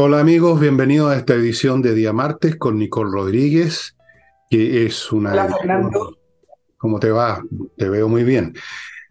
Hola 0.00 0.20
amigos, 0.20 0.60
bienvenidos 0.60 1.10
a 1.10 1.16
esta 1.16 1.34
edición 1.34 1.82
de 1.82 1.92
Día 1.92 2.12
Martes 2.12 2.54
con 2.54 2.78
Nicole 2.78 3.10
Rodríguez, 3.10 3.96
que 4.48 4.86
es 4.86 5.10
una... 5.10 5.32
Hola 5.32 5.48
Fernando. 5.48 6.16
¿Cómo 6.76 7.00
te 7.00 7.10
va? 7.10 7.42
Te 7.76 7.88
veo 7.88 8.08
muy 8.08 8.22
bien. 8.22 8.54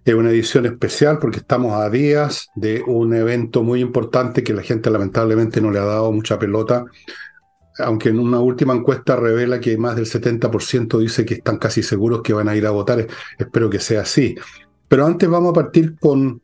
Es 0.06 0.14
una 0.14 0.30
edición 0.30 0.66
especial 0.66 1.20
porque 1.20 1.40
estamos 1.40 1.74
a 1.74 1.90
días 1.90 2.48
de 2.56 2.82
un 2.88 3.14
evento 3.14 3.64
muy 3.64 3.82
importante 3.82 4.46
que 4.46 4.54
la 4.54 4.64
gente 4.64 4.90
lamentablemente 4.90 5.60
no 5.60 5.72
le 5.72 5.80
ha 5.80 5.84
dado 5.84 6.10
mucha 6.14 6.40
pelota, 6.40 6.86
aunque 7.80 8.08
en 8.08 8.20
una 8.20 8.40
última 8.40 8.74
encuesta 8.74 9.18
revela 9.18 9.60
que 9.60 9.78
más 9.78 9.98
del 9.98 10.06
70% 10.06 11.00
dice 11.00 11.26
que 11.26 11.34
están 11.34 11.58
casi 11.58 11.84
seguros 11.84 12.22
que 12.22 12.32
van 12.32 12.48
a 12.48 12.56
ir 12.56 12.66
a 12.66 12.72
votar. 12.72 13.06
Espero 13.38 13.70
que 13.70 13.80
sea 13.80 14.04
así. 14.04 14.36
Pero 14.88 15.06
antes 15.06 15.28
vamos 15.28 15.50
a 15.50 15.54
partir 15.54 16.00
con 16.00 16.42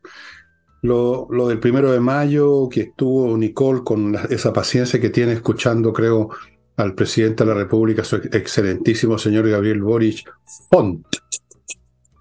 lo, 0.84 1.48
del 1.48 1.60
primero 1.60 1.92
de 1.92 2.00
mayo, 2.00 2.68
que 2.70 2.82
estuvo 2.82 3.36
Nicole 3.38 3.84
con 3.84 4.16
esa 4.30 4.52
paciencia 4.52 5.00
que 5.00 5.10
tiene 5.10 5.34
escuchando, 5.34 5.94
creo, 5.94 6.30
al 6.76 6.94
presidente 6.94 7.44
de 7.44 7.50
la 7.50 7.56
República, 7.56 8.04
su 8.04 8.18
excelentísimo 8.18 9.18
señor 9.18 9.50
Gabriel 9.50 9.82
Boric, 9.82 10.30
Font. 10.70 11.06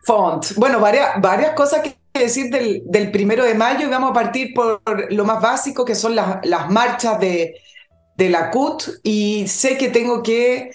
Font. 0.04 0.54
Bueno, 0.56 0.80
varias, 0.80 1.20
varias 1.20 1.54
cosas 1.54 1.82
que 1.82 1.96
decir 2.18 2.50
del, 2.50 2.82
del 2.86 3.10
primero 3.10 3.44
de 3.44 3.54
mayo 3.54 3.86
y 3.86 3.90
vamos 3.90 4.10
a 4.10 4.14
partir 4.14 4.54
por 4.54 4.80
lo 5.10 5.24
más 5.24 5.42
básico, 5.42 5.84
que 5.84 5.94
son 5.94 6.14
las, 6.14 6.46
las 6.46 6.70
marchas 6.70 7.18
de, 7.18 7.56
de 8.16 8.30
la 8.30 8.50
CUT 8.50 8.84
y 9.02 9.46
sé 9.48 9.76
que 9.76 9.88
tengo 9.88 10.22
que 10.22 10.70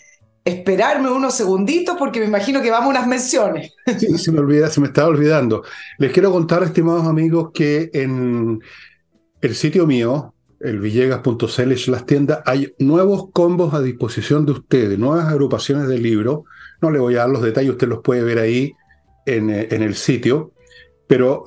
esperarme 0.47 1.11
unos 1.11 1.33
segunditos 1.33 1.97
porque 1.97 2.19
me 2.19 2.25
imagino 2.25 2.61
que 2.61 2.71
vamos 2.71 2.87
a 2.87 2.99
unas 2.99 3.07
menciones. 3.07 3.73
Sí, 3.97 4.17
se 4.17 4.31
me 4.31 4.39
olvida, 4.39 4.70
se 4.70 4.79
me 4.79 4.87
estaba 4.87 5.09
olvidando. 5.09 5.63
Les 5.97 6.11
quiero 6.11 6.31
contar, 6.31 6.63
estimados 6.63 7.05
amigos, 7.05 7.51
que 7.54 7.89
en 7.93 8.62
el 9.41 9.55
sitio 9.55 9.85
mío, 9.85 10.34
el 10.59 10.79
villegas.cl 10.79 11.91
las 11.91 12.05
tiendas, 12.05 12.39
hay 12.45 12.73
nuevos 12.79 13.29
combos 13.31 13.73
a 13.73 13.81
disposición 13.81 14.45
de 14.45 14.54
ustedes, 14.54 14.98
nuevas 14.98 15.26
agrupaciones 15.26 15.87
de 15.87 15.98
libros. 15.99 16.41
No 16.82 16.91
le 16.91 16.99
voy 16.99 17.15
a 17.15 17.20
dar 17.20 17.29
los 17.29 17.41
detalles, 17.41 17.71
usted 17.71 17.87
los 17.87 17.99
puede 17.99 18.23
ver 18.23 18.39
ahí 18.39 18.73
en, 19.26 19.49
en 19.49 19.84
el 19.84 19.95
sitio, 19.95 20.54
pero 21.07 21.43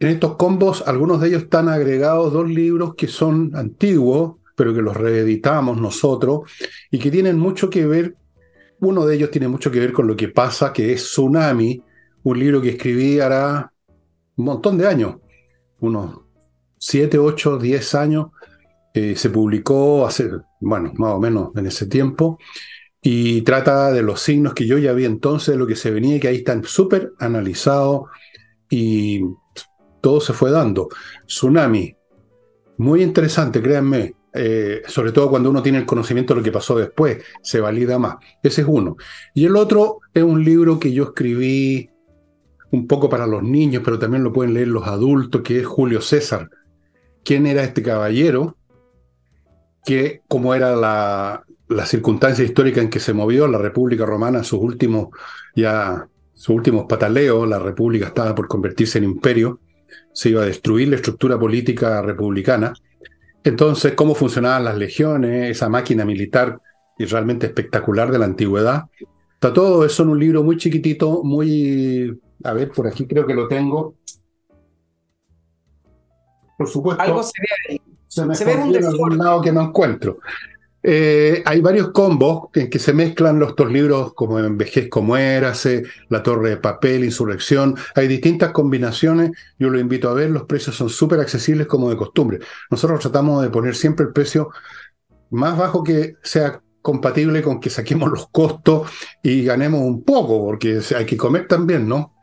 en 0.00 0.08
estos 0.08 0.36
combos, 0.36 0.82
algunos 0.86 1.20
de 1.20 1.28
ellos 1.28 1.44
están 1.44 1.68
agregados 1.68 2.32
dos 2.32 2.48
libros 2.48 2.94
que 2.96 3.06
son 3.06 3.52
antiguos, 3.54 4.36
pero 4.56 4.74
que 4.74 4.82
los 4.82 4.96
reeditamos 4.96 5.80
nosotros 5.80 6.50
y 6.90 6.98
que 6.98 7.10
tienen 7.10 7.38
mucho 7.38 7.70
que 7.70 7.86
ver 7.86 8.16
uno 8.80 9.06
de 9.06 9.16
ellos 9.16 9.30
tiene 9.30 9.48
mucho 9.48 9.70
que 9.70 9.80
ver 9.80 9.92
con 9.92 10.06
lo 10.06 10.16
que 10.16 10.28
pasa, 10.28 10.72
que 10.72 10.92
es 10.92 11.04
Tsunami, 11.04 11.82
un 12.22 12.38
libro 12.38 12.60
que 12.60 12.70
escribí 12.70 13.20
hará 13.20 13.72
un 14.36 14.44
montón 14.44 14.76
de 14.78 14.86
años, 14.86 15.16
unos 15.80 16.20
7, 16.78 17.18
8, 17.18 17.58
10 17.58 17.94
años. 17.94 18.26
Eh, 18.92 19.16
se 19.16 19.30
publicó 19.30 20.06
hace, 20.06 20.30
bueno, 20.60 20.92
más 20.96 21.14
o 21.14 21.18
menos 21.18 21.50
en 21.56 21.66
ese 21.66 21.86
tiempo, 21.86 22.38
y 23.02 23.42
trata 23.42 23.90
de 23.90 24.02
los 24.02 24.20
signos 24.20 24.54
que 24.54 24.66
yo 24.66 24.78
ya 24.78 24.92
vi 24.92 25.04
entonces, 25.04 25.54
de 25.54 25.58
lo 25.58 25.66
que 25.66 25.76
se 25.76 25.90
venía, 25.90 26.16
y 26.16 26.20
que 26.20 26.28
ahí 26.28 26.36
están 26.36 26.62
súper 26.64 27.12
analizados 27.18 28.02
y 28.70 29.20
todo 30.00 30.20
se 30.20 30.32
fue 30.32 30.50
dando. 30.50 30.88
Tsunami, 31.26 31.96
muy 32.78 33.02
interesante, 33.02 33.60
créanme. 33.60 34.14
Eh, 34.34 34.82
sobre 34.88 35.12
todo 35.12 35.30
cuando 35.30 35.48
uno 35.48 35.62
tiene 35.62 35.78
el 35.78 35.86
conocimiento 35.86 36.34
de 36.34 36.40
lo 36.40 36.44
que 36.44 36.50
pasó 36.50 36.76
después, 36.76 37.22
se 37.40 37.60
valida 37.60 37.98
más. 37.98 38.16
Ese 38.42 38.62
es 38.62 38.66
uno. 38.68 38.96
Y 39.32 39.44
el 39.44 39.56
otro 39.56 40.00
es 40.12 40.24
un 40.24 40.42
libro 40.44 40.80
que 40.80 40.92
yo 40.92 41.04
escribí 41.04 41.90
un 42.72 42.88
poco 42.88 43.08
para 43.08 43.26
los 43.28 43.44
niños, 43.44 43.82
pero 43.84 43.98
también 43.98 44.24
lo 44.24 44.32
pueden 44.32 44.54
leer 44.54 44.68
los 44.68 44.86
adultos, 44.88 45.42
que 45.42 45.60
es 45.60 45.66
Julio 45.66 46.00
César. 46.00 46.50
¿Quién 47.22 47.46
era 47.46 47.62
este 47.62 47.82
caballero? 47.82 48.56
Que, 49.84 50.22
como 50.26 50.54
era 50.54 50.74
la, 50.74 51.44
la 51.68 51.86
circunstancia 51.86 52.44
histórica 52.44 52.80
en 52.80 52.90
que 52.90 53.00
se 53.00 53.12
movió 53.12 53.46
la 53.46 53.58
República 53.58 54.04
Romana, 54.04 54.42
sus 54.42 54.60
últimos, 54.60 55.08
ya, 55.54 56.08
sus 56.34 56.56
últimos 56.56 56.86
pataleos, 56.88 57.48
la 57.48 57.60
República 57.60 58.08
estaba 58.08 58.34
por 58.34 58.48
convertirse 58.48 58.98
en 58.98 59.04
imperio, 59.04 59.60
se 60.12 60.30
iba 60.30 60.42
a 60.42 60.46
destruir 60.46 60.88
la 60.88 60.96
estructura 60.96 61.38
política 61.38 62.02
republicana, 62.02 62.74
entonces, 63.44 63.92
cómo 63.92 64.14
funcionaban 64.14 64.64
las 64.64 64.76
legiones, 64.76 65.50
esa 65.50 65.68
máquina 65.68 66.04
militar 66.04 66.58
y 66.98 67.04
realmente 67.04 67.46
espectacular 67.46 68.10
de 68.10 68.18
la 68.18 68.24
antigüedad. 68.24 68.84
Está 69.34 69.52
todo 69.52 69.84
eso 69.84 70.02
en 70.02 70.08
un 70.08 70.18
libro 70.18 70.42
muy 70.42 70.56
chiquitito, 70.56 71.22
muy... 71.22 72.18
A 72.42 72.52
ver, 72.54 72.70
por 72.70 72.86
aquí 72.86 73.06
creo 73.06 73.26
que 73.26 73.34
lo 73.34 73.46
tengo. 73.46 73.94
Por 76.56 76.68
supuesto. 76.68 77.02
Algo 77.02 77.22
se 77.22 77.32
ve 77.40 77.48
ahí. 77.68 77.82
Se 78.06 78.24
me 78.24 78.34
se 78.34 78.44
ve 78.44 78.54
un 78.54 78.76
algún 78.76 79.18
lado 79.18 79.42
que 79.42 79.52
no 79.52 79.62
encuentro. 79.62 80.18
Eh, 80.86 81.42
hay 81.46 81.62
varios 81.62 81.92
combos 81.92 82.50
en 82.52 82.68
que 82.68 82.78
se 82.78 82.92
mezclan 82.92 83.38
los 83.38 83.56
dos 83.56 83.72
libros 83.72 84.12
como 84.12 84.38
Envejezco 84.38 85.00
Muérase, 85.00 85.84
La 86.10 86.22
Torre 86.22 86.50
de 86.50 86.56
Papel, 86.58 87.04
Insurrección. 87.04 87.74
Hay 87.94 88.06
distintas 88.06 88.52
combinaciones. 88.52 89.30
Yo 89.58 89.70
lo 89.70 89.80
invito 89.80 90.10
a 90.10 90.14
ver. 90.14 90.30
Los 90.30 90.44
precios 90.44 90.76
son 90.76 90.90
súper 90.90 91.20
accesibles 91.20 91.66
como 91.66 91.88
de 91.88 91.96
costumbre. 91.96 92.40
Nosotros 92.70 93.00
tratamos 93.00 93.42
de 93.42 93.48
poner 93.48 93.74
siempre 93.74 94.04
el 94.04 94.12
precio 94.12 94.50
más 95.30 95.56
bajo 95.56 95.82
que 95.82 96.16
sea 96.22 96.60
compatible 96.82 97.40
con 97.40 97.60
que 97.60 97.70
saquemos 97.70 98.10
los 98.10 98.28
costos 98.28 98.90
y 99.22 99.42
ganemos 99.42 99.80
un 99.80 100.04
poco, 100.04 100.44
porque 100.44 100.80
hay 100.94 101.06
que 101.06 101.16
comer 101.16 101.48
también, 101.48 101.88
¿no? 101.88 102.14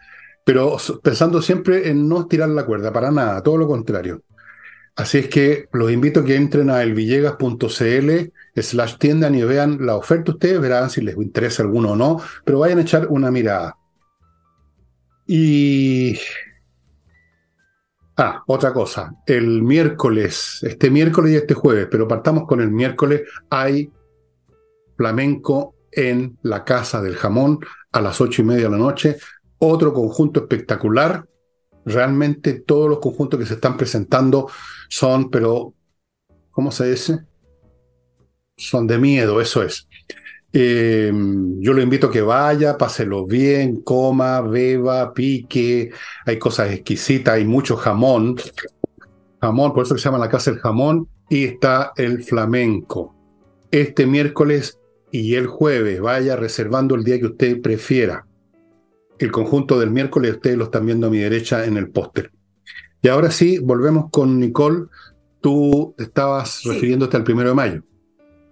Pero 0.45 0.77
pensando 1.01 1.41
siempre 1.41 1.89
en 1.89 2.07
no 2.07 2.27
tirar 2.27 2.49
la 2.49 2.63
cuerda, 2.63 2.93
para 2.93 3.09
nada, 3.09 3.41
todo 3.41 3.57
lo 3.57 3.67
contrario. 3.67 4.21
Así 4.95 5.19
es 5.19 5.27
que 5.29 5.69
los 5.71 5.91
invito 5.91 6.19
a 6.19 6.25
que 6.25 6.35
entren 6.35 6.69
a 6.69 6.83
elvillegas.cl 6.83 8.11
slash 8.55 8.97
tiendan 8.97 9.35
y 9.35 9.43
vean 9.43 9.85
la 9.85 9.95
oferta. 9.95 10.31
Ustedes 10.33 10.59
verán 10.59 10.89
si 10.89 11.01
les 11.01 11.15
interesa 11.15 11.63
alguno 11.63 11.91
o 11.91 11.95
no, 11.95 12.21
pero 12.43 12.59
vayan 12.59 12.79
a 12.79 12.81
echar 12.81 13.07
una 13.07 13.31
mirada. 13.31 13.77
Y... 15.25 16.17
Ah, 18.17 18.43
otra 18.45 18.73
cosa. 18.73 19.15
El 19.25 19.63
miércoles, 19.63 20.59
este 20.61 20.91
miércoles 20.91 21.31
y 21.31 21.35
este 21.37 21.53
jueves, 21.53 21.87
pero 21.89 22.07
partamos 22.07 22.45
con 22.45 22.59
el 22.61 22.69
miércoles, 22.69 23.21
hay 23.49 23.89
flamenco 24.97 25.75
en 25.91 26.37
la 26.43 26.63
Casa 26.63 27.01
del 27.01 27.15
Jamón 27.15 27.59
a 27.91 28.01
las 28.01 28.21
ocho 28.21 28.41
y 28.41 28.45
media 28.45 28.65
de 28.65 28.71
la 28.71 28.77
noche. 28.77 29.17
Otro 29.57 29.93
conjunto 29.93 30.41
espectacular 30.41 31.25
realmente 31.85 32.53
todos 32.53 32.89
los 32.89 32.99
conjuntos 32.99 33.39
que 33.39 33.45
se 33.45 33.55
están 33.55 33.77
presentando 33.77 34.49
son, 34.91 35.31
pero, 35.31 35.73
¿cómo 36.51 36.69
se 36.69 36.91
dice? 36.91 37.19
Son 38.57 38.85
de 38.85 38.97
miedo, 38.97 39.39
eso 39.39 39.63
es. 39.63 39.87
Eh, 40.51 41.11
yo 41.59 41.71
lo 41.71 41.81
invito 41.81 42.07
a 42.07 42.11
que 42.11 42.21
vaya, 42.21 42.77
páselo 42.77 43.25
bien, 43.25 43.81
coma, 43.83 44.41
beba, 44.41 45.13
pique, 45.13 45.91
hay 46.25 46.37
cosas 46.37 46.73
exquisitas, 46.73 47.35
hay 47.35 47.45
mucho 47.45 47.77
jamón, 47.77 48.35
jamón, 49.39 49.73
por 49.73 49.85
eso 49.85 49.97
se 49.97 50.03
llama 50.03 50.17
la 50.17 50.29
casa 50.29 50.51
del 50.51 50.59
jamón, 50.59 51.07
y 51.29 51.45
está 51.45 51.93
el 51.95 52.21
flamenco. 52.25 53.15
Este 53.71 54.05
miércoles 54.05 54.77
y 55.09 55.35
el 55.35 55.47
jueves, 55.47 56.01
vaya 56.01 56.35
reservando 56.35 56.95
el 56.95 57.05
día 57.05 57.17
que 57.17 57.27
usted 57.27 57.61
prefiera 57.61 58.27
el 59.19 59.31
conjunto 59.31 59.79
del 59.79 59.91
miércoles, 59.91 60.33
ustedes 60.33 60.57
lo 60.57 60.65
están 60.65 60.85
viendo 60.85 61.07
a 61.07 61.11
mi 61.11 61.19
derecha 61.19 61.63
en 61.63 61.77
el 61.77 61.89
póster. 61.89 62.31
Y 63.01 63.07
ahora 63.07 63.31
sí, 63.31 63.57
volvemos 63.59 64.09
con 64.11 64.39
Nicole. 64.39 64.85
Tú 65.41 65.95
estabas 65.97 66.61
refiriéndote 66.63 67.17
al 67.17 67.23
primero 67.23 67.49
de 67.49 67.55
mayo. 67.55 67.83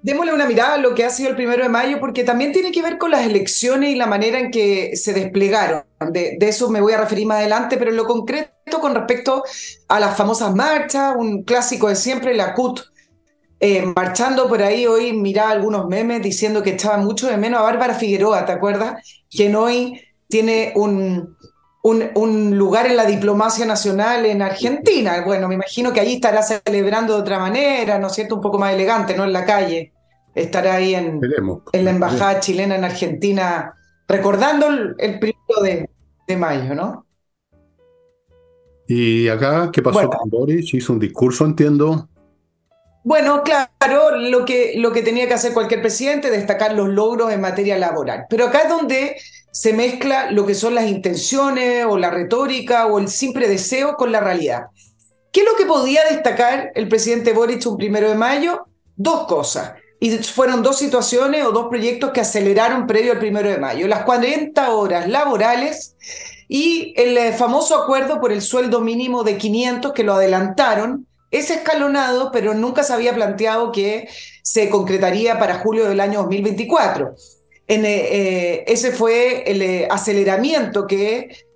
Démosle 0.01 0.33
una 0.33 0.47
mirada 0.47 0.75
a 0.75 0.77
lo 0.77 0.95
que 0.95 1.03
ha 1.03 1.09
sido 1.09 1.29
el 1.29 1.35
primero 1.35 1.61
de 1.61 1.69
mayo, 1.69 1.99
porque 1.99 2.23
también 2.23 2.53
tiene 2.53 2.71
que 2.71 2.81
ver 2.81 2.97
con 2.97 3.11
las 3.11 3.25
elecciones 3.25 3.91
y 3.91 3.95
la 3.95 4.07
manera 4.07 4.39
en 4.39 4.49
que 4.49 4.95
se 4.95 5.13
desplegaron. 5.13 5.83
De, 6.11 6.37
eso 6.41 6.69
me 6.69 6.81
voy 6.81 6.93
a 6.93 7.01
referir 7.01 7.27
más 7.27 7.39
adelante, 7.39 7.77
pero 7.77 7.91
en 7.91 7.97
lo 7.97 8.05
concreto 8.05 8.79
con 8.79 8.95
respecto 8.95 9.43
a 9.87 9.99
las 9.99 10.15
famosas 10.15 10.55
marchas, 10.55 11.15
un 11.17 11.43
clásico 11.43 11.89
de 11.89 11.95
siempre, 11.95 12.33
la 12.33 12.53
CUT, 12.53 12.79
eh, 13.59 13.91
marchando 13.93 14.47
por 14.47 14.63
ahí 14.63 14.87
hoy, 14.87 15.11
miraba 15.11 15.51
algunos 15.51 15.87
memes 15.87 16.21
diciendo 16.21 16.63
que 16.63 16.71
echaba 16.71 16.97
mucho 16.97 17.27
de 17.27 17.35
menos 17.35 17.59
a 17.59 17.63
Bárbara 17.63 17.93
Figueroa, 17.93 18.45
¿te 18.45 18.53
acuerdas? 18.53 19.03
Que 19.29 19.53
hoy 19.53 19.99
tiene 20.29 20.71
un, 20.75 21.35
un, 21.81 22.57
lugar 22.57 22.87
en 22.87 22.97
la 22.97 23.05
diplomacia 23.05 23.65
nacional 23.65 24.25
en 24.25 24.41
Argentina. 24.41 25.21
Bueno, 25.25 25.47
me 25.47 25.55
imagino 25.55 25.93
que 25.93 25.99
allí 25.99 26.15
estará 26.15 26.41
celebrando 26.41 27.15
de 27.15 27.21
otra 27.21 27.39
manera, 27.39 27.99
¿no 27.99 28.07
es 28.07 28.13
cierto? 28.13 28.35
Un 28.35 28.41
poco 28.41 28.59
más 28.59 28.73
elegante, 28.73 29.15
no 29.15 29.23
en 29.23 29.33
la 29.33 29.45
calle. 29.45 29.93
Estará 30.35 30.75
ahí 30.75 30.95
en, 30.95 31.19
en 31.71 31.85
la 31.85 31.91
embajada 31.91 32.39
chilena 32.39 32.75
en 32.75 32.85
Argentina, 32.85 33.73
recordando 34.07 34.67
el, 34.67 35.19
primero 35.19 35.61
de, 35.61 35.89
de, 36.27 36.37
mayo, 36.37 36.75
¿no? 36.75 37.05
¿Y 38.87 39.27
acá 39.27 39.69
qué 39.71 39.81
pasó 39.81 40.09
con 40.09 40.29
Boris? 40.29 40.73
Hizo 40.73 40.93
un 40.93 40.99
discurso, 40.99 41.45
entiendo. 41.45 42.09
Bueno, 43.03 43.43
claro, 43.43 44.17
lo 44.17 44.45
que, 44.45 44.73
lo 44.77 44.91
que 44.91 45.01
tenía 45.01 45.27
que 45.27 45.33
hacer 45.33 45.53
cualquier 45.53 45.81
presidente, 45.81 46.29
destacar 46.29 46.73
los 46.73 46.89
logros 46.89 47.31
en 47.31 47.41
materia 47.41 47.77
laboral. 47.77 48.25
Pero 48.29 48.47
acá 48.47 48.59
es 48.63 48.69
donde 48.69 49.15
se 49.51 49.73
mezcla 49.73 50.31
lo 50.31 50.45
que 50.45 50.55
son 50.55 50.75
las 50.75 50.87
intenciones 50.87 51.85
o 51.85 51.97
la 51.97 52.09
retórica 52.09 52.87
o 52.87 52.99
el 52.99 53.07
simple 53.07 53.47
deseo 53.47 53.95
con 53.95 54.11
la 54.11 54.19
realidad. 54.19 54.67
¿Qué 55.31 55.39
¿Qué 55.39 55.41
es 55.41 55.51
lo 55.51 55.57
que 55.57 55.65
podía 55.65 56.03
destacar 56.09 56.71
el 56.75 56.89
presidente 56.89 57.33
Boric 57.33 57.65
un 57.67 57.77
primero 57.77 58.09
de 58.09 58.15
mayo? 58.15 58.65
Dos 58.95 59.27
cosas. 59.27 59.73
Y 59.99 60.17
fueron 60.17 60.63
dos 60.63 60.77
situaciones 60.77 61.45
o 61.45 61.51
dos 61.51 61.67
proyectos 61.69 62.11
que 62.11 62.21
aceleraron 62.21 62.87
previo 62.87 63.11
al 63.11 63.19
primero 63.19 63.49
de 63.49 63.57
mayo. 63.57 63.87
Las 63.87 64.03
40 64.03 64.71
horas 64.71 65.07
laborales 65.07 65.95
y 66.47 66.93
el 66.97 67.17
eh, 67.17 67.31
famoso 67.31 67.75
acuerdo 67.75 68.19
por 68.19 68.31
el 68.31 68.41
sueldo 68.41 68.81
mínimo 68.81 69.23
de 69.23 69.37
500 69.37 69.93
que 69.93 70.03
lo 70.03 70.15
adelantaron. 70.15 71.05
Es 71.31 71.51
escalonado, 71.51 72.31
pero 72.31 72.53
nunca 72.53 72.83
se 72.83 72.93
había 72.93 73.13
planteado 73.13 73.71
que 73.71 74.09
se 74.41 74.69
concretaría 74.69 75.37
para 75.37 75.59
julio 75.59 75.87
del 75.87 75.99
año 75.99 76.19
2024. 76.21 77.13
Eh, 77.69 77.77
eh, 77.85 78.63
ese 78.67 78.91
fue 78.91 79.43
el 79.49 79.87
aceleramiento 79.89 80.87
que 80.87 81.47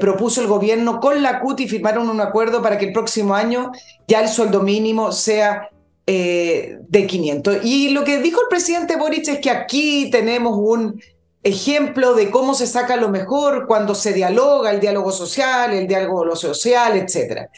propuso 0.00 0.40
el 0.40 0.46
gobierno 0.46 1.00
con 1.00 1.22
la 1.22 1.38
CUT 1.38 1.60
y 1.60 1.68
firmaron 1.68 2.08
un 2.08 2.22
acuerdo 2.22 2.62
para 2.62 2.78
que 2.78 2.86
el 2.86 2.92
próximo 2.94 3.34
año 3.34 3.72
ya 4.08 4.22
el 4.22 4.28
sueldo 4.30 4.62
mínimo 4.62 5.12
sea 5.12 5.68
de 6.06 7.06
500. 7.06 7.58
Y 7.62 7.90
lo 7.90 8.02
que 8.02 8.20
dijo 8.20 8.40
el 8.40 8.48
presidente 8.48 8.96
Boric 8.96 9.28
es 9.28 9.38
que 9.38 9.50
aquí 9.50 10.08
tenemos 10.10 10.56
un 10.56 10.98
ejemplo 11.42 12.14
de 12.14 12.30
cómo 12.30 12.54
se 12.54 12.66
saca 12.66 12.96
lo 12.96 13.08
mejor 13.10 13.66
cuando 13.66 13.94
se 13.94 14.12
dialoga, 14.12 14.70
el 14.70 14.80
diálogo 14.80 15.12
social, 15.12 15.72
el 15.72 15.86
diálogo 15.86 16.24
lo 16.24 16.36
social, 16.36 16.96
etc. 16.96 17.48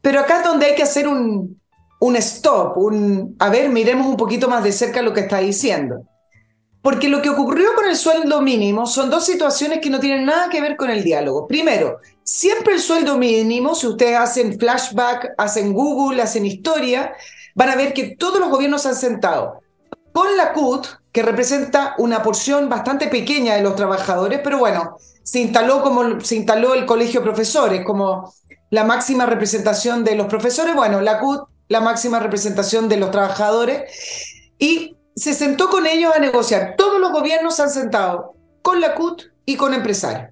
Pero 0.00 0.20
acá 0.20 0.38
es 0.38 0.44
donde 0.44 0.66
hay 0.66 0.74
que 0.74 0.82
hacer 0.82 1.06
un, 1.06 1.60
un 2.00 2.16
stop, 2.16 2.76
un, 2.76 3.36
a 3.38 3.50
ver, 3.50 3.68
miremos 3.70 4.06
un 4.06 4.16
poquito 4.16 4.48
más 4.48 4.62
de 4.64 4.72
cerca 4.72 5.02
lo 5.02 5.12
que 5.12 5.20
está 5.20 5.38
diciendo. 5.38 6.02
Porque 6.88 7.10
lo 7.10 7.20
que 7.20 7.28
ocurrió 7.28 7.74
con 7.74 7.84
el 7.84 7.96
sueldo 7.96 8.40
mínimo 8.40 8.86
son 8.86 9.10
dos 9.10 9.26
situaciones 9.26 9.80
que 9.80 9.90
no 9.90 10.00
tienen 10.00 10.24
nada 10.24 10.48
que 10.48 10.62
ver 10.62 10.74
con 10.74 10.88
el 10.88 11.04
diálogo. 11.04 11.46
Primero, 11.46 11.98
siempre 12.22 12.72
el 12.72 12.80
sueldo 12.80 13.18
mínimo, 13.18 13.74
si 13.74 13.86
ustedes 13.86 14.16
hacen 14.16 14.58
flashback, 14.58 15.34
hacen 15.36 15.74
Google, 15.74 16.22
hacen 16.22 16.46
historia, 16.46 17.12
van 17.54 17.68
a 17.68 17.76
ver 17.76 17.92
que 17.92 18.16
todos 18.16 18.40
los 18.40 18.48
gobiernos 18.48 18.86
han 18.86 18.94
sentado 18.94 19.60
con 20.14 20.34
la 20.38 20.54
CUT, 20.54 20.86
que 21.12 21.22
representa 21.22 21.94
una 21.98 22.22
porción 22.22 22.70
bastante 22.70 23.08
pequeña 23.08 23.56
de 23.56 23.60
los 23.60 23.76
trabajadores, 23.76 24.40
pero 24.42 24.56
bueno, 24.56 24.96
se 25.22 25.40
instaló 25.40 25.82
como 25.82 26.22
se 26.22 26.36
instaló 26.36 26.72
el 26.72 26.86
colegio 26.86 27.20
de 27.20 27.26
profesores 27.26 27.84
como 27.84 28.32
la 28.70 28.84
máxima 28.84 29.26
representación 29.26 30.04
de 30.04 30.14
los 30.14 30.26
profesores, 30.26 30.74
bueno, 30.74 31.02
la 31.02 31.20
CUT, 31.20 31.50
la 31.68 31.82
máxima 31.82 32.18
representación 32.18 32.88
de 32.88 32.96
los 32.96 33.10
trabajadores, 33.10 33.82
y 34.58 34.96
se 35.18 35.34
sentó 35.34 35.68
con 35.70 35.86
ellos 35.86 36.12
a 36.14 36.18
negociar. 36.18 36.74
Todos 36.76 37.00
los 37.00 37.12
gobiernos 37.12 37.58
han 37.60 37.70
sentado 37.70 38.34
con 38.62 38.80
la 38.80 38.94
CUT 38.94 39.22
y 39.44 39.56
con 39.56 39.74
empresarios 39.74 40.30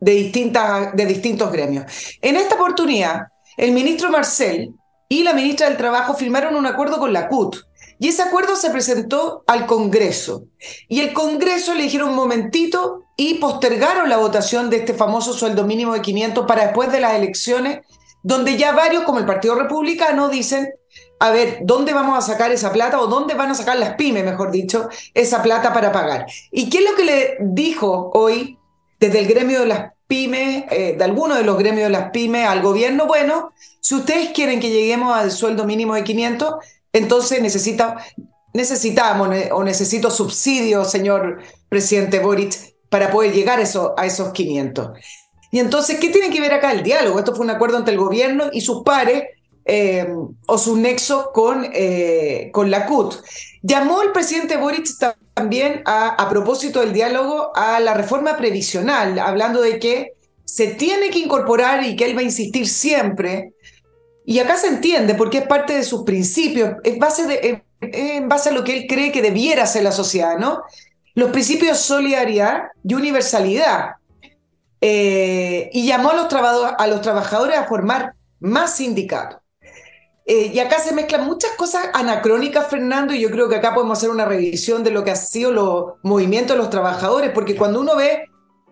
de, 0.00 0.12
distintas, 0.12 0.94
de 0.94 1.06
distintos 1.06 1.50
gremios. 1.52 1.84
En 2.22 2.36
esta 2.36 2.54
oportunidad, 2.54 3.22
el 3.56 3.72
ministro 3.72 4.10
Marcel 4.10 4.74
y 5.08 5.22
la 5.22 5.32
ministra 5.32 5.68
del 5.68 5.76
Trabajo 5.76 6.14
firmaron 6.14 6.56
un 6.56 6.66
acuerdo 6.66 6.98
con 6.98 7.12
la 7.12 7.28
CUT 7.28 7.56
y 7.98 8.08
ese 8.08 8.22
acuerdo 8.22 8.56
se 8.56 8.70
presentó 8.70 9.42
al 9.46 9.66
Congreso. 9.66 10.44
Y 10.88 11.00
el 11.00 11.12
Congreso 11.12 11.74
le 11.74 12.04
un 12.04 12.14
momentito 12.14 13.04
y 13.16 13.34
postergaron 13.34 14.10
la 14.10 14.18
votación 14.18 14.68
de 14.68 14.78
este 14.78 14.92
famoso 14.92 15.32
sueldo 15.32 15.64
mínimo 15.64 15.94
de 15.94 16.02
500 16.02 16.46
para 16.46 16.66
después 16.66 16.92
de 16.92 17.00
las 17.00 17.14
elecciones, 17.14 17.80
donde 18.22 18.58
ya 18.58 18.72
varios, 18.72 19.04
como 19.04 19.18
el 19.18 19.24
Partido 19.24 19.54
Republicano, 19.54 20.28
dicen, 20.28 20.68
a 21.18 21.30
ver, 21.30 21.60
¿dónde 21.62 21.94
vamos 21.94 22.18
a 22.18 22.20
sacar 22.20 22.52
esa 22.52 22.72
plata 22.72 23.00
o 23.00 23.06
dónde 23.06 23.34
van 23.34 23.50
a 23.50 23.54
sacar 23.54 23.78
las 23.78 23.94
pymes, 23.94 24.24
mejor 24.24 24.50
dicho, 24.50 24.88
esa 25.14 25.42
plata 25.42 25.72
para 25.72 25.92
pagar? 25.92 26.26
¿Y 26.50 26.68
qué 26.68 26.78
es 26.78 26.84
lo 26.84 26.94
que 26.94 27.04
le 27.04 27.36
dijo 27.40 28.10
hoy 28.14 28.58
desde 29.00 29.20
el 29.20 29.26
gremio 29.26 29.60
de 29.60 29.66
las 29.66 29.92
pymes, 30.06 30.64
eh, 30.70 30.94
de 30.96 31.04
alguno 31.04 31.34
de 31.34 31.42
los 31.42 31.56
gremios 31.58 31.84
de 31.84 31.90
las 31.90 32.10
pymes 32.10 32.46
al 32.46 32.60
gobierno? 32.60 33.06
Bueno, 33.06 33.52
si 33.80 33.94
ustedes 33.94 34.30
quieren 34.30 34.60
que 34.60 34.70
lleguemos 34.70 35.16
al 35.16 35.30
sueldo 35.30 35.64
mínimo 35.64 35.94
de 35.94 36.04
500, 36.04 36.56
entonces 36.92 37.40
necesita, 37.40 37.96
necesitamos 38.52 39.28
o 39.52 39.64
necesito 39.64 40.10
subsidio, 40.10 40.84
señor 40.84 41.38
presidente 41.68 42.18
Boric, 42.18 42.54
para 42.90 43.10
poder 43.10 43.32
llegar 43.32 43.58
eso, 43.58 43.94
a 43.96 44.04
esos 44.04 44.32
500. 44.32 44.98
Y 45.50 45.60
entonces, 45.60 45.98
¿qué 45.98 46.10
tiene 46.10 46.30
que 46.30 46.40
ver 46.40 46.52
acá 46.52 46.72
el 46.72 46.82
diálogo? 46.82 47.18
Esto 47.18 47.34
fue 47.34 47.44
un 47.44 47.50
acuerdo 47.50 47.78
entre 47.78 47.94
el 47.94 48.00
gobierno 48.00 48.50
y 48.52 48.60
sus 48.60 48.82
pares 48.82 49.24
eh, 49.66 50.06
o 50.46 50.58
su 50.58 50.76
nexo 50.76 51.32
con, 51.32 51.68
eh, 51.72 52.50
con 52.52 52.70
la 52.70 52.86
CUT. 52.86 53.22
Llamó 53.62 54.02
el 54.02 54.12
presidente 54.12 54.56
Boric 54.56 54.88
también 55.34 55.82
a, 55.84 56.08
a 56.10 56.28
propósito 56.28 56.80
del 56.80 56.92
diálogo 56.92 57.52
a 57.54 57.80
la 57.80 57.94
reforma 57.94 58.36
previsional, 58.36 59.18
hablando 59.18 59.60
de 59.60 59.78
que 59.78 60.12
se 60.44 60.68
tiene 60.68 61.10
que 61.10 61.18
incorporar 61.18 61.84
y 61.84 61.96
que 61.96 62.04
él 62.04 62.16
va 62.16 62.20
a 62.20 62.24
insistir 62.24 62.68
siempre 62.68 63.52
y 64.26 64.40
acá 64.40 64.56
se 64.56 64.66
entiende 64.66 65.14
porque 65.14 65.38
es 65.38 65.46
parte 65.46 65.72
de 65.74 65.84
sus 65.84 66.02
principios, 66.02 66.74
es 66.82 66.98
base 66.98 67.26
de, 67.26 67.62
en 67.80 68.28
base 68.28 68.48
a 68.48 68.52
lo 68.52 68.64
que 68.64 68.76
él 68.76 68.86
cree 68.88 69.12
que 69.12 69.22
debiera 69.22 69.64
ser 69.66 69.84
la 69.84 69.92
sociedad, 69.92 70.36
¿no? 70.36 70.62
Los 71.14 71.30
principios 71.30 71.78
de 71.78 71.82
solidaridad 71.82 72.64
y 72.82 72.94
universalidad. 72.94 73.92
Eh, 74.80 75.70
y 75.72 75.86
llamó 75.86 76.10
a 76.10 76.14
los, 76.14 76.26
a 76.32 76.86
los 76.88 77.00
trabajadores 77.00 77.56
a 77.56 77.66
formar 77.66 78.14
más 78.40 78.76
sindicatos. 78.76 79.40
Eh, 80.28 80.50
y 80.52 80.58
acá 80.58 80.80
se 80.80 80.92
mezclan 80.92 81.24
muchas 81.24 81.52
cosas 81.52 81.88
anacrónicas, 81.94 82.66
Fernando, 82.66 83.14
y 83.14 83.20
yo 83.20 83.30
creo 83.30 83.48
que 83.48 83.56
acá 83.56 83.72
podemos 83.72 83.98
hacer 83.98 84.10
una 84.10 84.24
revisión 84.24 84.82
de 84.82 84.90
lo 84.90 85.04
que 85.04 85.12
ha 85.12 85.16
sido 85.16 85.52
los 85.52 85.84
movimientos 86.02 86.56
de 86.56 86.62
los 86.62 86.70
trabajadores, 86.70 87.30
porque 87.30 87.54
cuando 87.54 87.80
uno 87.80 87.94
ve 87.94 88.24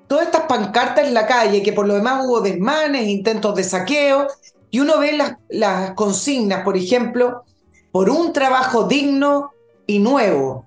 todas 0.09 0.27
estas 0.27 0.43
pancartas 0.43 1.07
en 1.07 1.15
la 1.15 1.29
calle, 1.29 1.63
que 1.63 1.73
por 1.73 1.87
lo 1.87 1.95
demás 1.95 2.25
hubo 2.27 2.41
desmanes, 2.41 3.07
intentos 3.07 3.55
de 3.55 3.63
saqueo, 3.63 4.27
y 4.71 4.81
uno 4.81 4.99
ve 4.99 5.17
las, 5.49 5.93
consignas, 5.93 6.65
por 6.65 6.77
ejemplo, 6.77 7.45
por 7.93 8.11
un 8.11 8.33
trabajo 8.33 8.89
digno 8.89 9.53
y 9.87 10.01
nuevo. 10.01 10.67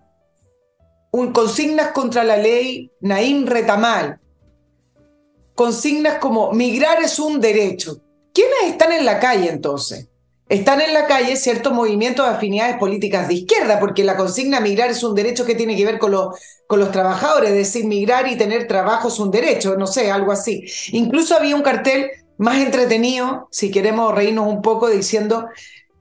Consignas 1.33 1.91
contra 1.91 2.23
la 2.23 2.37
ley 2.37 2.89
Naim 3.01 3.45
Retamal. 3.45 4.21
Consignas 5.55 6.19
como 6.19 6.53
migrar 6.53 7.01
es 7.01 7.19
un 7.19 7.41
derecho. 7.41 7.99
¿Quiénes 8.33 8.71
están 8.71 8.93
en 8.93 9.03
la 9.03 9.19
calle 9.19 9.49
entonces? 9.49 10.07
Están 10.49 10.79
en 10.79 10.93
la 10.93 11.07
calle 11.07 11.35
ciertos 11.35 11.73
movimientos 11.73 12.25
de 12.25 12.35
afinidades 12.35 12.77
políticas 12.77 13.27
de 13.27 13.33
izquierda, 13.33 13.79
porque 13.79 14.05
la 14.05 14.15
consigna 14.15 14.61
migrar 14.61 14.89
es 14.89 15.03
un 15.03 15.13
derecho 15.13 15.45
que 15.45 15.55
tiene 15.55 15.75
que 15.75 15.85
ver 15.85 15.99
con, 15.99 16.13
con 16.67 16.79
los 16.79 16.91
trabajadores, 16.91 17.51
es 17.51 17.57
decir, 17.57 17.85
migrar 17.85 18.27
y 18.27 18.37
tener 18.37 18.67
trabajo 18.67 19.09
es 19.09 19.19
un 19.19 19.29
derecho, 19.29 19.75
no 19.75 19.87
sé, 19.87 20.09
algo 20.09 20.31
así. 20.31 20.63
Incluso 20.93 21.35
había 21.35 21.55
un 21.55 21.63
cartel 21.63 22.11
más 22.37 22.57
entretenido, 22.59 23.49
si 23.51 23.71
queremos 23.71 24.15
reírnos 24.15 24.47
un 24.47 24.61
poco, 24.61 24.89
diciendo 24.89 25.47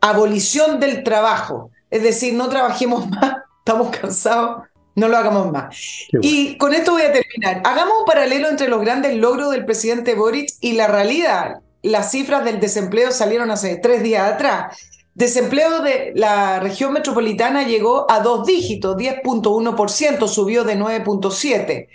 abolición 0.00 0.78
del 0.78 1.02
trabajo. 1.02 1.70
Es 1.90 2.02
decir, 2.02 2.34
no 2.34 2.48
trabajemos 2.48 3.08
más, 3.10 3.38
estamos 3.58 3.96
cansados, 3.96 4.62
no 4.94 5.08
lo 5.08 5.16
hagamos 5.16 5.50
más. 5.50 5.76
Y 6.22 6.56
con 6.56 6.72
esto 6.72 6.92
voy 6.92 7.02
a 7.02 7.12
terminar. 7.12 7.62
Hagamos 7.64 8.00
un 8.00 8.04
paralelo 8.04 8.48
entre 8.48 8.68
los 8.68 8.80
grandes 8.80 9.16
logros 9.16 9.50
del 9.50 9.64
presidente 9.64 10.14
Boric 10.14 10.50
y 10.60 10.72
la 10.72 10.86
realidad. 10.86 11.60
Las 11.86 12.10
cifras 12.10 12.44
del 12.44 12.58
desempleo 12.58 13.12
salieron 13.12 13.52
hace 13.52 13.76
tres 13.76 14.02
días 14.02 14.32
atrás. 14.32 14.76
Desempleo 15.14 15.82
de 15.82 16.12
la 16.16 16.58
región 16.58 16.92
metropolitana 16.92 17.62
llegó 17.62 18.10
a 18.10 18.18
dos 18.18 18.44
dígitos, 18.44 18.96
10.1%, 18.96 20.26
subió 20.26 20.64
de 20.64 20.76
9.7%. 20.76 21.86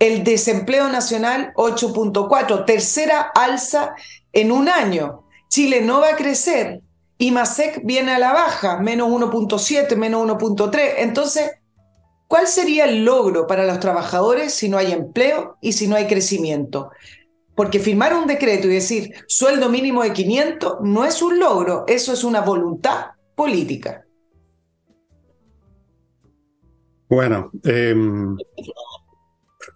El 0.00 0.24
desempleo 0.24 0.88
nacional 0.88 1.52
8.4, 1.54 2.64
tercera 2.64 3.20
alza 3.20 3.94
en 4.32 4.50
un 4.50 4.68
año. 4.68 5.22
Chile 5.48 5.82
no 5.82 6.00
va 6.00 6.10
a 6.10 6.16
crecer 6.16 6.82
y 7.16 7.30
Masec 7.30 7.82
viene 7.84 8.12
a 8.12 8.18
la 8.18 8.32
baja, 8.32 8.78
menos 8.80 9.08
1.7, 9.08 9.94
menos 9.94 10.26
1.3. 10.26 10.94
Entonces, 10.98 11.52
¿cuál 12.26 12.48
sería 12.48 12.86
el 12.86 13.04
logro 13.04 13.46
para 13.46 13.66
los 13.66 13.78
trabajadores 13.78 14.52
si 14.52 14.68
no 14.68 14.78
hay 14.78 14.90
empleo 14.90 15.58
y 15.60 15.74
si 15.74 15.86
no 15.86 15.94
hay 15.94 16.08
crecimiento? 16.08 16.90
Porque 17.58 17.80
firmar 17.80 18.14
un 18.14 18.28
decreto 18.28 18.68
y 18.68 18.74
decir 18.74 19.12
sueldo 19.26 19.68
mínimo 19.68 20.04
de 20.04 20.12
500 20.12 20.76
no 20.84 21.04
es 21.04 21.20
un 21.20 21.40
logro, 21.40 21.82
eso 21.88 22.12
es 22.12 22.22
una 22.22 22.40
voluntad 22.40 23.06
política. 23.34 24.04
Bueno, 27.08 27.50
eh, 27.64 27.96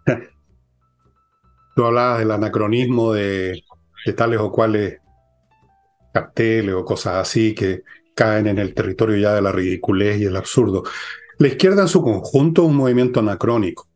Tú 1.75 1.85
hablabas 1.85 2.21
del 2.21 2.31
anacronismo 2.31 3.15
de, 3.15 3.65
tales 4.17 4.39
o 4.39 4.53
cuales 4.53 4.99
carteles 6.13 6.77
o 6.77 6.85
cosas 6.85 7.17
así 7.17 7.53
que 7.53 7.83
caen 8.15 8.47
en 8.47 8.61
el 8.61 8.75
territorio 8.75 9.17
ya 9.17 9.35
de 9.35 9.43
la 9.43 9.51
ridiculez 9.51 10.21
y 10.21 10.27
el 10.27 10.37
absurdo. 10.37 10.85
La 11.39 11.49
izquierda 11.49 11.83
en 11.83 11.89
su 11.89 12.01
conjunto 12.01 12.63
es 12.63 12.69
un 12.69 12.77
movimiento 12.77 13.19
anacrónico, 13.19 13.89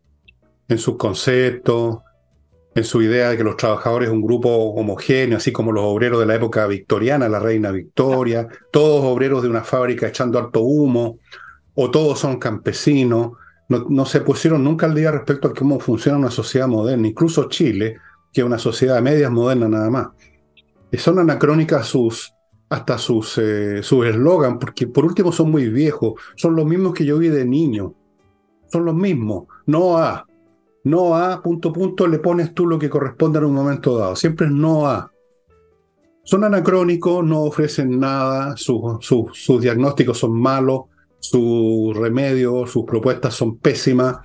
en 0.67 0.79
sus 0.79 0.97
conceptos, 0.97 1.99
en 2.77 2.85
su 2.85 3.01
idea 3.01 3.31
de 3.31 3.39
que 3.39 3.43
los 3.43 3.57
trabajadores 3.57 4.11
es 4.11 4.15
un 4.15 4.21
grupo 4.21 4.51
homogéneo, 4.51 5.39
así 5.39 5.51
como 5.51 5.73
los 5.73 5.83
obreros 5.83 6.21
de 6.21 6.27
la 6.27 6.35
época 6.35 6.67
victoriana, 6.67 7.27
la 7.27 7.39
reina 7.39 7.71
Victoria, 7.71 8.47
todos 8.71 9.03
obreros 9.03 9.43
de 9.43 9.49
una 9.49 9.65
fábrica 9.65 10.07
echando 10.07 10.39
harto 10.39 10.61
humo, 10.61 11.19
o 11.75 11.91
todos 11.91 12.19
son 12.19 12.39
campesinos, 12.39 13.33
no, 13.71 14.05
se 14.05 14.21
pusieron 14.21 14.63
nunca 14.63 14.85
al 14.85 14.95
día 14.95 15.11
respecto 15.11 15.49
a 15.49 15.55
cómo 15.55 15.81
funciona 15.81 16.19
una 16.19 16.31
sociedad 16.31 16.69
moderna, 16.69 17.09
incluso 17.09 17.49
Chile, 17.49 17.97
que 18.31 18.43
es 18.43 18.47
una 18.47 18.59
sociedad 18.59 18.97
de 18.97 19.01
medias 19.01 19.31
moderna 19.31 19.69
nada 19.69 19.89
más. 19.89 20.09
son 20.99 21.19
anacrónicas 21.19 21.87
sus, 21.87 22.35
hasta 22.69 22.99
sus 22.99 23.39
eh, 23.39 23.79
eslogan, 23.79 24.59
porque 24.59 24.87
por 24.87 25.07
último 25.07 25.33
son 25.33 25.51
muy 25.51 25.71
viejos, 25.71 26.21
son 26.37 26.55
los 26.55 26.67
mismos 26.67 26.93
que 26.93 27.07
yo 27.07 27.17
vi 27.17 27.29
de 27.29 27.47
niño, 27.47 27.95
son 28.71 28.85
los 28.85 28.95
mismos, 28.95 29.47
no 29.65 29.97
a, 29.97 30.27
no 30.87 31.17
a, 31.17 31.43
punto, 31.43 31.73
punto, 31.73 32.07
le 32.07 32.21
pones 32.21 32.55
tú 32.55 32.65
lo 32.65 32.79
que 32.79 32.89
corresponde 32.89 33.41
en 33.41 33.47
un 33.47 33.55
momento 33.55 33.99
dado, 33.99 34.15
siempre 34.15 34.47
es 34.47 34.53
no 34.53 34.87
a. 34.87 35.11
Son 36.23 36.45
anacrónicos, 36.45 37.25
no 37.25 37.43
ofrecen 37.43 37.99
nada, 37.99 38.55
sus 38.57 39.61
diagnósticos 39.61 40.19
son 40.19 40.41
malos, 40.41 40.83
sus 41.19 41.97
remedios, 41.97 42.71
sus 42.71 42.85
propuestas 42.85 43.35
son 43.35 43.59
pésimas 43.59 44.19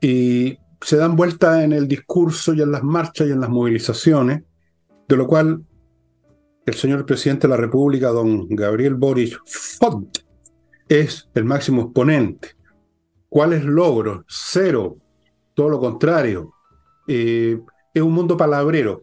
y 0.00 0.56
se 0.80 0.96
dan 0.96 1.16
vuelta 1.16 1.64
en 1.64 1.72
el 1.72 1.88
discurso 1.88 2.54
y 2.54 2.62
en 2.62 2.70
las 2.70 2.84
marchas 2.84 3.26
y 3.26 3.32
en 3.32 3.40
las 3.40 3.50
movilizaciones, 3.50 4.44
de 5.08 5.16
lo 5.16 5.26
cual 5.26 5.64
el 6.66 6.74
señor 6.74 7.04
presidente 7.04 7.48
de 7.48 7.50
la 7.50 7.56
República, 7.56 8.10
don 8.10 8.46
Gabriel 8.48 8.94
Boric 8.94 9.40
Font, 9.44 10.18
es 10.88 11.28
el 11.34 11.44
máximo 11.44 11.82
exponente. 11.82 12.50
¿Cuáles 13.28 13.64
logros? 13.64 14.24
Cero. 14.28 14.98
Todo 15.56 15.70
lo 15.70 15.80
contrario. 15.80 16.52
Eh, 17.08 17.58
es 17.92 18.02
un 18.02 18.12
mundo 18.12 18.36
palabrero. 18.36 19.02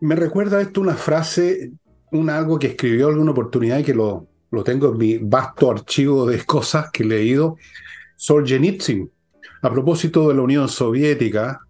Me 0.00 0.14
recuerda 0.14 0.60
esto 0.60 0.80
una 0.80 0.94
frase, 0.94 1.72
un 2.12 2.30
algo 2.30 2.58
que 2.58 2.68
escribió 2.68 3.08
alguna 3.08 3.32
oportunidad 3.32 3.78
y 3.78 3.84
que 3.84 3.94
lo, 3.94 4.28
lo 4.50 4.62
tengo 4.62 4.92
en 4.92 4.98
mi 4.98 5.18
vasto 5.18 5.70
archivo 5.70 6.26
de 6.26 6.44
cosas 6.46 6.90
que 6.92 7.02
he 7.02 7.06
leído. 7.06 7.56
Solzhenitsyn, 8.16 9.10
a 9.62 9.72
propósito 9.72 10.28
de 10.28 10.34
la 10.34 10.42
Unión 10.42 10.68
Soviética, 10.68 11.60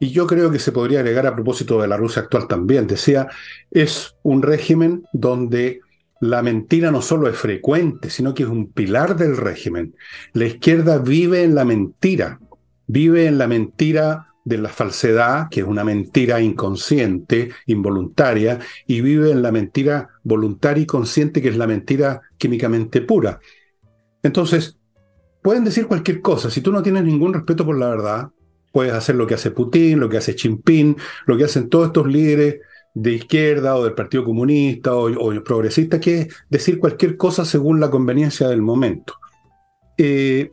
y 0.00 0.10
yo 0.10 0.26
creo 0.26 0.50
que 0.50 0.58
se 0.58 0.72
podría 0.72 0.98
agregar 0.98 1.26
a 1.26 1.34
propósito 1.34 1.80
de 1.80 1.88
la 1.88 1.96
Rusia 1.96 2.22
actual 2.22 2.48
también, 2.48 2.86
decía, 2.86 3.28
es 3.70 4.16
un 4.22 4.42
régimen 4.42 5.04
donde 5.12 5.80
la 6.20 6.42
mentira 6.42 6.90
no 6.90 7.02
solo 7.02 7.28
es 7.28 7.36
frecuente, 7.36 8.10
sino 8.10 8.34
que 8.34 8.42
es 8.42 8.48
un 8.48 8.72
pilar 8.72 9.16
del 9.16 9.36
régimen. 9.36 9.94
La 10.32 10.46
izquierda 10.46 10.98
vive 10.98 11.44
en 11.44 11.54
la 11.54 11.64
mentira, 11.64 12.40
vive 12.86 13.26
en 13.26 13.38
la 13.38 13.46
mentira 13.46 14.28
de 14.44 14.58
la 14.58 14.68
falsedad, 14.68 15.48
que 15.50 15.60
es 15.60 15.66
una 15.66 15.84
mentira 15.84 16.40
inconsciente, 16.40 17.50
involuntaria, 17.66 18.60
y 18.86 19.00
vive 19.00 19.30
en 19.30 19.42
la 19.42 19.50
mentira 19.50 20.10
voluntaria 20.22 20.82
y 20.82 20.86
consciente, 20.86 21.40
que 21.40 21.48
es 21.48 21.56
la 21.56 21.66
mentira 21.66 22.20
químicamente 22.36 23.00
pura. 23.00 23.40
Entonces, 24.22 24.78
pueden 25.42 25.64
decir 25.64 25.86
cualquier 25.86 26.20
cosa. 26.20 26.50
Si 26.50 26.60
tú 26.60 26.72
no 26.72 26.82
tienes 26.82 27.04
ningún 27.04 27.32
respeto 27.32 27.64
por 27.64 27.78
la 27.78 27.88
verdad, 27.88 28.28
puedes 28.72 28.92
hacer 28.92 29.14
lo 29.14 29.26
que 29.26 29.34
hace 29.34 29.50
Putin, 29.50 30.00
lo 30.00 30.08
que 30.08 30.18
hace 30.18 30.34
Jinping, 30.34 30.96
lo 31.26 31.36
que 31.36 31.44
hacen 31.44 31.68
todos 31.68 31.86
estos 31.86 32.06
líderes 32.06 32.60
de 32.94 33.12
izquierda 33.12 33.76
o 33.76 33.84
del 33.84 33.94
Partido 33.94 34.24
Comunista 34.24 34.94
o, 34.94 35.10
o 35.10 35.44
progresista, 35.44 36.00
que 36.00 36.20
es 36.20 36.28
decir 36.48 36.78
cualquier 36.78 37.16
cosa 37.16 37.44
según 37.44 37.80
la 37.80 37.90
conveniencia 37.90 38.48
del 38.48 38.62
momento. 38.62 39.14
Eh, 39.96 40.50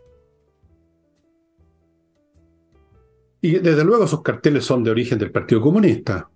y 3.41 3.59
desde 3.59 3.83
luego 3.83 4.05
esos 4.05 4.21
carteles 4.21 4.63
son 4.65 4.83
de 4.83 4.91
origen 4.91 5.17
del 5.17 5.31
Partido 5.31 5.61
Comunista, 5.61 6.29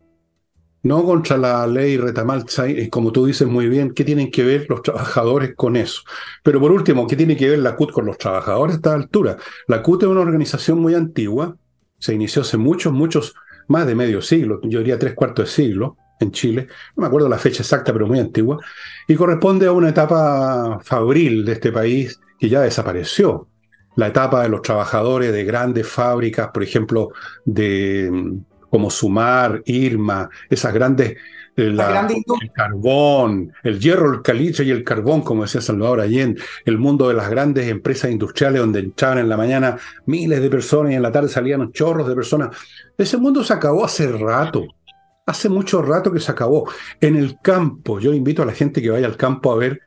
no 0.83 1.03
contra 1.03 1.37
la 1.37 1.65
ley 1.65 1.97
Retamalza, 1.97 2.65
como 2.91 3.11
tú 3.11 3.25
dices 3.25 3.47
muy 3.47 3.67
bien, 3.67 3.91
¿qué 3.91 4.03
tienen 4.03 4.29
que 4.29 4.43
ver 4.43 4.67
los 4.69 4.83
trabajadores 4.83 5.55
con 5.55 5.75
eso? 5.75 6.01
Pero 6.43 6.59
por 6.59 6.71
último, 6.71 7.07
¿qué 7.07 7.15
tiene 7.15 7.35
que 7.35 7.49
ver 7.49 7.59
la 7.59 7.75
CUT 7.75 7.91
con 7.91 8.05
los 8.05 8.17
trabajadores 8.17 8.75
a 8.75 8.77
esta 8.77 8.93
altura? 8.93 9.37
La 9.67 9.81
CUT 9.81 10.03
es 10.03 10.09
una 10.09 10.21
organización 10.21 10.79
muy 10.79 10.93
antigua, 10.93 11.57
se 11.97 12.13
inició 12.13 12.43
hace 12.43 12.57
muchos, 12.57 12.93
muchos, 12.93 13.33
más 13.67 13.87
de 13.87 13.95
medio 13.95 14.21
siglo, 14.21 14.59
yo 14.63 14.79
diría 14.79 14.99
tres 14.99 15.15
cuartos 15.15 15.45
de 15.45 15.51
siglo 15.51 15.97
en 16.19 16.31
Chile, 16.31 16.67
no 16.95 17.01
me 17.01 17.07
acuerdo 17.07 17.29
la 17.29 17.39
fecha 17.39 17.63
exacta, 17.63 17.91
pero 17.91 18.05
muy 18.05 18.19
antigua, 18.19 18.59
y 19.07 19.15
corresponde 19.15 19.65
a 19.65 19.71
una 19.71 19.89
etapa 19.89 20.79
fabril 20.83 21.45
de 21.45 21.53
este 21.53 21.71
país 21.71 22.19
que 22.39 22.47
ya 22.47 22.61
desapareció. 22.61 23.47
La 23.95 24.07
etapa 24.07 24.43
de 24.43 24.49
los 24.49 24.61
trabajadores 24.61 25.31
de 25.31 25.43
grandes 25.43 25.87
fábricas, 25.87 26.49
por 26.49 26.63
ejemplo, 26.63 27.09
de 27.45 28.39
como 28.69 28.89
Sumar, 28.89 29.61
Irma, 29.65 30.29
esas 30.49 30.73
grandes 30.73 31.15
el 31.55 31.77
carbón, 32.53 33.53
el 33.63 33.79
hierro, 33.79 34.13
el 34.13 34.21
caliche 34.21 34.63
y 34.63 34.71
el 34.71 34.83
carbón, 34.83 35.21
como 35.21 35.43
decía 35.43 35.61
Salvador 35.61 36.01
Allende, 36.01 36.41
el 36.65 36.77
mundo 36.77 37.07
de 37.07 37.13
las 37.13 37.29
grandes 37.29 37.69
empresas 37.69 38.11
industriales 38.11 38.59
donde 38.59 38.79
entraban 38.79 39.19
en 39.19 39.29
la 39.29 39.37
mañana 39.37 39.77
miles 40.05 40.41
de 40.41 40.49
personas 40.49 40.91
y 40.91 40.95
en 40.95 41.01
la 41.01 41.11
tarde 41.11 41.29
salían 41.29 41.71
chorros 41.71 42.07
de 42.07 42.15
personas. 42.15 42.55
Ese 42.97 43.17
mundo 43.17 43.43
se 43.43 43.53
acabó 43.53 43.85
hace 43.85 44.11
rato, 44.11 44.65
hace 45.25 45.47
mucho 45.47 45.81
rato 45.81 46.11
que 46.11 46.19
se 46.19 46.31
acabó. 46.31 46.69
En 46.99 47.15
el 47.15 47.37
campo, 47.41 47.99
yo 47.99 48.13
invito 48.13 48.43
a 48.43 48.45
la 48.45 48.53
gente 48.53 48.81
que 48.81 48.89
vaya 48.89 49.07
al 49.07 49.17
campo 49.17 49.53
a 49.53 49.55
ver, 49.55 49.79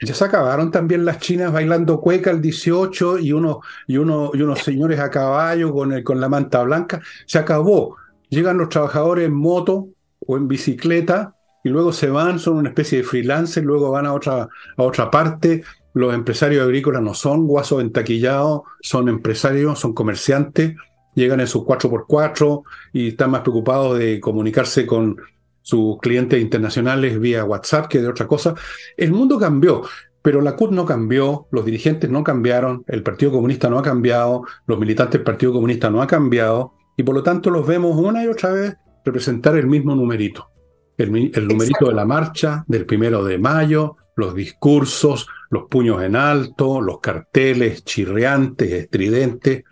ya 0.00 0.14
se 0.14 0.24
acabaron 0.24 0.70
también 0.70 1.04
las 1.04 1.18
chinas 1.18 1.52
bailando 1.52 2.00
cueca 2.00 2.30
el 2.30 2.40
18 2.40 3.18
y, 3.18 3.32
uno, 3.32 3.60
y, 3.86 3.96
uno, 3.96 4.30
y 4.34 4.42
unos 4.42 4.60
señores 4.60 5.00
a 5.00 5.10
caballo 5.10 5.72
con, 5.72 5.92
el, 5.92 6.04
con 6.04 6.20
la 6.20 6.28
manta 6.28 6.62
blanca. 6.62 7.00
Se 7.26 7.38
acabó. 7.38 7.96
Llegan 8.28 8.58
los 8.58 8.68
trabajadores 8.68 9.26
en 9.26 9.34
moto, 9.34 9.88
o 10.26 10.36
en 10.36 10.48
bicicleta 10.48 11.36
y 11.62 11.70
luego 11.70 11.92
se 11.92 12.10
van, 12.10 12.38
son 12.38 12.58
una 12.58 12.68
especie 12.68 12.98
de 12.98 13.04
freelancers, 13.04 13.66
luego 13.66 13.90
van 13.90 14.06
a 14.06 14.12
otra, 14.12 14.48
a 14.76 14.82
otra 14.82 15.10
parte. 15.10 15.64
Los 15.94 16.14
empresarios 16.14 16.62
agrícolas 16.62 17.02
no 17.02 17.14
son 17.14 17.46
guasos 17.46 17.80
entaquillados, 17.80 18.62
son 18.82 19.08
empresarios, 19.08 19.78
son 19.78 19.94
comerciantes, 19.94 20.74
llegan 21.14 21.40
en 21.40 21.46
sus 21.46 21.62
4x4 21.62 22.62
y 22.92 23.08
están 23.08 23.30
más 23.30 23.40
preocupados 23.40 23.98
de 23.98 24.20
comunicarse 24.20 24.84
con 24.84 25.16
sus 25.64 25.98
clientes 25.98 26.38
internacionales 26.42 27.18
vía 27.18 27.42
WhatsApp 27.42 27.88
que 27.88 28.02
de 28.02 28.08
otra 28.08 28.26
cosa. 28.26 28.54
El 28.98 29.12
mundo 29.12 29.38
cambió, 29.38 29.82
pero 30.20 30.42
la 30.42 30.56
CUT 30.56 30.72
no 30.72 30.84
cambió, 30.84 31.48
los 31.50 31.64
dirigentes 31.64 32.10
no 32.10 32.22
cambiaron, 32.22 32.84
el 32.86 33.02
Partido 33.02 33.32
Comunista 33.32 33.70
no 33.70 33.78
ha 33.78 33.82
cambiado, 33.82 34.44
los 34.66 34.78
militantes 34.78 35.14
del 35.14 35.24
Partido 35.24 35.54
Comunista 35.54 35.88
no 35.88 36.02
ha 36.02 36.06
cambiado, 36.06 36.74
y 36.98 37.02
por 37.02 37.14
lo 37.14 37.22
tanto 37.22 37.48
los 37.48 37.66
vemos 37.66 37.96
una 37.96 38.22
y 38.22 38.28
otra 38.28 38.52
vez 38.52 38.76
representar 39.06 39.56
el 39.56 39.66
mismo 39.66 39.94
numerito. 39.94 40.50
El, 40.98 41.10
numerito 41.10 41.88
de 41.88 41.94
la 41.94 42.04
marcha 42.04 42.62
del 42.68 42.84
primero 42.84 43.24
de 43.24 43.38
mayo, 43.38 43.96
los 44.16 44.34
discursos, 44.34 45.26
los 45.48 45.64
puños 45.70 46.02
en 46.02 46.14
alto, 46.14 46.82
los 46.82 47.00
carteles 47.00 47.84
chirriantes, 47.84 48.70
estridentes. 48.70 49.64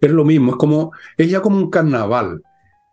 Es 0.00 0.10
lo 0.10 0.24
mismo, 0.24 0.52
es 0.52 0.58
como, 0.58 0.90
es 1.16 1.30
ya 1.30 1.40
como 1.40 1.56
un 1.56 1.70
carnaval 1.70 2.42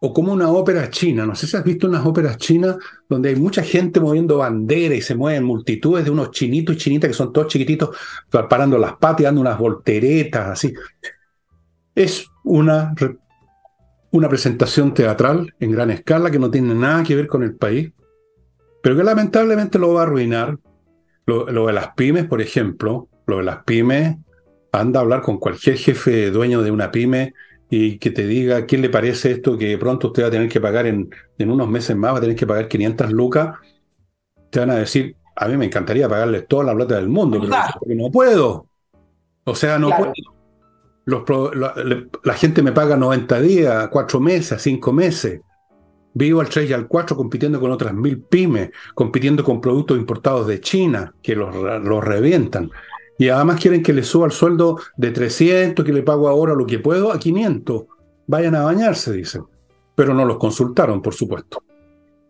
o 0.04 0.14
como 0.14 0.34
una 0.34 0.52
ópera 0.52 0.90
china. 0.90 1.26
No 1.26 1.36
sé 1.36 1.48
si 1.48 1.56
has 1.56 1.64
visto 1.64 1.88
unas 1.88 2.06
óperas 2.06 2.38
chinas 2.38 2.76
donde 3.08 3.30
hay 3.30 3.36
mucha 3.36 3.64
gente 3.64 4.00
moviendo 4.00 4.38
bandera 4.38 4.96
y 4.96 5.02
se 5.02 5.16
mueven 5.16 5.44
multitudes 5.44 6.04
de 6.04 6.12
unos 6.12 6.32
chinitos 6.32 6.76
y 6.76 6.80
chinitas 6.80 7.08
que 7.10 7.14
son 7.14 7.32
todos 7.32 7.48
chiquititos, 7.48 7.96
parando 8.30 8.78
las 8.78 8.94
patas, 8.94 9.24
dando 9.24 9.42
unas 9.42 9.58
volteretas, 9.58 10.50
así. 10.50 10.74
Es 11.96 12.28
una 12.44 12.94
una 14.12 14.28
presentación 14.28 14.94
teatral 14.94 15.56
en 15.60 15.72
gran 15.72 15.90
escala 15.90 16.30
que 16.30 16.40
no 16.40 16.52
tiene 16.52 16.76
nada 16.76 17.04
que 17.04 17.16
ver 17.16 17.28
con 17.28 17.44
el 17.44 17.56
país, 17.56 17.92
pero 18.84 18.96
que 18.96 19.04
lamentablemente 19.04 19.80
lo 19.80 19.94
va 19.94 20.02
a 20.02 20.04
arruinar. 20.04 20.60
Lo, 21.26 21.46
de 21.46 21.74
las 21.74 21.94
pymes, 21.96 22.26
por 22.26 22.42
ejemplo, 22.42 23.08
lo 23.26 23.38
de 23.38 23.44
las 23.44 23.64
pymes, 23.64 24.18
anda 24.74 25.00
a 25.00 25.04
hablar 25.04 25.22
con 25.22 25.38
cualquier 25.38 25.78
jefe 25.78 26.30
dueño 26.30 26.62
de 26.62 26.72
una 26.72 26.92
pyme 26.92 27.34
y 27.72 27.98
que 27.98 28.12
te 28.12 28.28
diga 28.28 28.68
qué 28.68 28.78
le 28.78 28.90
parece 28.90 29.32
esto 29.32 29.58
que 29.58 29.76
pronto 29.80 30.08
usted 30.08 30.24
va 30.24 30.28
a 30.28 30.32
tener 30.32 30.50
que 30.50 30.62
pagar 30.62 30.86
en, 30.86 31.10
en 31.40 31.50
unos 31.50 31.68
meses 31.68 31.96
más, 31.96 32.14
va 32.14 32.18
a 32.20 32.22
tener 32.22 32.36
que 32.36 32.46
pagar 32.46 32.68
500 32.68 33.12
lucas, 33.12 33.56
te 34.52 34.60
van 34.60 34.70
a 34.70 34.76
decir, 34.76 35.16
a 35.36 35.48
mí 35.48 35.58
me 35.58 35.66
encantaría 35.66 36.08
pagarles 36.08 36.48
toda 36.48 36.66
la 36.66 36.76
plata 36.76 36.98
del 36.98 37.10
mundo, 37.10 37.42
pero 37.42 37.96
no 37.96 38.12
puedo. 38.12 38.68
O 39.46 39.56
sea, 39.56 39.80
no 39.80 39.90
puedo 39.90 40.14
la, 41.06 42.34
gente 42.34 42.62
me 42.62 42.72
paga 42.72 42.96
90 42.96 43.42
días, 43.42 43.88
4 43.90 44.20
meses, 44.20 44.62
5 44.62 44.94
meses. 44.94 45.42
Vivo 46.14 46.42
al 46.42 46.50
3 46.50 46.70
y 46.70 46.74
al 46.74 46.88
4 46.88 47.16
compitiendo 47.16 47.60
con 47.60 47.72
otras 47.72 47.94
mil 47.94 48.22
pymes, 48.22 48.72
compitiendo 48.94 49.44
con 49.44 49.62
productos 49.62 49.98
importados 49.98 50.48
de 50.48 50.60
China 50.60 51.14
que 51.22 51.36
los, 51.36 51.56
los 51.56 52.04
revientan. 52.04 52.70
Y 53.22 53.30
además 53.30 53.62
quieren 53.62 53.84
que 53.84 53.94
le 53.94 54.02
suba 54.02 54.26
el 54.26 54.32
sueldo 54.32 54.80
de 54.98 55.12
300, 55.12 55.86
que 55.86 55.94
le 55.94 56.02
pago 56.02 56.28
ahora 56.28 56.56
lo 56.56 56.66
que 56.66 56.80
puedo, 56.80 57.12
a 57.12 57.20
500. 57.20 57.84
Vayan 58.26 58.56
a 58.56 58.64
bañarse, 58.64 59.12
dicen. 59.14 59.44
Pero 59.94 60.16
no 60.16 60.26
los 60.26 60.40
consultaron, 60.40 61.04
por 61.04 61.14
supuesto. 61.14 61.62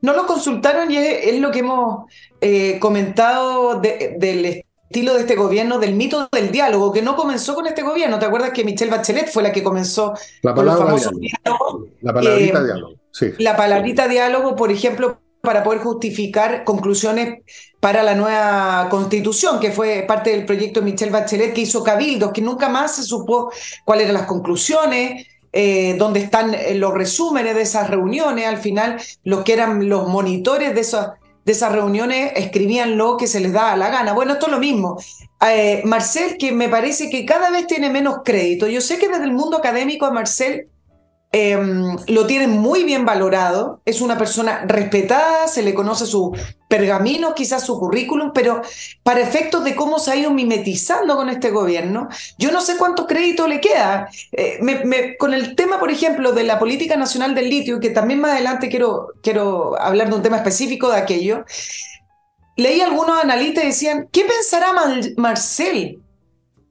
No 0.01 0.13
los 0.13 0.25
consultaron 0.25 0.91
y 0.91 0.98
es, 0.98 1.39
lo 1.39 1.50
que 1.50 1.60
hemos 1.60 2.12
eh, 2.41 2.77
comentado 2.81 3.79
del 3.79 4.65
estilo 4.89 5.13
de 5.13 5.21
este 5.21 5.38
gobierno 5.38 5.79
del 5.79 5.95
mito 5.95 6.27
del 6.29 6.51
diálogo, 6.51 6.91
que 6.91 7.01
no 7.01 7.15
comenzó 7.15 7.55
con 7.55 7.67
este 7.67 7.83
gobierno. 7.83 8.19
¿Te 8.19 8.25
acuerdas 8.25 8.50
que 8.50 8.65
Michelle 8.65 8.91
Bachelet 8.91 9.31
fue 9.31 9.43
la 9.43 9.53
que 9.53 9.63
comenzó 9.63 10.13
la 10.41 10.53
con 10.53 10.65
los 10.65 10.77
famosos 10.77 11.13
La 12.01 12.13
palabrita 12.13 12.60
eh, 12.60 12.65
diálogo. 12.65 12.95
Sí. 13.12 13.27
La 13.39 13.55
palabrita 13.55 14.10
diálogo, 14.10 14.57
por 14.57 14.74
ejemplo, 14.74 15.21
para 15.39 15.63
poder 15.63 15.79
justificar 15.79 16.65
conclusiones 16.65 17.43
para 17.81 18.03
la 18.03 18.15
nueva 18.15 18.88
constitución, 18.89 19.59
que 19.59 19.71
fue 19.71 20.05
parte 20.07 20.29
del 20.29 20.45
proyecto 20.45 20.81
Michelle 20.81 21.11
Bachelet, 21.11 21.53
que 21.53 21.61
hizo 21.61 21.83
cabildos, 21.83 22.31
que 22.31 22.41
nunca 22.41 22.69
más 22.69 22.95
se 22.95 23.03
supo 23.03 23.51
cuáles 23.83 24.05
eran 24.05 24.13
las 24.21 24.27
conclusiones. 24.27 25.27
eh, 25.53 25.95
donde 25.97 26.21
están 26.21 26.53
eh, 26.53 26.75
los 26.75 26.93
resúmenes 26.93 27.55
de 27.55 27.63
esas 27.63 27.89
reuniones. 27.89 28.47
Al 28.47 28.57
final, 28.57 29.01
los 29.23 29.43
que 29.43 29.53
eran 29.53 29.89
los 29.89 30.07
monitores 30.07 30.73
de 30.73 30.81
esas, 30.81 31.11
de 31.43 31.51
esas 31.51 31.71
reuniones 31.71 32.31
escribían 32.35 32.97
lo 32.97 33.17
que 33.17 33.27
se 33.27 33.39
les 33.39 33.51
daba 33.51 33.75
la 33.75 33.89
gana. 33.89 34.13
Bueno, 34.13 34.33
esto 34.33 34.45
es 34.45 34.51
lo 34.51 34.59
mismo. 34.59 34.97
Eh, 35.45 35.81
Marcel, 35.85 36.38
que 36.38 36.51
me 36.51 36.69
parece 36.69 37.09
que 37.09 37.25
cada 37.25 37.50
vez 37.50 37.67
tiene 37.67 37.89
menos 37.89 38.19
crédito. 38.23 38.67
Yo 38.67 38.79
sé 38.79 38.97
que 38.97 39.09
desde 39.09 39.25
el 39.25 39.33
mundo 39.33 39.57
académico 39.57 40.05
a 40.05 40.11
Marcel 40.11 40.67
Em, 41.33 41.95
lo 42.07 42.27
tienen 42.27 42.51
muy 42.51 42.83
bien 42.83 43.05
valorado, 43.05 43.81
es 43.85 44.01
una 44.01 44.17
persona 44.17 44.65
respetada, 44.65 45.47
se 45.47 45.61
le 45.61 45.73
conoce 45.73 46.05
su 46.05 46.35
pergamino, 46.67 47.33
quizás 47.33 47.65
su 47.65 47.79
currículum, 47.79 48.31
pero 48.33 48.61
para 49.01 49.21
efectos 49.21 49.63
de 49.63 49.73
cómo 49.73 49.97
se 50.00 50.11
ha 50.11 50.17
ido 50.17 50.31
mimetizando 50.31 51.15
con 51.15 51.29
este 51.29 51.50
gobierno, 51.51 52.09
yo 52.38 52.51
no 52.51 52.59
sé 52.59 52.75
cuánto 52.75 53.07
crédito 53.07 53.47
le 53.47 53.61
queda. 53.61 54.09
Eh, 54.33 54.59
con 55.17 55.33
el 55.33 55.55
tema, 55.55 55.79
por 55.79 55.89
ejemplo, 55.89 56.33
de 56.33 56.43
la 56.43 56.59
política 56.59 56.97
nacional 56.97 57.33
del 57.33 57.50
litio, 57.50 57.79
que 57.79 57.91
también 57.91 58.19
más 58.19 58.31
adelante 58.31 58.67
quiero, 58.67 59.13
quiero 59.23 59.81
hablar 59.81 60.09
de 60.09 60.15
un 60.15 60.21
tema 60.21 60.38
específico 60.38 60.89
de 60.89 60.97
aquello, 60.97 61.45
leí 62.57 62.81
algunos 62.81 63.23
analistas 63.23 63.63
y 63.63 63.67
decían, 63.67 64.09
¿qué 64.11 64.25
pensará 64.25 64.73
Marcel? 65.15 66.01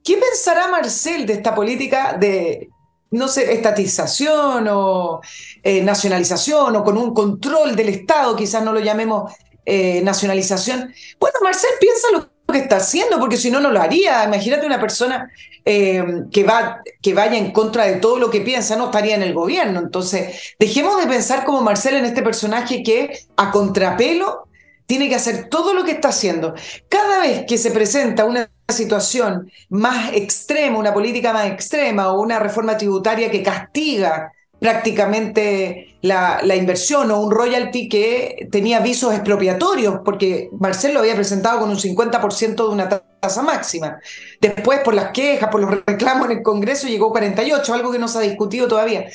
¿Qué 0.03 0.17
pensará 0.17 0.67
Marcel 0.67 1.25
de 1.25 1.33
esta 1.33 1.55
política 1.55 2.15
de 2.19 2.70
no 3.11 3.27
sé, 3.27 3.53
estatización 3.53 4.67
o 4.69 5.21
eh, 5.63 5.81
nacionalización 5.83 6.75
o 6.75 6.83
con 6.83 6.97
un 6.97 7.13
control 7.13 7.75
del 7.75 7.89
Estado, 7.89 8.35
quizás 8.35 8.63
no 8.63 8.73
lo 8.73 8.79
llamemos 8.79 9.33
eh, 9.65 10.01
nacionalización. 10.01 10.93
Bueno, 11.19 11.37
Marcel 11.43 11.71
piensa 11.79 12.07
lo 12.13 12.29
que 12.51 12.59
está 12.59 12.77
haciendo, 12.77 13.19
porque 13.19 13.37
si 13.37 13.51
no, 13.51 13.59
no 13.59 13.69
lo 13.69 13.81
haría. 13.81 14.23
Imagínate 14.23 14.65
una 14.65 14.79
persona 14.79 15.29
eh, 15.65 16.03
que, 16.31 16.43
va, 16.43 16.81
que 17.01 17.13
vaya 17.13 17.37
en 17.37 17.51
contra 17.51 17.85
de 17.85 17.95
todo 17.95 18.17
lo 18.17 18.29
que 18.29 18.41
piensa, 18.41 18.75
no 18.75 18.85
estaría 18.85 19.15
en 19.15 19.23
el 19.23 19.33
gobierno. 19.33 19.79
Entonces, 19.79 20.55
dejemos 20.57 20.97
de 20.97 21.07
pensar 21.07 21.43
como 21.43 21.61
Marcel 21.61 21.95
en 21.95 22.05
este 22.05 22.23
personaje 22.23 22.81
que 22.81 23.19
a 23.35 23.51
contrapelo 23.51 24.47
tiene 24.91 25.07
que 25.07 25.15
hacer 25.15 25.47
todo 25.47 25.73
lo 25.73 25.85
que 25.85 25.91
está 25.91 26.09
haciendo. 26.09 26.53
Cada 26.89 27.21
vez 27.21 27.45
que 27.47 27.57
se 27.57 27.71
presenta 27.71 28.25
una 28.25 28.51
situación 28.67 29.49
más 29.69 30.11
extrema, 30.11 30.77
una 30.77 30.93
política 30.93 31.31
más 31.31 31.49
extrema 31.49 32.11
o 32.11 32.19
una 32.21 32.39
reforma 32.39 32.75
tributaria 32.75 33.31
que 33.31 33.41
castiga 33.41 34.33
prácticamente 34.59 35.95
la, 36.01 36.41
inversión 36.57 37.09
o 37.09 37.21
un 37.21 37.31
royalty 37.31 37.87
que 37.87 38.49
tenía 38.51 38.81
visos 38.81 39.13
expropiatorios, 39.13 40.01
porque 40.03 40.49
Marcelo 40.59 40.99
había 40.99 41.15
presentado 41.15 41.61
con 41.61 41.69
un 41.69 41.77
50% 41.77 42.55
de 42.55 42.69
una 42.69 42.89
tasa 42.89 43.41
máxima. 43.43 43.97
Después, 44.41 44.81
por 44.81 44.93
las 44.93 45.11
quejas, 45.11 45.47
por 45.49 45.61
los 45.61 45.85
reclamos 45.85 46.29
en 46.29 46.39
el 46.39 46.43
Congreso, 46.43 46.89
llegó 46.89 47.11
48, 47.11 47.73
algo 47.73 47.93
que 47.93 47.99
no 47.99 48.09
se 48.09 48.17
ha 48.17 48.21
discutido 48.21 48.67
todavía. 48.67 49.05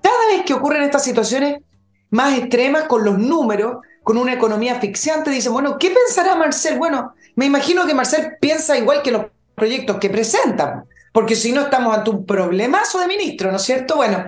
Cada 0.00 0.26
vez 0.28 0.44
que 0.46 0.54
ocurren 0.54 0.84
estas 0.84 1.02
situaciones 1.02 1.58
más 2.10 2.38
extremas 2.38 2.84
con 2.84 3.04
los 3.04 3.18
números, 3.18 3.78
con 4.04 4.18
una 4.18 4.34
economía 4.34 4.74
asfixiante, 4.74 5.30
dicen, 5.30 5.52
bueno, 5.52 5.78
¿qué 5.78 5.90
pensará 5.90 6.36
Marcel? 6.36 6.78
Bueno, 6.78 7.14
me 7.36 7.46
imagino 7.46 7.86
que 7.86 7.94
Marcel 7.94 8.36
piensa 8.40 8.78
igual 8.78 9.02
que 9.02 9.10
los 9.10 9.26
proyectos 9.54 9.96
que 9.96 10.10
presentan, 10.10 10.84
porque 11.12 11.34
si 11.34 11.52
no 11.52 11.62
estamos 11.62 11.96
ante 11.96 12.10
un 12.10 12.26
problemazo 12.26 13.00
de 13.00 13.08
ministro, 13.08 13.50
¿no 13.50 13.56
es 13.56 13.62
cierto? 13.62 13.96
Bueno, 13.96 14.26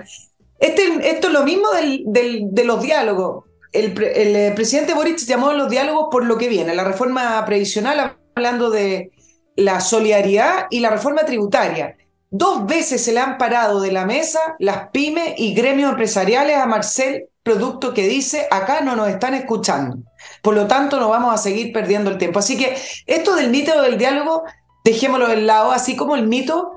este, 0.59 1.09
esto 1.09 1.27
es 1.27 1.33
lo 1.33 1.43
mismo 1.43 1.69
del, 1.71 2.03
de 2.51 2.63
los 2.65 2.81
diálogos. 2.81 3.45
El, 3.71 4.01
el, 4.01 4.35
eh, 4.35 4.51
presidente 4.55 4.95
Boric 4.95 5.19
llamó 5.19 5.49
a 5.49 5.53
los 5.53 5.69
diálogos 5.69 6.07
por 6.11 6.25
lo 6.25 6.37
que 6.37 6.49
viene, 6.49 6.73
la 6.73 6.83
reforma 6.83 7.45
previsional, 7.45 8.17
hablando 8.35 8.71
de 8.71 9.11
la 9.55 9.79
solidaridad 9.79 10.65
y 10.71 10.79
la 10.79 10.89
reforma 10.89 11.23
tributaria. 11.23 11.95
Dos 12.31 12.65
veces 12.65 13.03
se 13.03 13.13
le 13.13 13.19
han 13.19 13.37
parado 13.37 13.79
de 13.79 13.91
la 13.91 14.05
mesa 14.05 14.39
las 14.57 14.89
pymes 14.89 15.35
y 15.37 15.53
gremios 15.53 15.91
empresariales 15.91 16.57
a 16.57 16.65
Marcel 16.65 17.27
producto 17.47 17.93
que 17.93 18.05
dice, 18.05 18.45
acá 18.51 18.81
no 18.81 18.97
nos 18.97 19.07
están 19.07 19.33
escuchando. 19.33 19.99
Por 20.41 20.53
lo 20.53 20.67
tanto, 20.67 20.99
no 20.99 21.07
vamos 21.07 21.33
a 21.33 21.37
seguir 21.37 21.71
perdiendo 21.71 22.09
el 22.11 22.17
tiempo. 22.17 22.39
Así 22.39 22.57
que 22.57 22.75
esto 23.05 23.35
del 23.35 23.49
mito 23.49 23.81
del 23.81 23.97
diálogo, 23.97 24.43
dejémoslo 24.83 25.29
del 25.29 25.47
lado, 25.47 25.71
así 25.71 25.95
como 25.95 26.17
el 26.17 26.27
mito, 26.27 26.73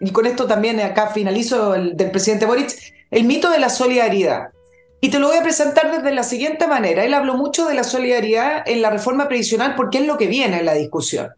y 0.00 0.10
con 0.10 0.24
esto 0.24 0.46
también 0.46 0.80
acá 0.80 1.08
finalizo 1.08 1.74
el 1.74 1.94
del 1.94 2.10
presidente 2.10 2.46
Boric, 2.46 2.74
el 3.10 3.24
mito 3.24 3.50
de 3.50 3.58
la 3.58 3.68
solidaridad. 3.68 4.44
Y 5.02 5.10
te 5.10 5.18
lo 5.18 5.28
voy 5.28 5.36
a 5.36 5.42
presentar 5.42 5.94
desde 5.94 6.10
la 6.14 6.22
siguiente 6.22 6.66
manera. 6.66 7.04
Él 7.04 7.12
habló 7.12 7.34
mucho 7.34 7.66
de 7.66 7.74
la 7.74 7.84
solidaridad 7.84 8.62
en 8.66 8.80
la 8.80 8.88
reforma 8.88 9.28
previsional 9.28 9.74
porque 9.76 9.98
es 9.98 10.06
lo 10.06 10.16
que 10.16 10.26
viene 10.26 10.60
en 10.60 10.64
la 10.64 10.72
discusión. 10.72 11.28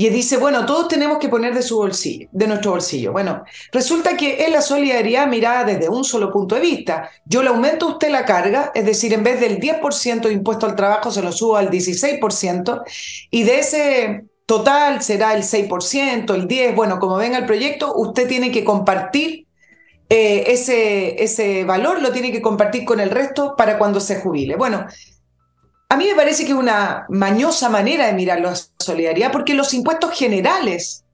Y 0.00 0.08
dice, 0.08 0.38
bueno, 0.38 0.64
todos 0.64 0.88
tenemos 0.88 1.18
que 1.18 1.28
poner 1.28 1.52
de 1.52 1.60
su 1.60 1.76
bolsillo, 1.76 2.26
de 2.32 2.46
nuestro 2.46 2.70
bolsillo. 2.70 3.12
Bueno, 3.12 3.44
resulta 3.70 4.16
que 4.16 4.42
es 4.42 4.50
la 4.50 4.62
solidaridad 4.62 5.26
mirada 5.26 5.64
desde 5.64 5.90
un 5.90 6.04
solo 6.04 6.32
punto 6.32 6.54
de 6.54 6.62
vista. 6.62 7.10
Yo 7.26 7.42
le 7.42 7.50
aumento 7.50 7.84
a 7.84 7.90
usted 7.90 8.08
la 8.08 8.24
carga, 8.24 8.72
es 8.74 8.86
decir, 8.86 9.12
en 9.12 9.22
vez 9.22 9.40
del 9.40 9.60
10% 9.60 10.22
de 10.22 10.32
impuesto 10.32 10.64
al 10.64 10.74
trabajo, 10.74 11.10
se 11.10 11.20
lo 11.20 11.32
subo 11.32 11.58
al 11.58 11.68
16%, 11.68 12.82
y 13.30 13.42
de 13.42 13.58
ese 13.58 14.24
total 14.46 15.02
será 15.02 15.34
el 15.34 15.42
6%, 15.42 16.34
el 16.34 16.48
10%, 16.48 16.74
bueno, 16.74 16.98
como 16.98 17.16
venga 17.16 17.36
el 17.36 17.44
proyecto, 17.44 17.92
usted 17.94 18.26
tiene 18.26 18.50
que 18.50 18.64
compartir 18.64 19.48
eh, 20.08 20.44
ese, 20.46 21.22
ese 21.22 21.64
valor, 21.64 22.00
lo 22.00 22.10
tiene 22.10 22.32
que 22.32 22.40
compartir 22.40 22.86
con 22.86 23.00
el 23.00 23.10
resto 23.10 23.54
para 23.54 23.76
cuando 23.76 24.00
se 24.00 24.16
jubile. 24.18 24.56
Bueno, 24.56 24.86
a 25.90 25.96
mí 25.96 26.06
me 26.06 26.14
parece 26.14 26.44
que 26.44 26.52
es 26.52 26.56
una 26.56 27.04
mañosa 27.08 27.68
manera 27.68 28.06
de 28.06 28.12
mirar 28.12 28.40
la 28.40 28.54
solidaridad, 28.78 29.32
porque 29.32 29.54
los 29.54 29.74
impuestos 29.74 30.16
generales 30.16 31.04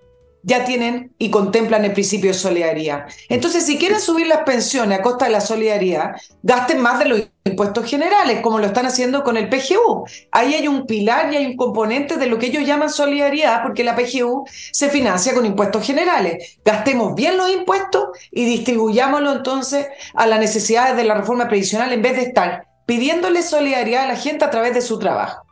ya 0.43 0.67
tienen 0.67 1.15
y 1.19 1.31
contemplan 1.31 1.87
el 1.87 1.95
principio 1.95 2.31
de 2.31 2.39
solidaridad. 2.39 3.07
Entonces, 3.31 3.65
si 3.65 3.79
quieren 3.79 4.01
subir 4.01 4.27
las 4.27 4.43
pensiones 4.43 4.99
a 4.99 5.03
costa 5.03 5.25
de 5.25 5.33
la 5.33 5.41
solidaridad, 5.41 6.13
gasten 6.43 6.83
más 6.83 6.99
de 6.99 7.07
los 7.07 7.23
impuestos 7.45 7.87
generales, 7.87 8.41
como 8.43 8.59
lo 8.59 8.67
están 8.67 8.85
haciendo 8.85 9.25
con 9.25 9.39
el 9.39 9.49
PGU. 9.49 10.05
Ahí 10.31 10.53
hay 10.53 10.69
un 10.69 10.87
pilar 10.87 11.33
y 11.33 11.37
hay 11.37 11.47
un 11.47 11.57
componente 11.57 12.19
de 12.19 12.27
lo 12.27 12.39
que 12.39 12.47
ellos 12.47 12.67
llaman 12.67 12.91
solidaridad, 12.91 13.63
porque 13.63 13.83
la 13.83 13.97
PGU 13.97 14.45
se 14.73 14.91
financia 14.91 15.33
con 15.33 15.47
impuestos 15.47 15.87
generales. 15.87 16.59
Gastemos 16.63 17.15
bien 17.15 17.39
los 17.39 17.51
impuestos 17.51 18.09
y 18.31 18.45
distribuyámoslo 18.45 19.33
entonces 19.33 19.87
a 20.15 20.27
las 20.27 20.39
necesidades 20.39 20.97
de 20.97 21.05
la 21.05 21.15
reforma 21.15 21.49
previsional 21.49 21.95
en 21.95 22.03
vez 22.03 22.15
de 22.15 22.23
estar 22.23 22.76
pidiéndole 22.87 23.43
solidaridad 23.43 24.05
a 24.05 24.09
la 24.09 24.17
gente 24.17 24.45
a 24.45 24.51
través 24.51 24.75
de 24.75 24.81
su 24.81 24.99
trabajo. 24.99 25.45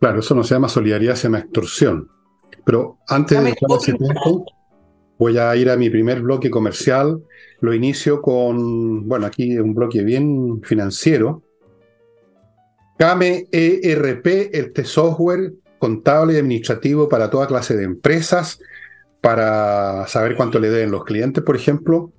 Claro, 0.00 0.20
eso 0.20 0.34
no 0.34 0.44
se 0.44 0.54
llama 0.54 0.68
solidaridad, 0.68 1.14
se 1.14 1.24
llama 1.24 1.40
extorsión. 1.40 2.08
Pero 2.64 2.98
antes 3.08 3.38
de 3.38 3.44
dejar 3.44 3.78
ese 3.78 3.92
tiempo, 3.94 4.44
voy 5.18 5.38
a 5.38 5.54
ir 5.56 5.70
a 5.70 5.76
mi 5.76 5.90
primer 5.90 6.20
bloque 6.22 6.50
comercial. 6.50 7.22
Lo 7.60 7.74
inicio 7.74 8.22
con, 8.22 9.08
bueno, 9.08 9.26
aquí 9.26 9.58
un 9.58 9.74
bloque 9.74 10.02
bien 10.02 10.62
financiero. 10.62 11.42
CAME 12.98 13.48
ERP, 13.50 14.50
este 14.52 14.84
software 14.84 15.52
contable 15.78 16.34
y 16.34 16.36
administrativo 16.36 17.08
para 17.08 17.28
toda 17.28 17.48
clase 17.48 17.76
de 17.76 17.82
empresas, 17.82 18.60
para 19.20 20.06
saber 20.06 20.36
cuánto 20.36 20.60
le 20.60 20.70
deben 20.70 20.92
los 20.92 21.04
clientes, 21.04 21.42
por 21.42 21.56
ejemplo, 21.56 22.12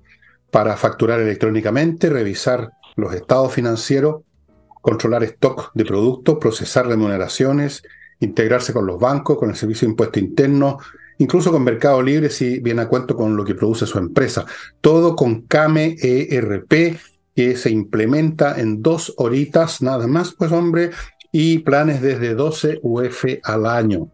para 0.50 0.76
facturar 0.76 1.20
electrónicamente, 1.20 2.10
revisar 2.10 2.72
los 2.96 3.14
estados 3.14 3.52
financieros, 3.52 4.22
controlar 4.80 5.24
stock 5.24 5.70
de 5.74 5.84
productos, 5.84 6.38
procesar 6.38 6.86
remuneraciones, 6.86 7.82
integrarse 8.20 8.72
con 8.72 8.86
los 8.86 8.98
bancos, 8.98 9.38
con 9.38 9.50
el 9.50 9.56
servicio 9.56 9.86
de 9.86 9.92
impuesto 9.92 10.18
interno, 10.18 10.78
incluso 11.18 11.50
con 11.50 11.64
Mercado 11.64 12.02
Libre 12.02 12.30
si 12.30 12.60
viene 12.60 12.82
a 12.82 12.88
cuento 12.88 13.16
con 13.16 13.36
lo 13.36 13.44
que 13.44 13.54
produce 13.54 13.86
su 13.86 13.98
empresa. 13.98 14.44
Todo 14.80 15.16
con 15.16 15.42
CAME 15.42 15.96
ERP 16.00 16.98
que 17.34 17.56
se 17.56 17.70
implementa 17.70 18.60
en 18.60 18.82
dos 18.82 19.12
horitas 19.16 19.82
nada 19.82 20.06
más, 20.06 20.34
pues 20.34 20.52
hombre, 20.52 20.90
y 21.32 21.58
planes 21.58 22.00
desde 22.00 22.34
12 22.34 22.80
UF 22.82 23.24
al 23.42 23.66
año. 23.66 24.08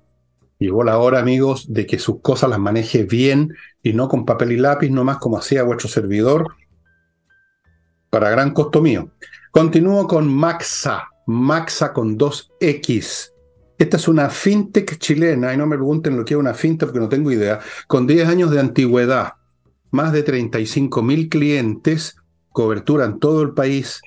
Llegó 0.58 0.84
la 0.84 0.98
hora, 0.98 1.20
amigos, 1.20 1.72
de 1.72 1.86
que 1.86 1.98
sus 1.98 2.20
cosas 2.20 2.50
las 2.50 2.58
maneje 2.58 3.04
bien 3.04 3.54
y 3.82 3.92
no 3.92 4.08
con 4.08 4.24
papel 4.24 4.52
y 4.52 4.56
lápiz, 4.56 4.90
nomás 4.90 5.18
como 5.18 5.38
hacía 5.38 5.62
vuestro 5.62 5.88
servidor, 5.88 6.54
para 8.10 8.30
gran 8.30 8.52
costo 8.52 8.82
mío. 8.82 9.10
Continúo 9.52 10.06
con 10.06 10.28
Maxa, 10.28 11.08
Maxa 11.26 11.92
con 11.92 12.18
2X. 12.18 13.32
Esta 13.78 13.96
es 13.96 14.08
una 14.08 14.28
fintech 14.28 14.98
chilena, 14.98 15.54
y 15.54 15.56
no 15.56 15.66
me 15.66 15.76
pregunten 15.76 16.16
lo 16.16 16.24
que 16.24 16.34
es 16.34 16.40
una 16.40 16.52
fintech 16.52 16.88
porque 16.88 17.00
no 17.00 17.08
tengo 17.08 17.30
idea, 17.30 17.60
con 17.86 18.06
10 18.06 18.28
años 18.28 18.50
de 18.50 18.60
antigüedad, 18.60 19.34
más 19.90 20.12
de 20.12 20.22
35 20.22 21.02
mil 21.02 21.28
clientes, 21.28 22.16
cobertura 22.50 23.06
en 23.06 23.18
todo 23.18 23.42
el 23.42 23.52
país, 23.52 24.02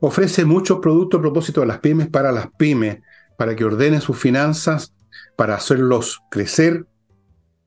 ofrece 0.00 0.44
muchos 0.44 0.80
productos 0.80 1.18
a 1.18 1.22
propósito 1.22 1.60
de 1.62 1.68
las 1.68 1.78
pymes 1.78 2.08
para 2.08 2.32
las 2.32 2.48
pymes, 2.58 3.00
para 3.38 3.56
que 3.56 3.64
ordenen 3.64 4.00
sus 4.00 4.18
finanzas, 4.18 4.94
para 5.36 5.54
hacerlos 5.54 6.20
crecer 6.30 6.86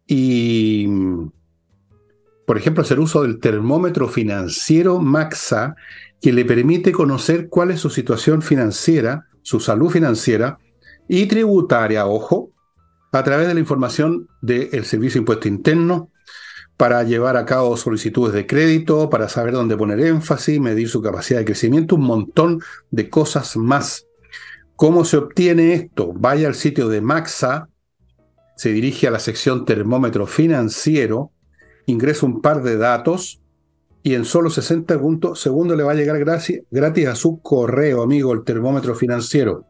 y 0.06 0.88
por 2.48 2.58
ejemplo, 2.58 2.82
hacer 2.82 3.02
uso 3.02 3.24
del 3.24 3.42
termómetro 3.42 4.08
financiero 4.08 5.00
Maxa, 5.02 5.76
que 6.22 6.32
le 6.32 6.46
permite 6.46 6.94
conocer 6.94 7.50
cuál 7.50 7.72
es 7.72 7.82
su 7.82 7.90
situación 7.90 8.42
financiera, 8.42 9.26
su 9.42 9.60
salud 9.60 9.90
financiera 9.90 10.58
y 11.10 11.26
tributaria, 11.26 12.08
ojo, 12.08 12.54
a 13.12 13.22
través 13.22 13.50
de 13.50 13.54
la 13.54 13.60
información 13.60 14.30
del 14.42 14.86
Servicio 14.86 15.20
de 15.20 15.24
Impuesto 15.24 15.50
Interno, 15.50 16.10
para 16.78 17.04
llevar 17.04 17.36
a 17.36 17.44
cabo 17.44 17.76
solicitudes 17.76 18.34
de 18.34 18.48
crédito, 18.48 19.10
para 19.10 19.28
saber 19.28 19.54
dónde 19.54 19.76
poner 19.76 20.00
énfasis, 20.00 20.58
medir 20.62 20.88
su 20.88 21.02
capacidad 21.02 21.40
de 21.40 21.46
crecimiento, 21.46 21.96
un 21.96 22.06
montón 22.06 22.62
de 22.92 23.10
cosas 23.10 23.58
más. 23.58 24.06
¿Cómo 24.78 25.04
se 25.04 25.18
obtiene 25.18 25.74
esto? 25.74 26.14
Vaya 26.16 26.48
al 26.48 26.56
sitio 26.56 26.88
de 26.88 27.02
Maxa, 27.02 27.68
se 28.56 28.70
dirige 28.70 29.06
a 29.06 29.12
la 29.12 29.20
sección 29.20 29.66
termómetro 29.66 30.28
financiero, 30.28 31.34
ingresa 31.88 32.26
un 32.26 32.42
par 32.42 32.62
de 32.64 32.78
datos 32.78 33.42
y 34.04 34.14
en 34.14 34.24
solo 34.24 34.50
60 34.50 35.00
segundos 35.34 35.78
le 35.78 35.84
va 35.84 35.92
a 35.92 35.96
llegar 35.96 36.18
gratis 36.20 37.08
a 37.08 37.16
su 37.16 37.42
correo, 37.42 38.04
amigo, 38.04 38.32
el 38.32 38.44
termómetro 38.44 38.96
financiero. 38.96 39.66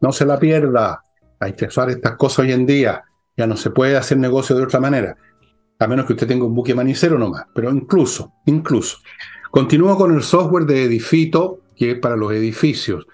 No 0.00 0.12
se 0.12 0.26
la 0.26 0.38
pierda. 0.38 1.02
Hay 1.40 1.54
que 1.54 1.64
estas 1.64 2.16
cosas 2.16 2.40
hoy 2.40 2.52
en 2.52 2.66
día. 2.66 3.02
Ya 3.36 3.46
no 3.46 3.56
se 3.56 3.70
puede 3.70 3.96
hacer 3.96 4.18
negocio 4.18 4.54
de 4.54 4.64
otra 4.64 4.78
manera 4.78 5.16
a 5.78 5.86
menos 5.86 6.06
que 6.06 6.12
usted 6.14 6.26
tenga 6.26 6.44
un 6.44 6.54
buque 6.54 6.74
manicero 6.74 7.18
nomás, 7.18 7.46
pero 7.54 7.70
incluso, 7.70 8.32
incluso. 8.46 8.98
Continúo 9.50 9.96
con 9.96 10.14
el 10.14 10.22
software 10.22 10.66
de 10.66 10.84
Edifito, 10.84 11.60
que 11.76 11.92
es 11.92 11.98
para 11.98 12.16
los 12.16 12.32
edificios. 12.32 13.06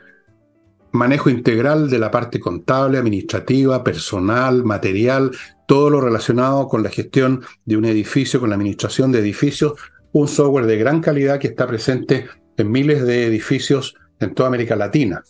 Manejo 0.92 1.28
integral 1.28 1.90
de 1.90 1.98
la 1.98 2.10
parte 2.10 2.40
contable, 2.40 2.98
administrativa, 2.98 3.84
personal, 3.84 4.64
material, 4.64 5.30
todo 5.66 5.90
lo 5.90 6.00
relacionado 6.00 6.68
con 6.68 6.82
la 6.82 6.90
gestión 6.90 7.42
de 7.64 7.76
un 7.76 7.84
edificio, 7.84 8.40
con 8.40 8.50
la 8.50 8.56
administración 8.56 9.12
de 9.12 9.20
edificios. 9.20 9.72
Un 10.12 10.28
software 10.28 10.66
de 10.66 10.76
gran 10.76 11.00
calidad 11.00 11.38
que 11.40 11.48
está 11.48 11.66
presente 11.66 12.26
en 12.56 12.70
miles 12.70 13.04
de 13.04 13.26
edificios 13.26 13.96
en 14.20 14.34
toda 14.34 14.48
América 14.48 14.76
Latina. 14.76 15.22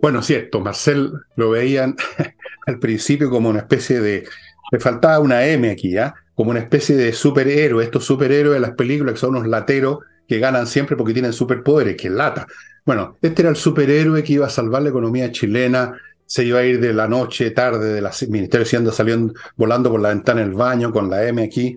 Bueno, 0.00 0.22
cierto, 0.22 0.60
Marcel 0.60 1.12
lo 1.36 1.50
veían 1.50 1.96
al 2.66 2.78
principio 2.78 3.30
como 3.30 3.48
una 3.48 3.60
especie 3.60 4.00
de... 4.00 4.26
Le 4.70 4.80
faltaba 4.80 5.18
una 5.18 5.44
M 5.46 5.70
aquí, 5.70 5.96
¿ah? 5.96 6.14
Como 6.34 6.50
una 6.50 6.60
especie 6.60 6.96
de 6.96 7.12
superhéroe. 7.12 7.84
Estos 7.84 8.04
superhéroes 8.04 8.54
de 8.54 8.60
las 8.60 8.74
películas 8.74 9.14
que 9.14 9.20
son 9.20 9.36
unos 9.36 9.46
lateros 9.46 9.98
que 10.26 10.38
ganan 10.38 10.66
siempre 10.66 10.96
porque 10.96 11.12
tienen 11.12 11.32
superpoderes, 11.32 11.96
que 11.96 12.08
lata. 12.08 12.46
Bueno, 12.84 13.16
este 13.20 13.42
era 13.42 13.50
el 13.50 13.56
superhéroe 13.56 14.24
que 14.24 14.32
iba 14.32 14.46
a 14.46 14.50
salvar 14.50 14.82
la 14.82 14.88
economía 14.88 15.30
chilena 15.30 15.94
se 16.32 16.44
iba 16.44 16.60
a 16.60 16.64
ir 16.64 16.80
de 16.80 16.94
la 16.94 17.06
noche, 17.06 17.50
tarde, 17.50 17.92
del 17.92 18.08
Ministerio 18.30 18.80
de 18.80 18.90
saliendo, 18.90 19.34
volando 19.54 19.90
por 19.90 20.00
la 20.00 20.08
ventana 20.08 20.40
del 20.40 20.54
baño 20.54 20.90
con 20.90 21.10
la 21.10 21.28
M 21.28 21.42
aquí. 21.42 21.76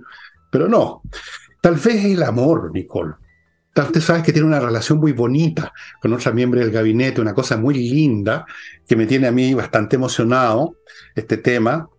Pero 0.49 0.69
no. 0.69 1.01
Tal 1.60 1.75
vez 1.75 2.06
el 2.06 2.23
amor, 2.23 2.71
Nicole. 2.71 3.15
Usted 3.84 4.02
sabe 4.02 4.24
que 4.24 4.32
tiene 4.32 4.48
una 4.48 4.60
relación 4.60 5.00
muy 5.00 5.12
bonita 5.12 5.74
con 6.02 6.14
otra 6.14 6.32
miembro 6.32 6.62
del 6.62 6.72
gabinete, 6.72 7.20
una 7.20 7.34
cosa 7.34 7.58
muy 7.58 7.76
linda 7.76 8.46
que 8.88 8.96
me 8.96 9.06
tiene 9.06 9.28
a 9.28 9.32
mí 9.32 9.54
bastante 9.54 9.98
emocionado, 9.98 10.78
este 11.14 11.38
tema. 11.38 11.90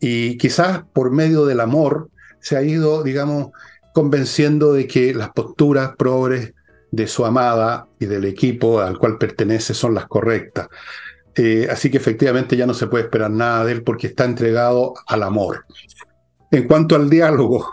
Y 0.00 0.36
quizás 0.36 0.82
por 0.92 1.10
medio 1.10 1.46
del 1.46 1.60
amor 1.60 2.10
se 2.40 2.56
ha 2.56 2.62
ido, 2.62 3.02
digamos, 3.02 3.52
convenciendo 3.94 4.74
de 4.74 4.86
que 4.86 5.14
las 5.14 5.30
posturas 5.30 5.92
progres 5.96 6.52
de 6.90 7.06
su 7.06 7.24
amada 7.24 7.88
y 7.98 8.06
del 8.06 8.26
equipo 8.26 8.80
al 8.80 8.98
cual 8.98 9.16
pertenece 9.16 9.72
son 9.72 9.94
las 9.94 10.06
correctas. 10.06 10.68
Eh, 11.34 11.66
así 11.70 11.90
que 11.90 11.96
efectivamente 11.96 12.56
ya 12.56 12.66
no 12.66 12.74
se 12.74 12.86
puede 12.86 13.04
esperar 13.04 13.30
nada 13.30 13.64
de 13.64 13.72
él 13.72 13.82
porque 13.82 14.08
está 14.08 14.24
entregado 14.24 14.94
al 15.06 15.22
amor. 15.22 15.64
En 16.50 16.68
cuanto 16.68 16.96
al 16.96 17.08
diálogo, 17.08 17.68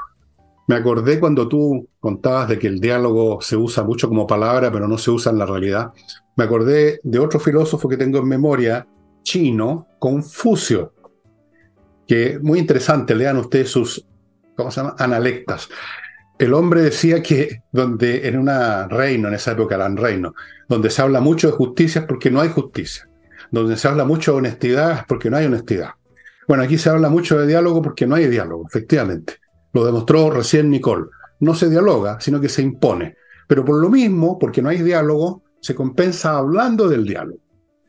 me 0.71 0.77
acordé 0.77 1.19
cuando 1.19 1.49
tú 1.49 1.89
contabas 1.99 2.47
de 2.47 2.57
que 2.57 2.67
el 2.67 2.79
diálogo 2.79 3.41
se 3.41 3.57
usa 3.57 3.83
mucho 3.83 4.07
como 4.07 4.25
palabra, 4.25 4.71
pero 4.71 4.87
no 4.87 4.97
se 4.97 5.11
usa 5.11 5.29
en 5.29 5.37
la 5.37 5.45
realidad. 5.45 5.91
Me 6.37 6.45
acordé 6.45 7.01
de 7.03 7.19
otro 7.19 7.41
filósofo 7.41 7.89
que 7.89 7.97
tengo 7.97 8.19
en 8.19 8.27
memoria, 8.29 8.87
chino, 9.21 9.85
Confucio, 9.99 10.93
que 12.07 12.39
muy 12.41 12.57
interesante, 12.57 13.13
lean 13.13 13.35
ustedes 13.35 13.69
sus, 13.69 14.07
¿cómo 14.55 14.71
se 14.71 14.79
llama? 14.79 14.95
Analectas. 14.97 15.67
El 16.39 16.53
hombre 16.53 16.83
decía 16.83 17.21
que 17.21 17.63
donde 17.73 18.25
en 18.29 18.39
un 18.39 18.47
reino, 18.89 19.27
en 19.27 19.33
esa 19.33 19.51
época 19.51 19.75
eran 19.75 19.97
reino, 19.97 20.35
donde 20.69 20.89
se 20.89 21.01
habla 21.01 21.19
mucho 21.19 21.47
de 21.47 21.53
justicia 21.53 21.99
es 21.99 22.07
porque 22.07 22.31
no 22.31 22.39
hay 22.39 22.47
justicia 22.47 23.09
donde 23.51 23.75
se 23.75 23.89
habla 23.89 24.05
mucho 24.05 24.31
de 24.31 24.37
honestidad 24.37 25.05
porque 25.05 25.29
no 25.29 25.35
hay 25.35 25.47
honestidad. 25.47 25.89
Bueno, 26.47 26.63
aquí 26.63 26.77
se 26.77 26.89
habla 26.89 27.09
mucho 27.09 27.37
de 27.37 27.45
diálogo 27.45 27.81
porque 27.81 28.07
no 28.07 28.15
hay 28.15 28.27
diálogo, 28.27 28.65
efectivamente. 28.65 29.40
Lo 29.73 29.85
demostró 29.85 30.29
recién 30.29 30.69
Nicole. 30.69 31.05
No 31.39 31.55
se 31.55 31.69
dialoga, 31.69 32.19
sino 32.19 32.39
que 32.39 32.49
se 32.49 32.61
impone. 32.61 33.15
Pero 33.47 33.65
por 33.65 33.79
lo 33.81 33.89
mismo, 33.89 34.37
porque 34.37 34.61
no 34.61 34.69
hay 34.69 34.81
diálogo, 34.81 35.43
se 35.59 35.75
compensa 35.75 36.37
hablando 36.37 36.87
del 36.87 37.05
diálogo. 37.05 37.39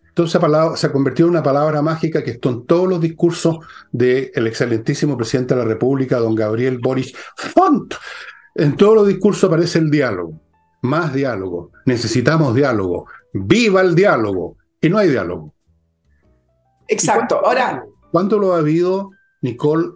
Entonces 0.09 0.41
se 0.77 0.87
ha 0.87 0.93
convertido 0.93 1.29
en 1.29 1.35
una 1.35 1.43
palabra 1.43 1.81
mágica 1.81 2.23
que 2.23 2.33
está 2.33 2.51
en 2.51 2.67
todos 2.67 2.87
los 2.87 3.01
discursos 3.01 3.59
del 3.91 4.47
excelentísimo 4.47 5.17
presidente 5.17 5.55
de 5.55 5.63
la 5.63 5.67
República, 5.67 6.19
don 6.19 6.35
Gabriel 6.35 6.79
Boris 6.79 7.15
Font. 7.35 7.95
En 8.55 8.77
todos 8.77 8.95
los 8.95 9.07
discursos 9.07 9.45
aparece 9.45 9.79
el 9.79 9.91
diálogo. 9.91 10.39
Más 10.83 11.15
diálogo. 11.15 11.71
Necesitamos 11.87 12.55
diálogo. 12.55 13.07
¡Viva 13.33 13.81
el 13.81 13.95
diálogo! 13.95 14.59
Y 14.83 14.91
no 14.91 14.99
hay 14.99 15.09
diálogo. 15.09 15.55
Exacto. 16.89 17.41
Ahora. 17.43 17.83
¿Cuánto 18.11 18.39
lo 18.39 18.53
ha 18.53 18.59
habido, 18.59 19.11
Nicole, 19.41 19.93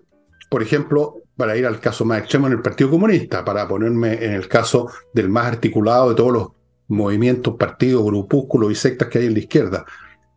por 0.49 0.63
ejemplo, 0.63 1.17
para 1.37 1.57
ir 1.57 1.67
al 1.67 1.81
caso 1.81 2.05
más 2.05 2.21
extremo 2.21 2.47
en 2.47 2.55
el 2.55 2.63
Partido 2.63 2.91
Comunista, 2.91 3.45
para 3.45 3.69
ponerme 3.69 4.15
en 4.25 4.33
el 4.33 4.49
caso 4.49 4.91
del 5.13 5.29
más 5.29 5.47
articulado 5.47 6.11
de 6.11 6.15
todos 6.15 6.33
los 6.33 6.49
movimientos, 6.89 7.57
partidos, 7.57 8.05
grupúsculos 8.05 8.73
y 8.73 8.75
sectas 8.75 9.09
que 9.09 9.19
hay 9.19 9.27
en 9.27 9.35
la 9.35 9.41
izquierda? 9.41 9.85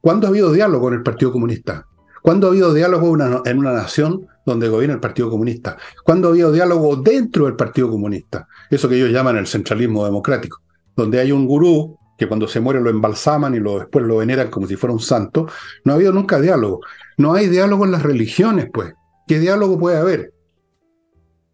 ¿Cuándo 0.01 0.27
ha 0.27 0.29
habido 0.29 0.51
diálogo 0.51 0.87
en 0.89 0.95
el 0.95 1.03
Partido 1.03 1.31
Comunista? 1.31 1.85
¿Cuándo 2.21 2.47
ha 2.47 2.49
habido 2.49 2.73
diálogo 2.73 3.17
en 3.45 3.57
una 3.57 3.73
nación 3.73 4.27
donde 4.45 4.67
gobierna 4.67 4.95
el 4.95 4.99
Partido 4.99 5.29
Comunista? 5.29 5.77
¿Cuándo 6.03 6.27
ha 6.27 6.31
habido 6.31 6.51
diálogo 6.51 6.97
dentro 6.97 7.45
del 7.45 7.55
Partido 7.55 7.89
Comunista? 7.89 8.47
Eso 8.69 8.89
que 8.89 8.95
ellos 8.95 9.11
llaman 9.11 9.37
el 9.37 9.47
centralismo 9.47 10.03
democrático, 10.05 10.61
donde 10.95 11.19
hay 11.19 11.31
un 11.31 11.47
gurú 11.47 11.97
que 12.17 12.27
cuando 12.27 12.47
se 12.49 12.59
muere 12.59 12.81
lo 12.81 12.89
embalsaman 12.89 13.55
y 13.55 13.59
lo, 13.59 13.79
después 13.79 14.05
lo 14.05 14.17
veneran 14.17 14.49
como 14.49 14.67
si 14.67 14.75
fuera 14.75 14.93
un 14.93 14.99
santo, 14.99 15.47
no 15.85 15.93
ha 15.93 15.95
habido 15.95 16.11
nunca 16.11 16.41
diálogo. 16.41 16.81
No 17.17 17.33
hay 17.33 17.47
diálogo 17.47 17.85
en 17.85 17.91
las 17.91 18.03
religiones, 18.03 18.67
pues. 18.73 18.93
¿Qué 19.25 19.39
diálogo 19.39 19.79
puede 19.79 19.97
haber? 19.97 20.33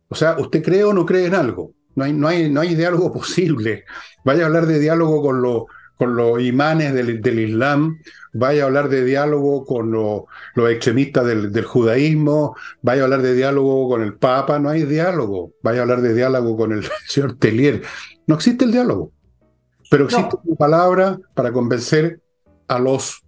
O 0.10 0.16
sea, 0.16 0.38
¿usted 0.38 0.64
cree 0.64 0.84
o 0.84 0.94
no 0.94 1.06
cree 1.06 1.26
en 1.26 1.36
algo? 1.36 1.72
No 1.96 2.04
hay, 2.04 2.14
no 2.14 2.28
hay, 2.28 2.50
no 2.50 2.62
hay 2.62 2.76
diálogo 2.76 3.12
posible. 3.14 3.86
Vaya 4.24 4.44
a 4.44 4.48
hablar 4.48 4.66
de 4.66 4.80
diálogo 4.80 5.22
con, 5.22 5.42
lo, 5.42 5.68
con 5.98 6.16
los 6.16 6.42
imanes 6.42 6.94
del, 6.94 7.40
Islam, 7.40 8.00
vaya 8.34 8.64
a 8.64 8.66
hablar 8.66 8.90
de 8.90 9.04
diálogo 9.06 9.66
con 9.66 9.92
los 9.92 10.72
extremistas 10.72 11.26
del, 11.26 11.52
del, 11.52 11.66
judaísmo, 11.66 12.56
vaya 12.82 13.02
a 13.02 13.06
hablar 13.06 13.22
de 13.22 13.34
diálogo 13.34 13.90
con 13.90 14.02
el 14.02 14.16
Papa, 14.16 14.60
no 14.60 14.70
hay 14.70 14.84
diálogo. 14.84 15.54
Vaya 15.64 15.80
a 15.80 15.82
hablar 15.84 16.02
de 16.02 16.14
diálogo 16.14 16.58
con 16.58 16.72
el 16.74 16.86
señor 17.08 17.38
Telier. 17.38 17.84
No 18.28 18.36
existe 18.36 18.66
el 18.66 18.72
diálogo. 18.72 19.12
Pero 19.90 20.06
existe 20.06 20.36
una 20.44 20.56
palabra 20.58 21.20
para 21.34 21.52
convencer 21.52 22.20
a 22.68 22.80
los, 22.80 23.24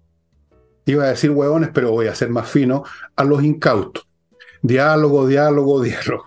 iba 0.86 1.04
a 1.04 1.10
decir 1.10 1.30
huevones, 1.30 1.70
pero 1.74 1.92
voy 1.92 2.08
a 2.08 2.16
ser 2.16 2.30
más 2.30 2.50
fino, 2.50 2.84
a 3.16 3.24
los 3.24 3.44
incautos. 3.44 4.08
Diálogo, 4.62 5.28
diálogo, 5.28 5.82
diálogo. 5.84 6.26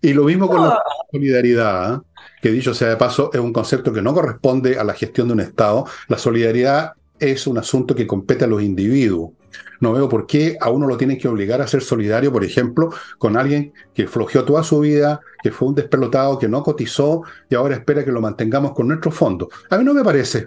Y 0.00 0.12
lo 0.12 0.24
mismo 0.24 0.48
con 0.48 0.68
la 0.68 0.78
solidaridad, 1.10 1.94
¿eh? 1.94 1.98
que 2.42 2.50
dicho 2.50 2.74
sea 2.74 2.88
de 2.88 2.96
paso, 2.96 3.30
es 3.32 3.40
un 3.40 3.52
concepto 3.52 3.92
que 3.92 4.02
no 4.02 4.14
corresponde 4.14 4.78
a 4.78 4.84
la 4.84 4.94
gestión 4.94 5.28
de 5.28 5.34
un 5.34 5.40
Estado. 5.40 5.86
La 6.08 6.18
solidaridad 6.18 6.92
es 7.18 7.46
un 7.46 7.58
asunto 7.58 7.94
que 7.94 8.06
compete 8.06 8.44
a 8.44 8.48
los 8.48 8.62
individuos. 8.62 9.32
No 9.80 9.92
veo 9.92 10.08
por 10.08 10.26
qué 10.26 10.56
a 10.60 10.70
uno 10.70 10.86
lo 10.86 10.96
tienen 10.96 11.18
que 11.18 11.28
obligar 11.28 11.60
a 11.60 11.66
ser 11.66 11.82
solidario, 11.82 12.32
por 12.32 12.44
ejemplo, 12.44 12.90
con 13.18 13.36
alguien 13.36 13.72
que 13.94 14.06
flojeó 14.06 14.44
toda 14.44 14.62
su 14.62 14.80
vida, 14.80 15.20
que 15.42 15.50
fue 15.50 15.68
un 15.68 15.74
despelotado, 15.74 16.38
que 16.38 16.48
no 16.48 16.62
cotizó 16.62 17.22
y 17.48 17.54
ahora 17.54 17.76
espera 17.76 18.04
que 18.04 18.12
lo 18.12 18.20
mantengamos 18.20 18.72
con 18.72 18.88
nuestros 18.88 19.14
fondos. 19.14 19.48
A 19.70 19.78
mí 19.78 19.84
no 19.84 19.94
me 19.94 20.04
parece. 20.04 20.46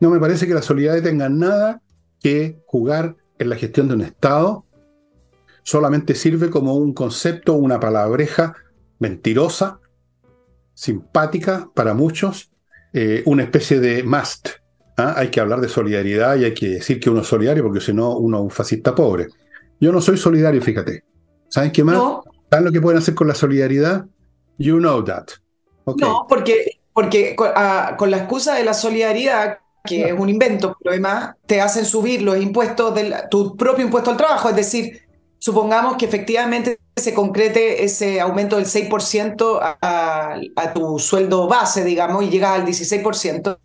No 0.00 0.10
me 0.10 0.20
parece 0.20 0.46
que 0.46 0.54
la 0.54 0.62
solidaridad 0.62 1.04
tenga 1.04 1.28
nada 1.28 1.82
que 2.20 2.60
jugar 2.66 3.16
en 3.38 3.48
la 3.48 3.56
gestión 3.56 3.88
de 3.88 3.94
un 3.94 4.02
Estado, 4.02 4.64
solamente 5.64 6.14
sirve 6.14 6.50
como 6.50 6.74
un 6.76 6.92
concepto, 6.92 7.54
una 7.54 7.80
palabreja 7.80 8.54
mentirosa, 9.00 9.80
simpática 10.74 11.68
para 11.74 11.94
muchos, 11.94 12.52
eh, 12.92 13.22
una 13.26 13.42
especie 13.42 13.80
de 13.80 14.04
must. 14.04 14.50
¿ah? 14.96 15.14
Hay 15.16 15.28
que 15.30 15.40
hablar 15.40 15.60
de 15.60 15.68
solidaridad 15.68 16.36
y 16.36 16.44
hay 16.44 16.54
que 16.54 16.68
decir 16.68 17.00
que 17.00 17.10
uno 17.10 17.22
es 17.22 17.26
solidario 17.26 17.64
porque 17.64 17.80
si 17.80 17.92
no, 17.92 18.16
uno 18.16 18.38
es 18.38 18.42
un 18.44 18.50
fascista 18.50 18.94
pobre. 18.94 19.28
Yo 19.80 19.90
no 19.90 20.00
soy 20.00 20.16
solidario, 20.16 20.62
fíjate. 20.62 21.02
¿Saben 21.48 21.72
qué 21.72 21.82
más? 21.82 21.96
¿Saben 22.50 22.64
lo 22.64 22.72
que 22.72 22.80
pueden 22.80 22.98
hacer 22.98 23.14
con 23.14 23.26
la 23.26 23.34
solidaridad? 23.34 24.04
You 24.58 24.78
know 24.78 25.02
that. 25.02 25.26
No, 25.96 26.26
porque, 26.28 26.78
porque 26.92 27.36
ah, 27.56 27.94
con, 27.98 28.10
la 28.10 28.18
excusa 28.18 28.54
de 28.54 28.64
la 28.64 28.74
solidaridad, 28.74 29.58
que 29.84 30.08
es 30.08 30.12
un 30.18 30.28
invento, 30.28 30.76
pero 30.78 30.92
además 30.92 31.34
te 31.46 31.60
hacen 31.60 31.84
subir 31.84 32.22
los 32.22 32.40
impuestos, 32.40 32.94
de 32.94 33.14
tu 33.30 33.56
propio 33.56 33.84
impuesto 33.84 34.10
al 34.10 34.16
trabajo, 34.16 34.48
es 34.48 34.56
decir, 34.56 35.03
supongamos 35.44 35.98
que 35.98 36.06
efectivamente 36.06 36.78
se 36.96 37.12
concrete 37.12 37.84
ese 37.84 38.18
aumento 38.18 38.56
del 38.56 38.64
6% 38.64 39.58
a, 39.60 40.38
a, 40.56 40.72
tu 40.72 40.98
sueldo 40.98 41.46
base, 41.46 41.84
digamos, 41.84 42.24
y 42.24 42.30
llegas 42.30 42.58
al 42.58 42.64
16%, 42.64 43.58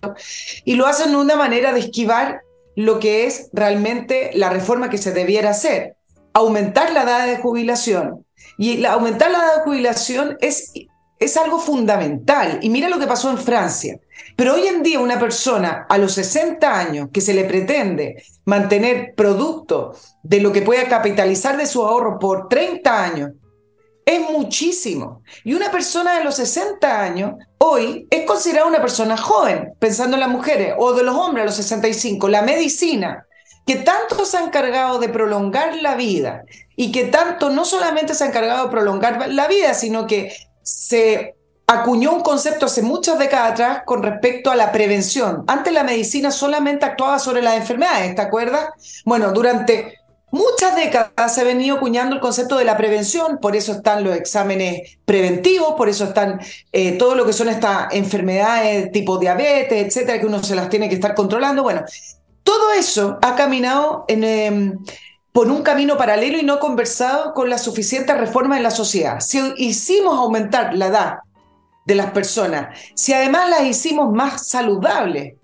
y 0.66 0.76
lo 0.76 0.88
hacen 0.88 1.12
de 1.12 1.16
una 1.16 1.38
manera 1.38 1.72
de 1.72 1.80
esquivar 1.80 2.42
lo 2.76 3.00
que 3.00 3.28
es 3.28 3.50
realmente 3.54 4.32
la 4.34 4.50
reforma 4.50 4.90
que 4.90 4.98
se 4.98 5.14
debiera 5.14 5.52
hacer, 5.52 5.96
aumentar 6.34 6.92
la 6.92 7.04
edad 7.04 7.28
de 7.28 7.38
jubilación. 7.38 8.26
Y 8.58 8.76
la, 8.76 8.92
aumentar 8.92 9.32
la 9.32 9.38
edad 9.38 9.56
de 9.56 9.64
jubilación 9.64 10.38
es, 10.42 10.74
es 11.18 11.38
algo 11.38 11.60
fundamental. 11.60 12.60
Y 12.62 12.70
mira 12.70 12.90
lo 12.90 13.00
que 13.00 13.08
pasó 13.08 13.32
en 13.32 13.38
Francia. 13.38 13.98
Pero 14.36 14.56
hoy 14.56 14.68
en 14.68 14.84
día 14.84 15.00
una 15.00 15.20
persona 15.20 15.86
a 15.90 15.98
los 15.98 16.14
60 16.14 16.80
años 16.80 17.10
que 17.12 17.22
se 17.22 17.34
le 17.34 17.46
pretende 17.46 18.24
mantener 18.46 19.14
producto 19.16 19.94
de 20.24 20.40
lo 20.42 20.52
que 20.52 20.62
pueda 20.62 20.88
capitalizar 20.88 21.58
de 21.58 21.66
su 21.66 21.84
ahorro 21.84 22.20
por 22.20 22.48
30 22.48 23.04
años 23.04 23.32
es 24.10 24.22
muchísimo. 24.32 25.22
Y 25.44 25.54
una 25.54 25.70
persona 25.72 26.18
de 26.18 26.24
los 26.24 26.36
60 26.36 27.02
años 27.02 27.34
hoy 27.60 28.08
es 28.10 28.26
considerada 28.26 28.68
una 28.68 28.82
persona 28.82 29.16
joven, 29.16 29.74
pensando 29.78 30.16
en 30.16 30.22
las 30.22 30.30
mujeres, 30.30 30.74
o 30.80 30.94
de 30.94 31.04
los 31.04 31.16
hombres 31.16 31.44
a 31.44 31.46
los 31.46 31.56
65. 31.56 32.28
La 32.28 32.42
medicina, 32.42 33.28
que 33.68 33.76
tanto 33.76 34.26
se 34.26 34.38
ha 34.38 34.44
encargado 34.44 34.98
de 34.98 35.10
prolongar 35.10 35.76
la 35.76 35.94
vida 35.94 36.44
y 36.76 36.92
que 36.92 37.06
tanto 37.06 37.52
no 37.52 37.66
solamente 37.66 38.16
se 38.16 38.24
ha 38.24 38.28
encargado 38.28 38.66
de 38.66 38.72
prolongar 38.72 39.30
la 39.30 39.48
vida, 39.48 39.76
sino 39.76 40.08
que 40.08 40.34
se 40.64 41.36
acuñó 41.70 42.14
un 42.14 42.22
concepto 42.22 42.66
hace 42.66 42.82
muchas 42.82 43.20
décadas 43.20 43.52
atrás 43.52 43.84
con 43.86 44.02
respecto 44.02 44.50
a 44.50 44.56
la 44.56 44.72
prevención. 44.72 45.44
Antes 45.46 45.72
la 45.72 45.84
medicina 45.84 46.32
solamente 46.32 46.84
actuaba 46.84 47.20
sobre 47.20 47.44
las 47.44 47.58
enfermedades, 47.58 48.16
¿te 48.16 48.22
acuerdas? 48.24 48.70
Bueno, 49.06 49.32
durante 49.32 50.00
muchas 50.32 50.76
décadas 50.76 51.36
se 51.36 51.42
ha 51.42 51.44
venido 51.44 51.76
acuñando 51.76 52.16
el 52.16 52.22
concepto 52.22 52.58
de 52.58 52.66
la 52.66 52.76
prevención, 52.76 53.38
por 53.40 53.56
eso 53.56 53.74
están 53.74 54.04
los 54.04 54.16
exámenes 54.16 54.98
preventivos, 55.06 55.76
por 55.78 55.90
eso 55.90 56.06
están 56.06 56.42
eh, 56.72 56.94
todo 56.94 57.14
lo 57.14 57.24
que 57.24 57.34
son 57.34 57.50
estas 57.50 57.94
enfermedades 57.94 58.92
tipo 58.92 59.20
diabetes, 59.20 59.86
etcétera, 59.86 60.20
que 60.20 60.26
uno 60.26 60.42
se 60.42 60.56
las 60.56 60.70
tiene 60.70 60.90
que 60.90 60.96
estar 60.96 61.14
controlando. 61.14 61.62
Bueno, 61.62 61.84
todo 62.42 62.74
eso 62.74 63.20
ha 63.22 63.36
caminado 63.36 64.06
em, 64.08 64.76
por 65.32 65.52
un 65.52 65.62
camino 65.62 65.98
paralelo 65.98 66.40
y 66.40 66.44
no 66.44 66.58
conversado 66.58 67.36
con 67.36 67.48
la 67.48 67.60
suficiente 67.60 68.16
reforma 68.16 68.58
en 68.58 68.64
la 68.64 68.72
sociedad. 68.72 69.20
Si 69.20 69.40
hicimos 69.58 70.18
aumentar 70.18 70.74
la 70.74 70.88
edad 70.88 71.20
de 71.86 71.96
las 71.96 72.12
personas, 72.12 72.78
si 72.96 73.14
además 73.14 73.50
las 73.50 73.64
hicimos 73.64 74.14
más 74.14 74.48
saludables. 74.48 75.36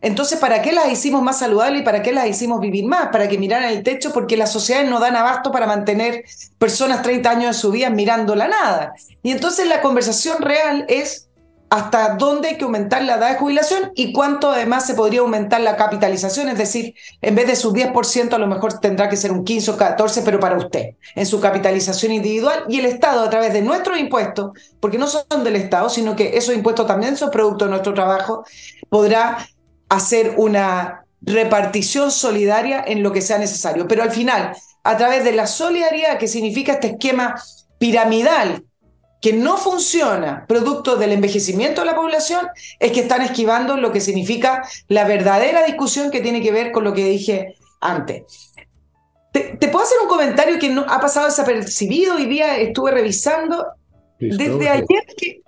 Entonces, 0.00 0.38
¿para 0.38 0.60
qué 0.60 0.70
las 0.70 0.92
hicimos 0.92 1.22
más 1.22 1.38
saludables 1.38 1.80
y 1.80 1.84
para 1.84 2.02
qué 2.02 2.12
las 2.12 2.26
hicimos 2.26 2.60
vivir 2.60 2.84
más? 2.84 3.08
Para 3.08 3.26
que 3.26 3.38
miraran 3.38 3.70
el 3.70 3.82
techo, 3.82 4.12
porque 4.12 4.36
las 4.36 4.52
sociedades 4.52 4.90
no 4.90 5.00
dan 5.00 5.16
abasto 5.16 5.50
para 5.50 5.66
mantener 5.66 6.24
personas 6.58 7.00
30 7.00 7.30
años 7.30 7.56
de 7.56 7.60
su 7.60 7.70
vida 7.70 7.88
mirando 7.88 8.34
la 8.34 8.46
nada. 8.46 8.92
Y 9.22 9.30
entonces 9.30 9.66
la 9.66 9.80
conversación 9.80 10.42
real 10.42 10.84
es 10.88 11.30
hasta 11.74 12.14
dónde 12.14 12.50
hay 12.50 12.56
que 12.56 12.62
aumentar 12.62 13.02
la 13.02 13.16
edad 13.16 13.30
de 13.30 13.36
jubilación 13.36 13.90
y 13.96 14.12
cuánto 14.12 14.52
además 14.52 14.86
se 14.86 14.94
podría 14.94 15.20
aumentar 15.20 15.60
la 15.60 15.76
capitalización, 15.76 16.48
es 16.48 16.56
decir, 16.56 16.94
en 17.20 17.34
vez 17.34 17.48
de 17.48 17.56
su 17.56 17.72
10% 17.72 18.32
a 18.32 18.38
lo 18.38 18.46
mejor 18.46 18.78
tendrá 18.78 19.08
que 19.08 19.16
ser 19.16 19.32
un 19.32 19.44
15 19.44 19.72
o 19.72 19.76
14, 19.76 20.22
pero 20.22 20.38
para 20.38 20.56
usted, 20.56 20.90
en 21.16 21.26
su 21.26 21.40
capitalización 21.40 22.12
individual 22.12 22.62
y 22.68 22.78
el 22.78 22.86
Estado 22.86 23.24
a 23.24 23.28
través 23.28 23.52
de 23.52 23.60
nuestros 23.60 23.98
impuestos, 23.98 24.52
porque 24.78 24.98
no 24.98 25.08
son 25.08 25.42
del 25.42 25.56
Estado, 25.56 25.90
sino 25.90 26.14
que 26.14 26.36
esos 26.36 26.54
impuestos 26.54 26.86
también 26.86 27.16
son 27.16 27.32
producto 27.32 27.64
de 27.64 27.72
nuestro 27.72 27.92
trabajo, 27.92 28.44
podrá 28.88 29.44
hacer 29.88 30.34
una 30.36 31.04
repartición 31.22 32.12
solidaria 32.12 32.84
en 32.86 33.02
lo 33.02 33.10
que 33.10 33.20
sea 33.20 33.38
necesario. 33.38 33.88
Pero 33.88 34.04
al 34.04 34.12
final, 34.12 34.56
a 34.84 34.96
través 34.96 35.24
de 35.24 35.32
la 35.32 35.48
solidaridad 35.48 36.18
que 36.18 36.28
significa 36.28 36.74
este 36.74 36.92
esquema 36.92 37.34
piramidal 37.78 38.62
que 39.24 39.32
no 39.32 39.56
funciona 39.56 40.44
producto 40.46 40.96
del 40.96 41.12
envejecimiento 41.12 41.80
de 41.80 41.86
la 41.86 41.96
población 41.96 42.46
es 42.78 42.92
que 42.92 43.00
están 43.00 43.22
esquivando 43.22 43.78
lo 43.78 43.90
que 43.90 44.02
significa 44.02 44.68
la 44.88 45.06
verdadera 45.06 45.64
discusión 45.64 46.10
que 46.10 46.20
tiene 46.20 46.42
que 46.42 46.52
ver 46.52 46.72
con 46.72 46.84
lo 46.84 46.92
que 46.92 47.06
dije 47.06 47.54
antes. 47.80 48.52
¿Te, 49.32 49.56
puedo 49.68 49.82
hacer 49.82 49.96
un 50.02 50.08
comentario 50.08 50.58
que 50.58 50.68
no, 50.68 50.82
ha 50.82 51.00
pasado 51.00 51.24
desapercibido? 51.24 52.16
Hoy 52.16 52.26
día 52.26 52.58
estuve 52.58 52.90
revisando. 52.90 53.64
Desde 54.20 54.68
ayer, 54.68 55.06
que, 55.16 55.40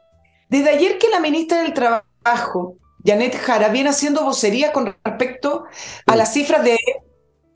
desde 0.49 0.71
ayer 0.71 0.97
que 0.97 1.11
la 1.11 1.21
ministra 1.21 1.63
del 1.63 1.75
Trabajo, 1.75 2.79
Janet 3.05 3.37
Jara, 3.37 3.69
viene 3.69 3.91
haciendo 3.91 4.25
vocería 4.25 4.73
con 4.73 4.97
respecto 5.05 5.67
a 6.07 6.17
las 6.17 6.33
cifras 6.33 6.65
de 6.65 6.79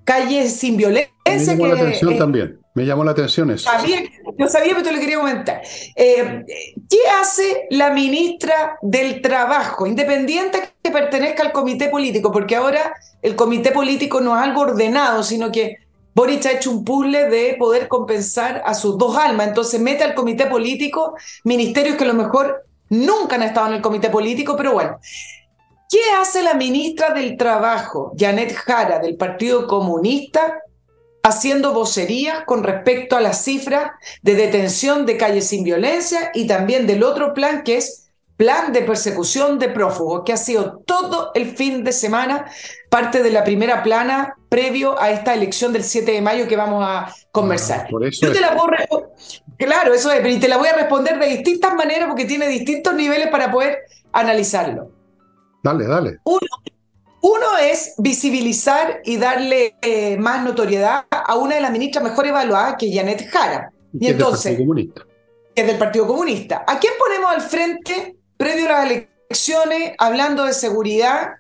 calles 0.05 0.55
sin 0.55 0.77
violencia. 0.77 1.57
Me 1.57 1.67
la 1.67 1.75
atención 1.77 2.19
también. 2.19 2.60
Me 2.75 2.87
llamó 2.87 3.03
la 3.03 3.11
atención 3.11 3.51
eso. 3.51 3.69
Sabía, 3.69 4.03
sabía, 4.49 4.73
pero 4.75 4.83
te 4.85 4.93
lo 4.93 5.01
quería 5.01 5.19
comentar. 5.19 5.61
Eh, 5.97 6.45
¿Qué 6.89 6.99
hace 7.21 7.67
la 7.71 7.91
ministra 7.91 8.79
del 8.81 9.21
Trabajo, 9.21 9.87
independiente 9.87 10.71
que 10.83 10.91
pertenezca 10.91 11.43
al 11.43 11.53
comité 11.53 11.89
político? 11.89 12.31
Porque 12.31 12.55
ahora 12.55 12.95
el 13.23 13.35
comité 13.35 13.73
político 13.73 14.21
no 14.21 14.37
es 14.37 14.43
algo 14.43 14.61
ordenado, 14.61 15.25
sino 15.25 15.51
que 15.51 15.79
Boric 16.15 16.47
ha 16.47 16.53
hecho 16.53 16.71
un 16.71 16.85
puzzle 16.85 17.29
de 17.29 17.57
poder 17.59 17.89
compensar 17.89 18.63
a 18.65 18.75
sus 18.75 18.97
dos 18.97 19.17
almas. 19.17 19.49
Entonces 19.49 19.81
mete 19.81 20.05
al 20.05 20.15
comité 20.15 20.47
político 20.47 21.15
ministerios 21.45 21.97
que 21.97 22.05
a 22.05 22.09
lo 22.09 22.15
mejor 22.15 22.67
nunca 22.89 23.35
han 23.37 23.43
estado 23.43 23.69
en 23.69 23.75
el 23.75 23.83
comité 23.83 24.11
político, 24.11 24.57
pero 24.57 24.73
bueno. 24.73 24.99
¿Qué 25.89 25.99
hace 26.21 26.45
la 26.45 26.55
ministra 26.55 27.13
del 27.13 27.37
Trabajo, 27.37 28.13
Janet 28.17 28.55
Jara, 28.55 29.01
del 29.01 29.17
Partido 29.17 29.67
Comunista, 29.67 30.61
haciendo 31.23 31.73
vocerías 31.73 32.45
con 32.45 32.65
respecto 32.65 33.17
a 33.17 33.21
las 33.21 33.45
cifras 33.45 33.93
de 34.23 34.35
detención 34.35 35.07
de 35.07 35.17
calles 35.17 35.49
sin 35.49 35.65
violencia 35.65 36.31
y 36.35 36.47
también 36.47 36.87
del 36.87 37.03
otro 37.03 37.35
plan 37.35 37.63
que 37.63 37.77
es 37.77 38.11
plan 38.41 38.73
de 38.73 38.81
persecución 38.81 39.59
de 39.59 39.69
prófugos, 39.69 40.23
que 40.25 40.33
ha 40.33 40.39
sido 40.39 40.79
todo 40.87 41.31
el 41.35 41.55
fin 41.55 41.85
de 41.85 41.93
semana 41.93 42.47
parte 42.89 43.23
de 43.23 43.31
la 43.31 43.45
primera 43.45 43.83
plana 43.83 44.35
previo 44.49 44.99
a 44.99 45.11
esta 45.11 45.35
elección 45.35 45.75
del 45.75 45.85
7 45.85 46.11
de 46.11 46.23
mayo 46.23 46.49
que 46.49 46.57
vamos 46.57 46.83
a 46.83 47.15
conversar. 47.33 47.87
Ah, 47.89 48.09
Yo 48.11 48.33
te 48.33 48.41
la 48.41 48.57
puedo 48.57 49.13
claro, 49.59 49.93
eso 49.93 50.11
es, 50.11 50.21
pero 50.23 50.41
te 50.41 50.49
la 50.49 50.57
voy 50.57 50.69
a 50.69 50.73
responder 50.75 51.19
de 51.19 51.27
distintas 51.27 51.75
maneras 51.75 52.09
porque 52.09 52.25
tiene 52.25 52.49
distintos 52.49 52.95
niveles 52.95 53.29
para 53.29 53.53
poder 53.53 53.81
analizarlo. 54.11 54.91
Dale, 55.63 55.87
dale. 55.87 56.17
Uno, 56.25 56.41
uno 57.23 57.59
es 57.59 57.95
visibilizar 57.99 59.01
y 59.05 59.17
darle 59.17 59.75
eh, 59.83 60.17
más 60.17 60.43
notoriedad 60.43 61.05
a 61.11 61.37
una 61.37 61.57
de 61.57 61.61
las 61.61 61.71
ministras 61.71 62.03
mejor 62.03 62.27
evaluadas, 62.27 62.77
que 62.79 62.89
es 62.89 62.95
Janet 62.95 63.29
Jara. 63.29 63.73
Y, 63.93 64.07
entonces, 64.09 64.53
del 64.53 64.59
Comunista. 64.59 65.03
es 65.55 65.67
del 65.67 65.79
Partido 65.79 66.07
Comunista. 66.07 66.65
¿A 66.67 66.79
quién 66.79 66.93
ponemos 66.99 67.31
al 67.31 67.43
frente 67.43 68.17
previo 68.37 68.67
a 68.67 68.85
las 68.85 68.91
elecciones 68.91 69.93
hablando 69.99 70.45
de 70.45 70.55
seguridad 70.55 71.33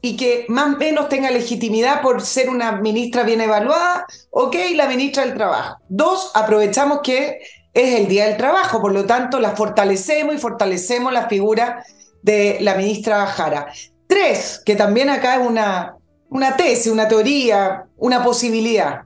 y 0.00 0.16
que 0.16 0.44
más 0.48 0.74
o 0.74 0.78
menos 0.78 1.08
tenga 1.08 1.30
legitimidad 1.30 2.02
por 2.02 2.20
ser 2.22 2.48
una 2.48 2.72
ministra 2.72 3.24
bien 3.24 3.40
evaluada? 3.40 4.06
Ok, 4.30 4.54
la 4.74 4.86
ministra 4.86 5.24
del 5.24 5.34
Trabajo. 5.34 5.78
Dos, 5.88 6.30
aprovechamos 6.34 7.00
que 7.02 7.40
es 7.72 8.00
el 8.00 8.06
Día 8.06 8.26
del 8.26 8.36
Trabajo, 8.36 8.80
por 8.80 8.92
lo 8.92 9.04
tanto 9.04 9.40
la 9.40 9.56
fortalecemos 9.56 10.34
y 10.34 10.38
fortalecemos 10.38 11.12
la 11.12 11.28
figura 11.28 11.84
de 12.22 12.58
la 12.60 12.76
ministra 12.76 13.26
Jara. 13.26 13.72
Tres, 14.06 14.62
que 14.64 14.76
también 14.76 15.10
acá 15.10 15.36
es 15.36 15.46
una, 15.46 15.96
una 16.30 16.56
tesis, 16.56 16.92
una 16.92 17.08
teoría, 17.08 17.86
una 17.96 18.22
posibilidad. 18.22 19.02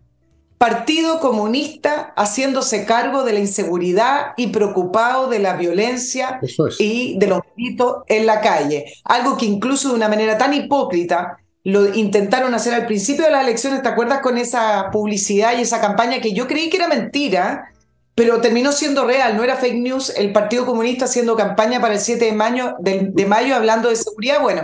Partido 0.59 1.21
Comunista 1.21 2.13
haciéndose 2.17 2.85
cargo 2.85 3.23
de 3.23 3.33
la 3.33 3.39
inseguridad 3.39 4.33
y 4.37 4.49
preocupado 4.49 5.29
de 5.29 5.39
la 5.39 5.55
violencia 5.55 6.41
y 6.81 7.17
de 7.17 7.27
los 7.29 7.41
delitos 7.57 7.99
en 8.09 8.27
la 8.27 8.41
calle. 8.41 8.93
Algo 9.05 9.37
que 9.37 9.47
incluso 9.47 9.91
de 9.91 9.95
una 9.95 10.09
manera 10.09 10.37
tan 10.37 10.53
hipócrita 10.55 11.39
lo 11.63 11.95
intentaron 11.95 12.55
hacer 12.55 12.75
al 12.75 12.87
principio 12.87 13.25
de 13.25 13.31
las 13.31 13.45
elecciones, 13.45 13.83
¿te 13.83 13.89
acuerdas 13.89 14.21
con 14.21 14.37
esa 14.37 14.91
publicidad 14.91 15.57
y 15.57 15.63
esa 15.63 15.81
campaña 15.81 16.21
que 16.21 16.33
yo 16.33 16.49
creí 16.49 16.71
que 16.71 16.79
era 16.79 16.89
mentira? 16.89 17.71
Pero 18.19 18.41
terminó 18.41 18.73
siendo 18.73 19.05
real, 19.05 19.37
no 19.37 19.45
era 19.45 19.55
fake 19.55 19.77
news, 19.77 20.11
el 20.17 20.33
Partido 20.33 20.67
Comunista 20.67 21.05
haciendo 21.05 21.37
campaña 21.37 21.81
para 21.81 21.95
el 21.95 22.01
7 22.01 22.25
de 22.25 22.33
mayo, 22.33 22.75
de, 22.81 23.13
mayo 23.27 23.55
hablando 23.55 23.91
de 23.91 23.95
seguridad. 23.95 24.41
Bueno, 24.41 24.63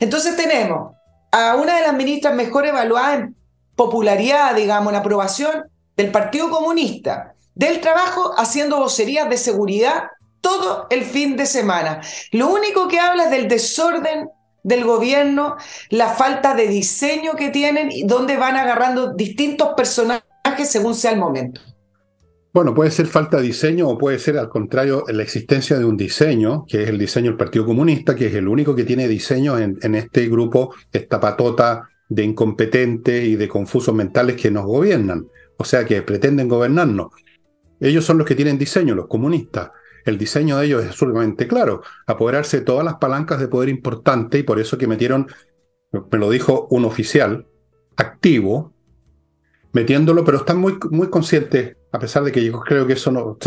entonces 0.00 0.36
tenemos 0.36 0.96
a 1.32 1.56
una 1.56 1.76
de 1.76 1.80
las 1.80 1.94
ministras 1.94 2.34
mejor 2.34 2.66
evaluadas 2.66 3.20
en 3.20 3.36
popularidad, 3.74 4.54
digamos, 4.54 4.92
en 4.92 4.98
aprobación 4.98 5.64
del 5.96 6.10
Partido 6.12 6.50
Comunista 6.50 7.32
del 7.54 7.80
Trabajo 7.80 8.34
haciendo 8.36 8.76
vocerías 8.76 9.30
de 9.30 9.38
seguridad 9.38 10.02
todo 10.42 10.86
el 10.90 11.04
fin 11.04 11.38
de 11.38 11.46
semana. 11.46 12.02
Lo 12.32 12.48
único 12.50 12.86
que 12.86 13.00
habla 13.00 13.24
es 13.24 13.30
del 13.30 13.48
desorden 13.48 14.28
del 14.62 14.84
gobierno, 14.84 15.56
la 15.88 16.10
falta 16.10 16.52
de 16.52 16.68
diseño 16.68 17.32
que 17.32 17.48
tienen 17.48 17.90
y 17.90 18.02
donde 18.02 18.36
van 18.36 18.56
agarrando 18.56 19.14
distintos 19.14 19.70
personajes 19.74 20.22
según 20.68 20.94
sea 20.94 21.12
el 21.12 21.18
momento. 21.18 21.62
Bueno, 22.52 22.74
puede 22.74 22.90
ser 22.90 23.06
falta 23.06 23.36
de 23.36 23.44
diseño 23.44 23.88
o 23.88 23.96
puede 23.96 24.18
ser 24.18 24.36
al 24.36 24.48
contrario 24.48 25.04
la 25.06 25.22
existencia 25.22 25.78
de 25.78 25.84
un 25.84 25.96
diseño, 25.96 26.64
que 26.66 26.82
es 26.82 26.88
el 26.88 26.98
diseño 26.98 27.30
del 27.30 27.36
Partido 27.36 27.64
Comunista, 27.64 28.16
que 28.16 28.26
es 28.26 28.34
el 28.34 28.48
único 28.48 28.74
que 28.74 28.82
tiene 28.82 29.06
diseño 29.06 29.56
en, 29.56 29.94
este 29.94 30.28
grupo, 30.28 30.74
esta 30.92 31.20
patota 31.20 31.88
de 32.08 32.24
incompetentes 32.24 33.24
y 33.24 33.36
de 33.36 33.46
confusos 33.46 33.94
mentales 33.94 34.34
que 34.34 34.50
nos 34.50 34.64
gobiernan, 34.64 35.28
o 35.58 35.64
sea 35.64 35.84
que 35.84 36.02
pretenden 36.02 36.48
gobernarnos. 36.48 37.12
Ellos 37.78 38.04
son 38.04 38.18
los 38.18 38.26
que 38.26 38.34
tienen 38.34 38.58
diseño, 38.58 38.96
los 38.96 39.06
comunistas. 39.06 39.70
El 40.04 40.18
diseño 40.18 40.58
de 40.58 40.66
ellos 40.66 40.84
es 40.84 40.96
sumamente 40.96 41.46
claro, 41.46 41.82
apoderarse 42.08 42.58
de 42.58 42.64
todas 42.64 42.84
las 42.84 42.96
palancas 42.96 43.38
de 43.38 43.46
poder 43.46 43.68
importante 43.68 44.40
y 44.40 44.42
por 44.42 44.58
eso 44.58 44.76
que 44.76 44.88
metieron, 44.88 45.28
me 45.92 46.18
lo 46.18 46.28
dijo 46.28 46.66
un 46.70 46.84
oficial 46.84 47.46
activo, 47.96 48.74
metiéndolo, 49.72 50.24
pero 50.24 50.38
están 50.38 50.58
muy, 50.58 50.78
muy 50.90 51.10
conscientes, 51.10 51.76
a 51.92 51.98
pesar 51.98 52.24
de 52.24 52.32
que 52.32 52.44
yo 52.44 52.60
creo 52.60 52.86
que 52.86 52.94
eso 52.94 53.10
no. 53.10 53.38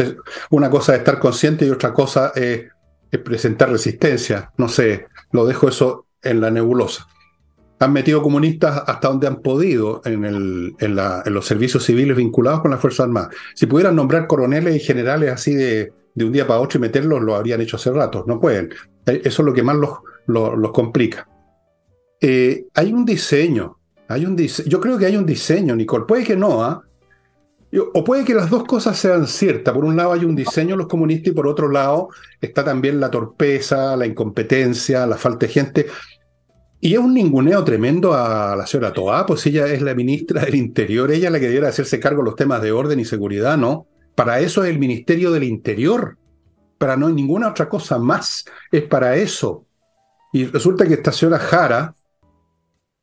Una 0.51 0.69
cosa 0.69 0.93
es 0.93 0.99
estar 0.99 1.19
consciente 1.19 1.65
y 1.65 1.69
otra 1.69 1.93
cosa 1.93 2.31
es, 2.35 2.65
presentar 3.23 3.69
resistencia. 3.69 4.51
No 4.57 4.67
sé, 4.67 5.05
lo 5.31 5.45
dejo 5.45 5.67
eso 5.67 6.07
en 6.21 6.41
la 6.41 6.49
nebulosa. 6.49 7.07
Han 7.79 7.93
metido 7.93 8.21
comunistas 8.21 8.83
hasta 8.87 9.09
donde 9.09 9.27
han 9.27 9.41
podido 9.41 10.01
en, 10.05 10.75
los 11.25 11.45
servicios 11.45 11.83
civiles 11.83 12.17
vinculados 12.17 12.61
con 12.61 12.71
las 12.71 12.79
Fuerzas 12.79 13.05
Armadas. 13.05 13.35
Si 13.53 13.65
pudieran 13.67 13.95
nombrar 13.95 14.27
coroneles 14.27 14.75
y 14.75 14.79
generales 14.79 15.31
así 15.31 15.53
de, 15.53 15.93
un 16.15 16.31
día 16.31 16.47
para 16.47 16.59
otro 16.59 16.79
y 16.79 16.81
meterlos, 16.81 17.21
lo 17.21 17.35
habrían 17.35 17.61
hecho 17.61 17.77
hace 17.77 17.91
rato. 17.91 18.23
No 18.27 18.39
pueden. 18.39 18.71
Eh, 19.05 19.21
eso 19.23 19.41
es 19.41 19.45
lo 19.45 19.53
que 19.53 19.63
más 19.63 19.77
los, 20.25 20.71
complica. 20.71 21.27
Eh, 22.19 22.65
hay 22.73 22.93
un 22.93 23.05
diseño 23.05 23.77
hay 24.07 24.25
un 24.25 24.37
yo 24.37 24.79
creo 24.79 24.97
que 24.97 25.05
hay 25.05 25.17
un 25.17 25.25
diseño, 25.25 25.75
Nicole. 25.75 26.05
Puede 26.05 26.23
que 26.23 26.35
no, 26.35 26.63
¿ah? 26.63 26.83
O 27.93 28.03
puede 28.03 28.23
que 28.23 28.35
las 28.35 28.49
dos 28.49 28.65
cosas 28.65 28.97
sean 28.97 29.25
ciertas. 29.25 29.73
Por 29.73 29.83
un 29.83 29.95
lado 29.95 30.13
hay 30.13 30.25
un 30.25 30.35
diseño 30.35 30.75
los 30.75 30.87
comunistas 30.87 31.31
y 31.31 31.35
por 31.35 31.47
otro 31.47 31.69
lado 31.69 32.09
está 32.39 32.63
también 32.63 32.99
la 32.99 33.09
torpeza, 33.09 33.95
la 33.95 34.05
incompetencia, 34.05 35.07
la 35.07 35.17
falta 35.17 35.47
de 35.47 35.53
gente. 35.53 35.87
Y 36.79 36.93
es 36.93 36.99
un 36.99 37.13
ninguneo 37.13 37.63
tremendo 37.63 38.13
a 38.13 38.55
la 38.55 38.67
señora 38.67 38.91
Toá, 38.91 39.25
pues 39.25 39.45
ella 39.45 39.67
es 39.67 39.81
la 39.81 39.95
ministra 39.95 40.43
del 40.43 40.55
Interior, 40.55 41.11
ella 41.11 41.27
es 41.27 41.31
la 41.31 41.39
que 41.39 41.45
debiera 41.45 41.69
hacerse 41.69 41.99
cargo 41.99 42.21
de 42.21 42.25
los 42.25 42.35
temas 42.35 42.61
de 42.61 42.73
orden 42.73 42.99
y 42.99 43.05
seguridad, 43.05 43.57
¿no? 43.57 43.87
Para 44.15 44.41
eso 44.41 44.63
es 44.63 44.69
el 44.69 44.79
Ministerio 44.79 45.31
del 45.31 45.43
Interior, 45.43 46.17
para 46.77 46.97
no 46.97 47.09
ninguna 47.09 47.47
otra 47.47 47.69
cosa 47.69 47.97
más, 47.97 48.45
es 48.71 48.83
para 48.83 49.15
eso. 49.15 49.65
Y 50.33 50.45
resulta 50.45 50.85
que 50.85 50.95
esta 50.95 51.11
señora 51.11 51.39
Jara, 51.39 51.95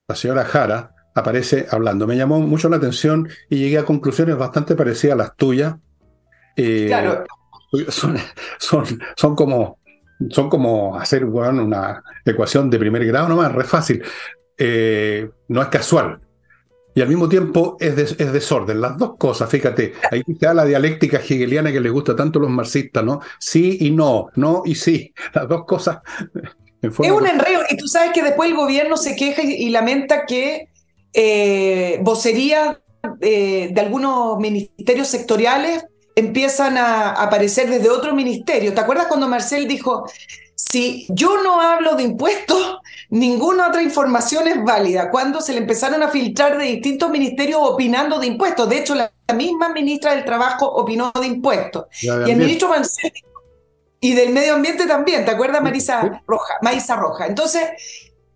la 0.06 0.14
señora 0.14 0.44
Jara, 0.44 0.94
aparece 1.14 1.66
hablando. 1.70 2.06
Me 2.06 2.16
llamó 2.16 2.40
mucho 2.40 2.68
la 2.68 2.76
atención 2.76 3.28
y 3.48 3.58
llegué 3.58 3.78
a 3.78 3.84
conclusiones 3.84 4.36
bastante 4.36 4.74
parecidas 4.74 5.14
a 5.14 5.18
las 5.18 5.36
tuyas. 5.36 5.76
Eh, 6.56 6.86
claro. 6.86 7.24
Son, 7.88 8.16
son, 8.58 8.84
son, 9.16 9.36
como, 9.36 9.78
son 10.30 10.50
como 10.50 10.98
hacer 10.98 11.24
una 11.24 12.02
ecuación 12.24 12.68
de 12.68 12.78
primer 12.78 13.06
grado 13.06 13.28
nomás, 13.28 13.52
re 13.52 13.64
fácil. 13.64 14.02
Eh, 14.58 15.30
no 15.48 15.62
es 15.62 15.68
casual. 15.68 16.20
Y 16.92 17.00
al 17.00 17.08
mismo 17.08 17.28
tiempo 17.28 17.76
es, 17.78 17.96
es, 17.96 18.32
desorden. 18.32 18.80
Las 18.80 18.98
dos 18.98 19.16
cosas, 19.16 19.48
fíjate, 19.48 19.94
ahí 20.10 20.22
está 20.26 20.52
la 20.52 20.64
dialéctica 20.64 21.18
hegeliana 21.18 21.70
que 21.70 21.80
les 21.80 21.92
gusta 21.92 22.16
tanto 22.16 22.40
a 22.40 22.42
los 22.42 22.50
marxistas, 22.50 23.04
¿no? 23.04 23.20
Sí 23.38 23.78
y 23.80 23.92
no, 23.92 24.28
no 24.34 24.62
y 24.64 24.74
sí. 24.74 25.14
Las 25.32 25.48
dos 25.48 25.64
cosas. 25.64 26.00
Es 26.82 26.98
un 26.98 27.26
enredo. 27.26 27.60
Y 27.68 27.76
tú 27.76 27.86
sabes 27.86 28.12
que 28.14 28.22
después 28.22 28.48
el 28.48 28.56
gobierno 28.56 28.96
se 28.96 29.14
queja 29.14 29.42
y 29.42 29.68
lamenta 29.68 30.24
que 30.24 30.69
eh, 31.12 31.98
vocerías 32.02 32.78
eh, 33.20 33.70
de 33.72 33.80
algunos 33.80 34.38
ministerios 34.38 35.08
sectoriales 35.08 35.84
empiezan 36.16 36.76
a 36.76 37.10
aparecer 37.12 37.68
desde 37.68 37.90
otro 37.90 38.14
ministerio. 38.14 38.74
¿Te 38.74 38.80
acuerdas 38.80 39.06
cuando 39.06 39.28
Marcel 39.28 39.66
dijo, 39.66 40.04
si 40.54 41.06
yo 41.08 41.42
no 41.42 41.60
hablo 41.60 41.94
de 41.94 42.02
impuestos, 42.02 42.78
ninguna 43.10 43.68
otra 43.68 43.82
información 43.82 44.48
es 44.48 44.62
válida? 44.62 45.10
Cuando 45.10 45.40
se 45.40 45.52
le 45.52 45.60
empezaron 45.60 46.02
a 46.02 46.08
filtrar 46.08 46.58
de 46.58 46.64
distintos 46.64 47.10
ministerios 47.10 47.60
opinando 47.62 48.18
de 48.18 48.26
impuestos. 48.26 48.68
De 48.68 48.78
hecho, 48.78 48.94
la, 48.94 49.12
misma 49.34 49.68
ministra 49.68 50.16
del 50.16 50.24
Trabajo 50.24 50.66
opinó 50.66 51.12
de 51.18 51.24
impuestos. 51.24 51.84
y 52.02 52.08
el 52.08 52.36
ministro 52.36 52.68
Marcel 52.68 53.12
y 54.00 54.14
del 54.14 54.30
medio 54.30 54.54
ambiente 54.54 54.86
también, 54.86 55.24
¿te 55.24 55.30
acuerdas, 55.30 55.62
Marisa 55.62 56.22
Roja? 56.26 56.54
Marisa 56.62 56.96
Roja. 56.96 57.26
Entonces, 57.26 57.68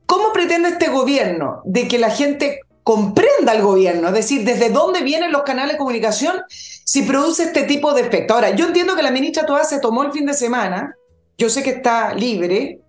¿Cómo 0.07 0.33
pretende 0.33 0.71
este 0.71 0.89
gobierno 0.89 1.63
de 1.65 1.89
que 1.89 1.99
la 1.99 2.11
gente 2.11 2.61
comprenda 2.83 3.53
al 3.53 3.63
gobierno? 3.63 4.09
Es 4.09 4.15
decir, 4.15 4.45
¿desde 4.45 4.71
dónde 4.71 5.03
vienen 5.03 5.33
los 5.33 5.43
canales 5.43 5.73
de 5.73 5.79
comunicación 5.79 6.43
si 6.49 7.03
produce 7.03 7.45
este 7.45 7.63
tipo 7.63 7.95
de 7.95 8.03
efecto? 8.03 8.35
Ahora, 8.35 8.51
yo 8.51 8.67
entiendo 8.67 8.97
que 8.97 9.03
la 9.03 9.11
ministra 9.11 9.47
toda 9.47 9.65
se 9.65 9.81
tomó 9.81 10.05
el 10.05 10.13
fin 10.13 10.27
de 10.27 10.35
semana, 10.35 10.95
yo 11.39 11.49
sé 11.49 11.63
que 11.63 11.71
está 11.71 12.15
libre, 12.15 12.81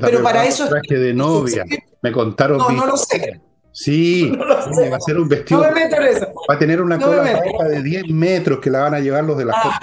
pero 0.00 0.22
para 0.22 0.44
eso... 0.44 0.68
Traje 0.68 0.96
de 0.96 1.14
novia, 1.14 1.64
me 2.02 2.12
contaron... 2.12 2.58
No, 2.58 2.70
no 2.70 2.86
lo 2.86 2.96
sé. 2.96 3.40
Sí, 3.72 4.30
va 4.40 4.96
a 4.96 5.00
ser 5.00 5.18
un 5.18 5.28
vestido. 5.28 5.62
No 5.62 5.68
me 5.68 5.84
meto 5.84 5.96
en 5.96 6.08
eso. 6.08 6.26
Va 6.48 6.54
a 6.54 6.58
tener 6.58 6.80
una 6.80 6.98
cola 6.98 7.22
de 7.68 7.82
10 7.82 8.08
metros 8.08 8.58
que 8.58 8.70
la 8.70 8.80
van 8.80 8.94
a 8.94 9.00
llevar 9.00 9.24
los 9.24 9.38
de 9.38 9.44
las 9.44 9.56
ah. 9.56 9.80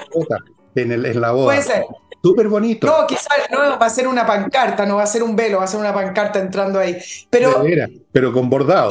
en, 0.76 0.92
el, 0.92 1.06
en 1.06 1.22
la 1.22 1.32
boda. 1.32 1.46
Puede 1.46 1.62
ser. 1.62 1.86
Súper 2.24 2.48
bonito. 2.48 2.88
No, 2.88 3.06
quizás 3.08 3.28
no 3.52 3.80
va 3.80 3.86
a 3.86 3.90
ser 3.90 4.08
una 4.08 4.26
pancarta, 4.26 4.86
no 4.86 4.96
va 4.96 5.04
a 5.04 5.08
ser 5.08 5.24
un 5.24 5.36
velo, 5.36 5.60
va 5.60 5.66
a 5.66 5.68
ser 5.68 5.80
una 5.80 5.94
pancarta 5.94 6.40
entrando 6.40 6.80
ahí. 6.80 6.98
Pero, 7.30 7.64
pero 8.12 8.34
con 8.34 8.50
bordado. 8.50 8.90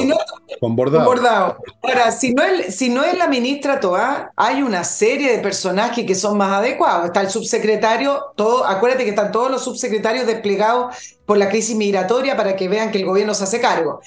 con 0.59 0.75
bordado. 0.75 1.05
bordado. 1.05 1.57
Ahora, 1.83 2.11
si 2.11 2.33
no, 2.33 2.43
es, 2.43 2.75
si 2.75 2.89
no 2.89 3.03
es 3.03 3.17
la 3.17 3.27
ministra 3.27 3.79
Toá, 3.79 4.31
hay 4.35 4.63
una 4.63 4.83
serie 4.83 5.31
de 5.31 5.39
personajes 5.39 6.05
que 6.05 6.15
son 6.15 6.37
más 6.37 6.53
adecuados. 6.53 7.05
Está 7.05 7.21
el 7.21 7.29
subsecretario, 7.29 8.33
todo, 8.35 8.65
acuérdate 8.65 9.03
que 9.03 9.11
están 9.11 9.31
todos 9.31 9.51
los 9.51 9.63
subsecretarios 9.63 10.25
desplegados 10.25 10.95
por 11.25 11.37
la 11.37 11.49
crisis 11.49 11.75
migratoria 11.75 12.37
para 12.37 12.55
que 12.55 12.69
vean 12.69 12.91
que 12.91 12.97
el 12.97 13.05
gobierno 13.05 13.33
se 13.33 13.43
hace 13.43 13.59
cargo. 13.59 14.01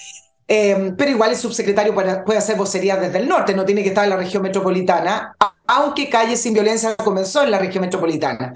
Eh, 0.47 0.93
pero 0.97 1.11
igual 1.11 1.29
el 1.29 1.37
subsecretario 1.37 1.95
puede 1.95 2.37
hacer 2.37 2.57
vocería 2.57 2.97
desde 2.97 3.19
el 3.19 3.29
norte, 3.29 3.53
no 3.53 3.63
tiene 3.63 3.83
que 3.83 3.89
estar 3.89 4.03
en 4.03 4.09
la 4.09 4.17
región 4.17 4.43
metropolitana, 4.43 5.33
aunque 5.65 6.09
Calle 6.09 6.35
Sin 6.35 6.53
Violencia 6.53 6.93
comenzó 6.97 7.43
en 7.43 7.51
la 7.51 7.57
región 7.57 7.81
metropolitana. 7.81 8.53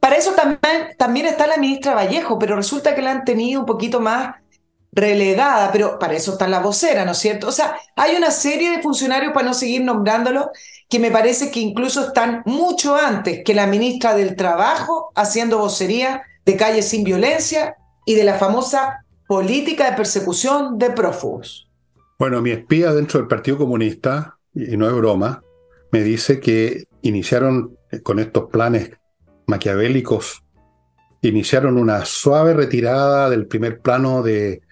Para 0.00 0.16
eso 0.16 0.32
también, 0.32 1.26
está 1.26 1.46
la 1.46 1.58
ministra 1.58 1.94
Vallejo, 1.94 2.38
pero 2.38 2.56
resulta 2.56 2.94
que 2.94 3.02
la 3.02 3.12
han 3.12 3.24
tenido 3.24 3.60
un 3.60 3.66
poquito 3.66 4.00
más 4.00 4.36
relegada, 4.92 5.70
pero 5.70 5.98
para 5.98 6.14
eso 6.14 6.32
está 6.32 6.48
la 6.48 6.58
vocera, 6.58 7.04
¿no 7.04 7.12
es 7.12 7.18
cierto? 7.18 7.46
O 7.46 7.52
sea, 7.52 7.76
hay 7.94 8.16
una 8.16 8.30
serie 8.30 8.70
de 8.70 8.82
funcionarios, 8.82 9.32
para 9.32 9.46
no 9.46 9.54
seguir 9.54 9.82
nombrándolos, 9.82 10.46
que 10.88 10.98
me 10.98 11.10
parece 11.10 11.50
que 11.50 11.60
incluso 11.60 12.08
están 12.08 12.42
mucho 12.46 12.96
antes 12.96 13.42
que 13.44 13.54
la 13.54 13.66
ministra 13.66 14.16
del 14.16 14.34
Trabajo 14.34 15.12
haciendo 15.14 15.58
vocería 15.58 16.22
de 16.44 16.56
Calle 16.56 16.82
Sin 16.82 17.04
Violencia 17.04 17.76
y 18.04 18.14
de 18.14 18.24
la 18.24 18.34
famosa 18.34 19.04
política 19.28 19.88
de 19.88 19.96
persecución 19.96 20.78
de 20.78 20.90
prófugos. 20.90 21.68
Bueno, 22.18 22.40
mi 22.40 22.50
espía 22.50 22.92
dentro 22.92 23.20
del 23.20 23.28
Partido 23.28 23.58
Comunista, 23.58 24.38
y 24.54 24.76
no 24.76 24.88
es 24.88 24.92
broma, 24.94 25.44
me 25.92 26.02
dice 26.02 26.40
que 26.40 26.84
iniciaron 27.02 27.76
con 28.02 28.18
estos 28.18 28.50
planes 28.50 28.90
maquiavélicos 29.50 30.42
iniciaron 31.22 31.76
una 31.76 32.04
suave 32.04 32.54
retirada 32.54 33.28
del 33.28 33.46
primer 33.46 33.80
plano 33.80 34.22
de, 34.22 34.62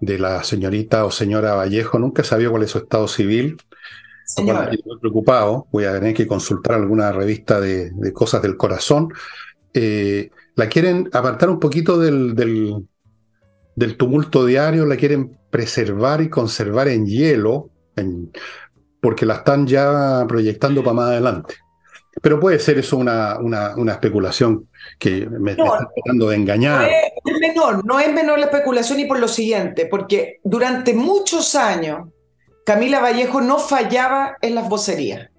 de 0.00 0.18
la 0.18 0.42
señorita 0.42 1.04
o 1.04 1.10
señora 1.10 1.54
Vallejo. 1.54 1.98
Nunca 1.98 2.24
sabía 2.24 2.50
cuál 2.50 2.62
es 2.62 2.70
su 2.70 2.78
estado 2.78 3.06
civil. 3.06 3.58
Estoy 4.26 4.98
preocupado. 5.00 5.66
Voy 5.72 5.84
a 5.84 5.92
tener 5.92 6.14
que 6.14 6.26
consultar 6.26 6.76
alguna 6.76 7.12
revista 7.12 7.60
de, 7.60 7.92
cosas 8.12 8.42
del 8.42 8.56
corazón. 8.56 9.12
Eh, 9.74 10.30
la 10.56 10.68
quieren 10.68 11.08
apartar 11.12 11.50
un 11.50 11.60
poquito 11.60 11.98
del, 11.98 12.34
del, 12.34 12.86
del, 13.76 13.96
tumulto 13.96 14.44
diario, 14.46 14.86
la 14.86 14.96
quieren 14.96 15.36
preservar 15.50 16.20
y 16.22 16.30
conservar 16.30 16.88
en 16.88 17.06
hielo, 17.06 17.70
porque 19.00 19.26
la 19.26 19.34
están 19.34 19.66
ya 19.66 20.24
proyectando 20.28 20.82
para 20.82 20.94
más 20.94 21.08
adelante. 21.10 21.56
Pero 22.22 22.40
puede 22.40 22.58
ser 22.58 22.78
eso 22.78 22.96
una, 22.96 23.38
una, 23.38 23.92
especulación 23.92 24.68
que 24.98 25.26
me, 25.28 25.52
está 25.52 25.88
tratando 25.94 26.28
de 26.28 26.36
engañar. 26.36 26.90
No 27.24 27.32
es, 27.32 27.40
menor, 27.40 27.84
no 27.84 28.00
es 28.00 28.12
menor 28.12 28.38
la 28.38 28.46
especulación 28.46 28.98
y 29.00 29.04
por 29.04 29.18
lo 29.18 29.28
siguiente, 29.28 29.86
porque 29.86 30.40
durante 30.42 30.92
muchos 30.92 31.54
años 31.54 32.08
Camila 32.64 33.00
Vallejo 33.00 33.40
no 33.40 33.58
fallaba 33.58 34.36
en 34.42 34.54
las 34.54 34.68
vocerías. 34.68 35.30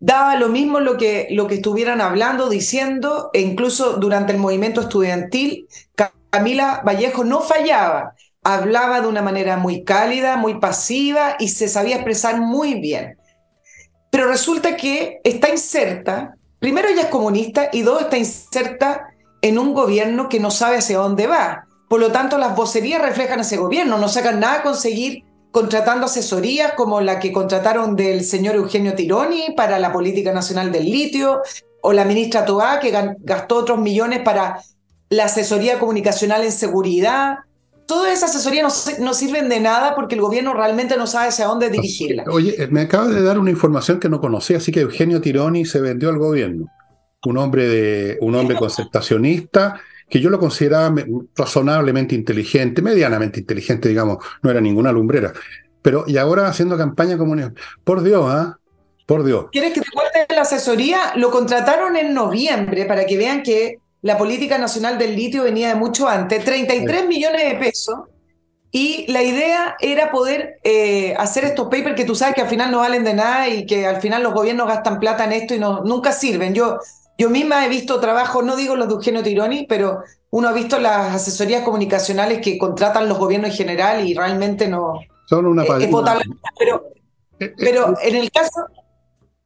Daba 0.00 0.36
lo 0.36 0.48
mismo 0.48 0.80
lo 0.80 0.96
que, 0.96 1.28
lo 1.30 1.46
que 1.46 1.54
estuvieran 1.56 2.00
hablando, 2.00 2.48
diciendo, 2.48 3.30
e 3.32 3.40
incluso 3.40 3.94
durante 3.94 4.32
el 4.32 4.38
movimiento 4.38 4.82
estudiantil, 4.82 5.68
Camila 6.30 6.82
Vallejo 6.84 7.24
no 7.24 7.40
fallaba. 7.40 8.14
Hablaba 8.42 9.00
de 9.00 9.08
una 9.08 9.22
manera 9.22 9.56
muy 9.56 9.84
cálida, 9.84 10.36
muy 10.36 10.58
pasiva 10.58 11.36
y 11.38 11.48
se 11.48 11.68
sabía 11.68 11.96
expresar 11.96 12.40
muy 12.40 12.74
bien. 12.80 13.16
Pero 14.14 14.28
resulta 14.28 14.76
que 14.76 15.18
está 15.24 15.50
inserta, 15.50 16.36
primero 16.60 16.86
ella 16.86 17.00
es 17.00 17.08
comunista 17.08 17.70
y 17.72 17.82
dos, 17.82 18.02
está 18.02 18.16
inserta 18.16 19.08
en 19.42 19.58
un 19.58 19.74
gobierno 19.74 20.28
que 20.28 20.38
no 20.38 20.52
sabe 20.52 20.76
hacia 20.76 20.98
dónde 20.98 21.26
va. 21.26 21.66
Por 21.88 21.98
lo 21.98 22.12
tanto, 22.12 22.38
las 22.38 22.54
vocerías 22.54 23.02
reflejan 23.02 23.40
ese 23.40 23.56
gobierno, 23.56 23.98
no 23.98 24.08
sacan 24.08 24.38
nada 24.38 24.60
a 24.60 24.62
conseguir 24.62 25.24
contratando 25.50 26.06
asesorías 26.06 26.74
como 26.74 27.00
la 27.00 27.18
que 27.18 27.32
contrataron 27.32 27.96
del 27.96 28.22
señor 28.24 28.54
Eugenio 28.54 28.94
Tironi 28.94 29.52
para 29.56 29.80
la 29.80 29.92
política 29.92 30.32
nacional 30.32 30.70
del 30.70 30.84
litio, 30.84 31.42
o 31.82 31.92
la 31.92 32.04
ministra 32.04 32.44
Toá, 32.44 32.78
que 32.78 32.92
gastó 33.18 33.56
otros 33.56 33.80
millones 33.80 34.20
para 34.20 34.60
la 35.08 35.24
asesoría 35.24 35.80
comunicacional 35.80 36.44
en 36.44 36.52
seguridad. 36.52 37.38
Todas 37.86 38.12
esas 38.12 38.30
asesorías 38.30 38.98
no, 38.98 39.12
sirven 39.12 39.48
de 39.48 39.60
nada 39.60 39.94
porque 39.94 40.14
el 40.14 40.20
gobierno 40.22 40.54
realmente 40.54 40.96
no 40.96 41.06
sabe 41.06 41.28
hacia 41.28 41.46
dónde 41.46 41.68
dirigirla. 41.68 42.24
Oye, 42.30 42.54
eh, 42.62 42.68
me 42.68 42.82
acaba 42.82 43.08
de 43.08 43.22
dar 43.22 43.38
una 43.38 43.50
información 43.50 44.00
que 44.00 44.08
no 44.08 44.20
conocía, 44.20 44.56
así 44.56 44.72
que 44.72 44.80
Eugenio 44.80 45.20
Tironi 45.20 45.66
se 45.66 45.80
vendió 45.80 46.08
al 46.08 46.18
gobierno. 46.18 46.66
Un 47.26 47.38
hombre, 47.38 47.68
de, 47.68 48.18
un 48.20 48.34
hombre 48.34 48.56
concertacionista 48.56 49.80
que 50.08 50.20
yo 50.20 50.30
lo 50.30 50.38
consideraba 50.38 50.94
razonablemente 51.34 52.14
inteligente, 52.14 52.82
medianamente 52.82 53.40
inteligente, 53.40 53.88
digamos, 53.88 54.18
no 54.42 54.50
era 54.50 54.60
ninguna 54.60 54.92
lumbrera. 54.92 55.32
Pero, 55.82 56.04
y 56.06 56.16
ahora 56.16 56.48
haciendo 56.48 56.78
campaña 56.78 57.18
comunista. 57.18 57.52
Por 57.82 58.02
Dios, 58.02 58.24
¿ah? 58.28 58.58
Por 59.06 59.24
Dios. 59.24 59.46
¿Quieres 59.52 59.72
que 59.72 59.80
te 59.80 59.90
cuente 59.90 60.34
la 60.34 60.42
asesoría? 60.42 61.14
Lo 61.16 61.30
contrataron 61.30 61.96
en 61.96 62.14
noviembre 62.14 62.86
para 62.86 63.04
que 63.04 63.18
vean 63.18 63.42
que 63.42 63.78
la 64.04 64.18
política 64.18 64.58
nacional 64.58 64.98
del 64.98 65.16
litio 65.16 65.44
venía 65.44 65.68
de 65.68 65.76
mucho 65.76 66.06
antes, 66.06 66.44
33 66.44 67.08
millones 67.08 67.48
de 67.48 67.56
pesos. 67.56 68.00
Y 68.70 69.10
la 69.10 69.22
idea 69.22 69.76
era 69.80 70.10
poder 70.10 70.60
eh, 70.62 71.14
hacer 71.16 71.44
estos 71.44 71.68
papers 71.68 71.94
que 71.96 72.04
tú 72.04 72.14
sabes 72.14 72.34
que 72.34 72.42
al 72.42 72.48
final 72.48 72.70
no 72.70 72.80
valen 72.80 73.02
de 73.02 73.14
nada 73.14 73.48
y 73.48 73.64
que 73.64 73.86
al 73.86 74.02
final 74.02 74.22
los 74.22 74.34
gobiernos 74.34 74.68
gastan 74.68 75.00
plata 75.00 75.24
en 75.24 75.32
esto 75.32 75.54
y 75.54 75.58
no, 75.58 75.82
nunca 75.84 76.12
sirven. 76.12 76.52
Yo, 76.52 76.80
yo 77.16 77.30
misma 77.30 77.64
he 77.64 77.70
visto 77.70 77.98
trabajo, 77.98 78.42
no 78.42 78.56
digo 78.56 78.76
los 78.76 78.88
de 78.88 78.94
Eugenio 78.94 79.22
Tironi, 79.22 79.64
pero 79.66 80.02
uno 80.28 80.48
ha 80.48 80.52
visto 80.52 80.78
las 80.78 81.14
asesorías 81.14 81.62
comunicacionales 81.62 82.42
que 82.42 82.58
contratan 82.58 83.08
los 83.08 83.16
gobiernos 83.16 83.52
en 83.52 83.56
general 83.56 84.06
y 84.06 84.12
realmente 84.12 84.68
no. 84.68 85.00
Son 85.24 85.46
una 85.46 85.62
eh, 85.62 85.90
pero, 86.58 86.84
eh, 87.40 87.46
eh, 87.46 87.54
pero 87.56 87.94
en 88.02 88.16
el 88.16 88.30
caso. 88.30 88.66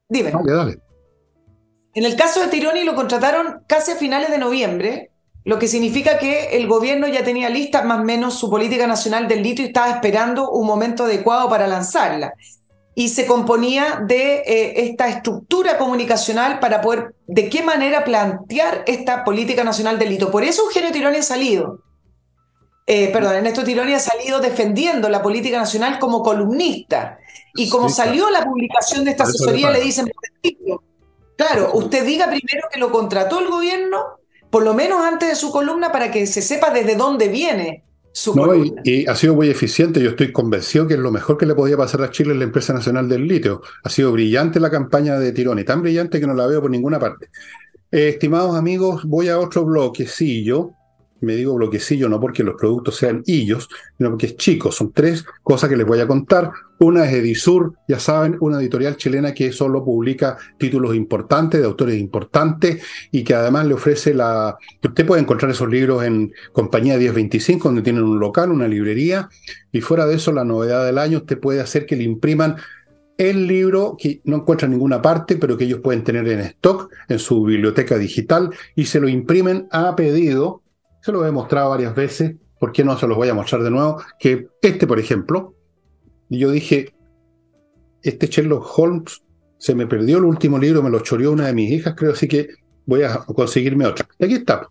Dime. 0.09 0.33
Dale, 0.33 0.53
dale. 0.53 0.88
En 1.99 2.05
el 2.05 2.15
caso 2.15 2.41
de 2.41 2.47
Tironi 2.47 2.85
lo 2.85 2.95
contrataron 2.95 3.65
casi 3.67 3.91
a 3.91 3.97
finales 3.97 4.31
de 4.31 4.39
noviembre, 4.39 5.11
lo 5.43 5.59
que 5.59 5.67
significa 5.67 6.17
que 6.17 6.57
el 6.57 6.69
gobierno 6.69 7.09
ya 7.09 7.25
tenía 7.25 7.49
lista 7.49 7.83
más 7.83 7.99
o 7.99 8.05
menos 8.05 8.39
su 8.39 8.49
política 8.49 8.87
nacional 8.87 9.27
del 9.27 9.43
litio 9.43 9.65
y 9.65 9.69
estaba 9.69 9.91
esperando 9.91 10.49
un 10.49 10.65
momento 10.65 11.07
adecuado 11.07 11.49
para 11.49 11.67
lanzarla. 11.67 12.35
Y 12.95 13.09
se 13.09 13.27
componía 13.27 14.05
de 14.07 14.45
eh, 14.47 14.85
esta 14.85 15.09
estructura 15.09 15.77
comunicacional 15.77 16.61
para 16.61 16.81
poder 16.81 17.17
de 17.27 17.49
qué 17.49 17.65
manera 17.65 18.05
plantear 18.05 18.85
esta 18.87 19.25
política 19.25 19.65
nacional 19.65 19.99
del. 19.99 20.19
Por 20.19 20.45
eso 20.45 20.67
Eugenio 20.67 20.93
Tironi 20.93 21.17
ha 21.17 21.23
salido, 21.25 21.81
eh, 22.87 23.11
perdón, 23.13 23.35
Ernesto 23.35 23.65
Tironi 23.65 23.95
ha 23.95 23.99
salido 23.99 24.39
defendiendo 24.39 25.09
la 25.09 25.21
política 25.21 25.59
nacional 25.59 25.99
como 25.99 26.23
columnista. 26.23 27.19
Y 27.57 27.69
como 27.69 27.89
salió 27.89 28.31
la 28.31 28.45
publicación 28.45 29.05
de 29.05 29.11
esta 29.11 29.25
asesoría, 29.25 29.73
le 29.73 29.81
dicen, 29.81 30.09
claro, 31.39 31.71
usted 31.73 32.05
diga 32.05 32.27
primero 32.27 32.69
que 32.71 32.79
lo 32.79 32.93
contrató 32.93 33.41
el 33.41 33.49
gobierno, 33.49 34.19
por 34.51 34.63
lo 34.63 34.75
menos 34.75 35.01
antes 35.01 35.31
de 35.31 35.37
su 35.37 35.51
columna, 35.51 35.91
para 35.91 36.11
que 36.11 36.27
se 36.27 36.43
sepa 36.43 36.69
desde 36.69 36.97
dónde 36.97 37.29
viene 37.29 37.85
no, 38.35 38.55
y, 38.85 39.07
ha 39.07 39.15
sido 39.15 39.35
muy 39.35 39.49
eficiente. 39.49 40.03
Yo 40.03 40.11
estoy 40.11 40.33
convencido 40.33 40.87
que 40.87 40.95
es 40.95 41.01
lo 41.01 41.11
mejor 41.11 41.39
que 41.39 41.47
le 41.47 41.55
podía 41.55 41.77
pasar 41.77 42.03
a 42.03 42.11
Chile 42.11 42.33
en 42.33 42.41
la 42.41 42.45
empresa 42.45 42.73
nacional 42.73 43.09
del 43.09 43.27
litio. 43.27 43.63
Ha 43.85 43.91
sido 43.91 44.13
brillante 44.13 44.61
la 44.61 44.71
campaña 44.71 45.19
de 45.19 45.33
Tironi, 45.33 45.65
tan 45.65 45.83
brillante 45.83 46.21
que 46.21 46.27
no 46.27 46.35
la 46.35 46.47
veo 46.47 46.61
por 46.61 46.71
ninguna 46.71 46.99
parte. 46.99 47.29
Eh, 47.91 48.09
estimados 48.09 48.57
amigos, 48.57 49.05
voy 49.05 49.29
a 49.29 49.39
otro 49.39 49.65
bloquecillo 49.65 50.73
me 51.21 51.35
digo 51.35 51.55
bloquecillo 51.55 52.09
no 52.09 52.21
porque 52.21 52.45
los 52.45 52.55
productos 52.55 52.97
sean 52.97 53.23
illos, 53.27 53.69
sino 53.97 54.11
porque 54.11 54.27
es 54.27 54.37
chico. 54.37 54.71
Son 54.73 54.93
tres 54.93 55.25
cosas 55.43 55.69
que 55.69 55.77
les 55.77 55.87
voy 55.87 56.01
a 56.01 56.07
contar. 56.07 56.51
Una 56.81 57.07
es 57.07 57.13
Edisur, 57.13 57.75
ya 57.89 57.99
saben, 57.99 58.37
una 58.41 58.61
editorial 58.61 58.97
chilena 58.97 59.35
que 59.35 59.51
solo 59.53 59.85
publica 59.85 60.37
títulos 60.59 60.95
importantes, 60.95 61.61
de 61.61 61.67
autores 61.67 61.99
importantes, 61.99 62.83
y 63.11 63.25
que 63.25 63.35
además 63.35 63.67
le 63.67 63.75
ofrece 63.75 64.15
la... 64.15 64.57
Usted 64.83 65.05
puede 65.05 65.23
encontrar 65.23 65.51
esos 65.51 65.69
libros 65.69 66.05
en 66.05 66.33
Compañía 66.53 66.97
1025, 66.97 67.69
donde 67.69 67.83
tienen 67.83 68.05
un 68.05 68.21
local, 68.21 68.53
una 68.53 68.69
librería, 68.69 69.29
y 69.73 69.81
fuera 69.81 70.07
de 70.07 70.15
eso, 70.15 70.33
la 70.33 70.45
novedad 70.45 70.87
del 70.87 70.99
año, 70.99 71.19
usted 71.19 71.39
puede 71.41 71.61
hacer 71.61 71.85
que 71.85 71.97
le 71.97 72.05
impriman 72.05 72.57
el 73.19 73.49
libro 73.49 73.97
que 73.99 74.21
no 74.25 74.37
encuentra 74.37 74.67
en 74.67 74.73
ninguna 74.73 75.03
parte, 75.03 75.37
pero 75.37 75.59
que 75.59 75.65
ellos 75.65 75.81
pueden 75.81 76.05
tener 76.05 76.27
en 76.29 76.41
stock 76.41 76.91
en 77.09 77.19
su 77.19 77.43
biblioteca 77.43 77.99
digital 77.99 78.51
y 78.77 78.87
se 78.87 79.01
lo 79.01 79.09
imprimen 79.09 79.67
a 79.73 79.97
pedido 79.97 80.63
se 81.01 81.13
lo 81.13 81.27
he 81.27 81.33
mostrado 81.33 81.71
varias 81.71 81.95
veces, 81.95 82.37
¿por 82.59 82.73
qué 82.73 82.85
no 82.85 82.99
se 82.99 83.07
los 83.07 83.17
voy 83.17 83.29
a 83.29 83.35
mostrar 83.35 83.63
de 83.63 83.71
nuevo? 83.71 84.03
Que 84.19 84.49
este, 84.63 84.87
por 84.87 84.99
ejemplo, 84.99 85.55
yo 86.29 86.51
dije, 86.51 86.95
este 88.03 88.27
Sherlock 88.27 88.79
Holmes 88.79 89.23
se 89.59 89.75
me 89.75 89.87
perdió 89.87 90.19
el 90.19 90.25
último 90.25 90.59
libro, 90.59 90.83
me 90.83 90.91
lo 90.91 91.01
choreó 91.01 91.33
una 91.33 91.47
de 91.47 91.53
mis 91.53 91.71
hijas, 91.71 91.95
creo, 91.97 92.13
así 92.13 92.29
que 92.29 92.49
voy 92.87 93.03
a 93.03 93.19
conseguirme 93.19 93.87
otro. 93.87 94.07
Y 94.19 94.25
aquí 94.25 94.35
está. 94.35 94.69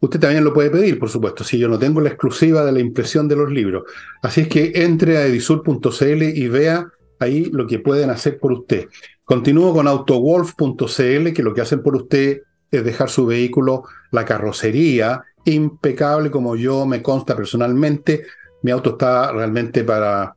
Usted 0.00 0.20
también 0.20 0.44
lo 0.44 0.52
puede 0.52 0.70
pedir, 0.70 0.98
por 0.98 1.08
supuesto, 1.08 1.44
si 1.44 1.58
yo 1.58 1.68
no 1.68 1.78
tengo 1.78 2.00
la 2.00 2.10
exclusiva 2.10 2.64
de 2.64 2.72
la 2.72 2.80
impresión 2.80 3.26
de 3.28 3.36
los 3.36 3.50
libros. 3.50 3.84
Así 4.22 4.42
es 4.42 4.48
que 4.48 4.72
entre 4.74 5.16
a 5.16 5.26
edisur.cl 5.26 6.22
y 6.22 6.48
vea 6.48 6.86
ahí 7.20 7.46
lo 7.46 7.66
que 7.66 7.78
pueden 7.78 8.10
hacer 8.10 8.38
por 8.38 8.52
usted. 8.52 8.88
Continúo 9.24 9.72
con 9.72 9.88
autowolf.cl, 9.88 11.32
que 11.32 11.42
lo 11.42 11.54
que 11.54 11.60
hacen 11.62 11.82
por 11.82 11.96
usted 11.96 12.42
es 12.76 12.84
dejar 12.84 13.10
su 13.10 13.26
vehículo, 13.26 13.84
la 14.10 14.24
carrocería, 14.24 15.24
impecable 15.44 16.30
como 16.30 16.56
yo 16.56 16.86
me 16.86 17.02
consta 17.02 17.36
personalmente. 17.36 18.26
Mi 18.62 18.70
auto 18.70 18.90
está 18.90 19.32
realmente 19.32 19.84
para, 19.84 20.34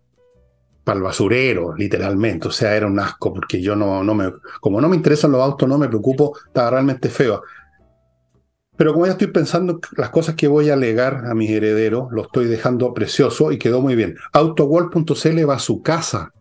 para 0.83 0.97
el 0.97 1.03
basurero, 1.03 1.75
literalmente. 1.75 2.47
O 2.47 2.51
sea, 2.51 2.75
era 2.75 2.87
un 2.87 2.99
asco 2.99 3.33
porque 3.33 3.61
yo 3.61 3.75
no, 3.75 4.03
no 4.03 4.13
me, 4.13 4.33
como 4.59 4.81
no 4.81 4.89
me 4.89 4.95
interesan 4.95 5.31
los 5.31 5.41
autos, 5.41 5.67
no 5.67 5.77
me 5.77 5.87
preocupo, 5.87 6.37
estaba 6.47 6.71
realmente 6.71 7.09
feo. 7.09 7.43
Pero 8.75 8.93
como 8.93 9.07
ya 9.07 9.13
estoy 9.13 9.27
pensando 9.27 9.79
las 9.95 10.11
cosas 10.11 10.35
que 10.35 10.47
voy 10.47 10.69
a 10.69 10.73
alegar 10.73 11.25
a 11.25 11.33
mis 11.33 11.49
herederos, 11.49 12.07
lo 12.11 12.23
estoy 12.23 12.45
dejando 12.45 12.93
precioso 12.93 13.51
y 13.51 13.57
quedó 13.57 13.81
muy 13.81 13.95
bien. 13.95 14.15
Autowall.cl 14.33 15.49
va 15.49 15.55
a 15.55 15.59
su 15.59 15.81
casa 15.81 16.31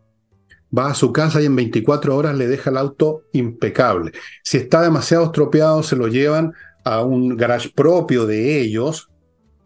va 0.77 0.91
a 0.91 0.95
su 0.95 1.13
casa 1.13 1.41
y 1.41 1.47
en 1.47 1.57
24 1.57 2.17
horas 2.17 2.37
le 2.37 2.49
deja 2.49 2.71
el 2.71 2.77
auto 2.77 3.23
impecable. 3.33 4.13
Si 4.43 4.59
está 4.59 4.83
demasiado 4.83 5.27
estropeado, 5.27 5.83
se 5.83 5.97
lo 5.97 6.09
llevan 6.09 6.53
a 6.85 7.03
un 7.03 7.37
garage 7.37 7.71
propio 7.75 8.27
de 8.27 8.61
ellos, 8.61 9.11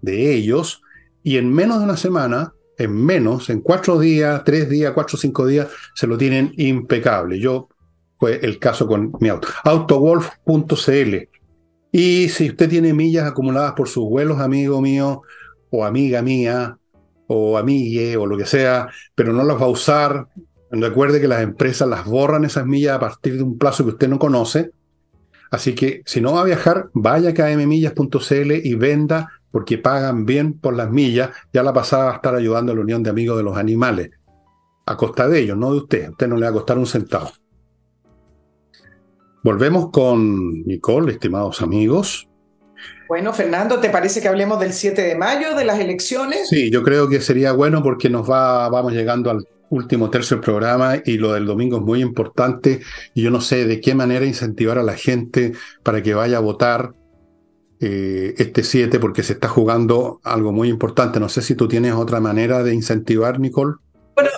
de 0.03 0.35
ellos, 0.35 0.83
y 1.23 1.37
en 1.37 1.53
menos 1.53 1.79
de 1.79 1.85
una 1.85 1.97
semana, 1.97 2.55
en 2.79 2.93
menos, 2.93 3.51
en 3.51 3.61
cuatro 3.61 3.99
días, 3.99 4.43
tres 4.45 4.69
días, 4.69 4.93
cuatro 4.93 5.17
o 5.17 5.21
cinco 5.21 5.47
días, 5.47 5.69
se 5.95 6.07
lo 6.07 6.17
tienen 6.17 6.55
impecable. 6.57 7.39
Yo 7.39 7.69
fue 8.19 8.41
el 8.43 8.59
caso 8.59 8.87
con 8.87 9.13
mi 9.21 9.29
auto. 9.29 9.49
Autowolf.cl. 9.65 11.29
Y 11.93 12.29
si 12.29 12.51
usted 12.51 12.69
tiene 12.69 12.95
millas 12.95 13.27
acumuladas 13.27 13.73
por 13.73 13.89
sus 13.89 14.09
vuelos, 14.09 14.39
amigo 14.39 14.81
mío, 14.81 15.23
o 15.71 15.85
amiga 15.85 16.23
mía, 16.23 16.79
o 17.27 17.59
amigue, 17.59 18.17
o 18.17 18.27
lo 18.27 18.37
que 18.37 18.47
sea, 18.47 18.89
pero 19.15 19.33
no 19.33 19.45
las 19.45 19.57
va 19.57 19.67
a 19.67 19.69
usar, 19.69 20.27
Recuerde 20.71 21.21
que 21.21 21.29
las 21.29 21.43
empresas 21.43 21.89
las 21.89 22.05
borran 22.05 22.45
esas 22.45 22.65
millas 22.65 22.97
a 22.97 23.01
partir 23.01 23.37
de 23.37 23.43
un 23.43 23.59
plazo 23.59 23.85
que 23.85 23.91
usted 23.91 24.09
no 24.09 24.19
conoce. 24.19 24.71
Así 25.51 25.75
que 25.75 26.03
si 26.07 26.21
no 26.21 26.35
va 26.35 26.43
a 26.43 26.45
viajar, 26.45 26.91
vaya 26.93 27.31
a 27.31 27.35
kmmillas.cl 27.35 28.53
y 28.63 28.75
venda 28.75 29.29
porque 29.51 29.79
pagan 29.79 30.27
bien 30.27 30.55
por 30.55 30.75
las 30.75 30.91
millas. 30.91 31.31
Ya 31.53 31.65
la 31.65 31.73
pasada 31.73 32.05
va 32.05 32.13
a 32.13 32.17
estar 32.17 32.35
ayudando 32.37 32.71
a 32.71 32.77
la 32.77 32.83
Unión 32.83 33.03
de 33.03 33.11
Amigos 33.11 33.37
de 33.37 33.43
los 33.43 33.57
Animales. 33.57 34.11
A 34.87 34.97
costa 34.97 35.29
de 35.29 35.41
ellos, 35.41 35.57
no 35.57 35.73
de 35.73 35.79
usted. 35.79 36.07
A 36.07 36.11
usted 36.11 36.29
no 36.29 36.37
le 36.37 36.43
va 36.43 36.51
a 36.51 36.53
costar 36.53 36.79
un 36.79 36.87
centavo. 36.87 37.31
Volvemos 39.43 39.91
con 39.91 40.63
Nicole, 40.65 41.13
estimados 41.13 41.63
amigos. 41.63 42.29
Bueno, 43.09 43.33
Fernando, 43.33 43.81
¿te 43.81 43.91
parece 43.91 44.21
que 44.21 44.29
hablemos 44.29 44.61
del 44.61 44.73
7 44.73 45.03
de 45.03 45.15
mayo, 45.17 45.57
de 45.57 45.65
las 45.65 45.81
elecciones? 45.81 46.49
Sí, 46.49 46.71
yo 46.71 46.85
creo 46.85 47.09
que 47.09 47.21
sería 47.21 47.53
bueno 47.53 47.83
porque 47.83 48.09
nos 48.09 48.31
va, 48.31 48.69
vamos 48.69 48.93
llegando 48.93 49.31
al 49.31 49.45
último 49.71 50.11
tercio 50.11 50.37
del 50.37 50.45
programa 50.45 50.97
y 51.05 51.17
lo 51.17 51.33
del 51.33 51.47
domingo 51.47 51.79
es 51.79 51.83
muy 51.83 52.03
importante 52.03 52.81
y 53.15 53.23
yo 53.23 53.31
no 53.31 53.41
sé 53.41 53.67
de 53.67 53.81
qué 53.81 53.95
manera 53.95 54.27
incentivar 54.27 54.79
a 54.79 54.83
la 54.83 54.95
gente 54.95 55.53
para 55.83 56.03
que 56.03 56.13
vaya 56.13 56.37
a 56.37 56.41
votar 56.41 56.93
eh, 57.81 58.35
este 58.37 58.63
7 58.63 58.99
porque 58.99 59.23
se 59.23 59.33
está 59.33 59.49
jugando 59.49 60.21
algo 60.23 60.53
muy 60.53 60.69
importante. 60.69 61.19
No 61.19 61.29
sé 61.29 61.41
si 61.41 61.55
tú 61.55 61.67
tienes 61.67 61.95
otra 61.95 62.21
manera 62.21 62.63
de 62.63 62.75
incentivar, 62.75 63.41
Nicole. 63.41 63.77
Bueno, 64.15 64.31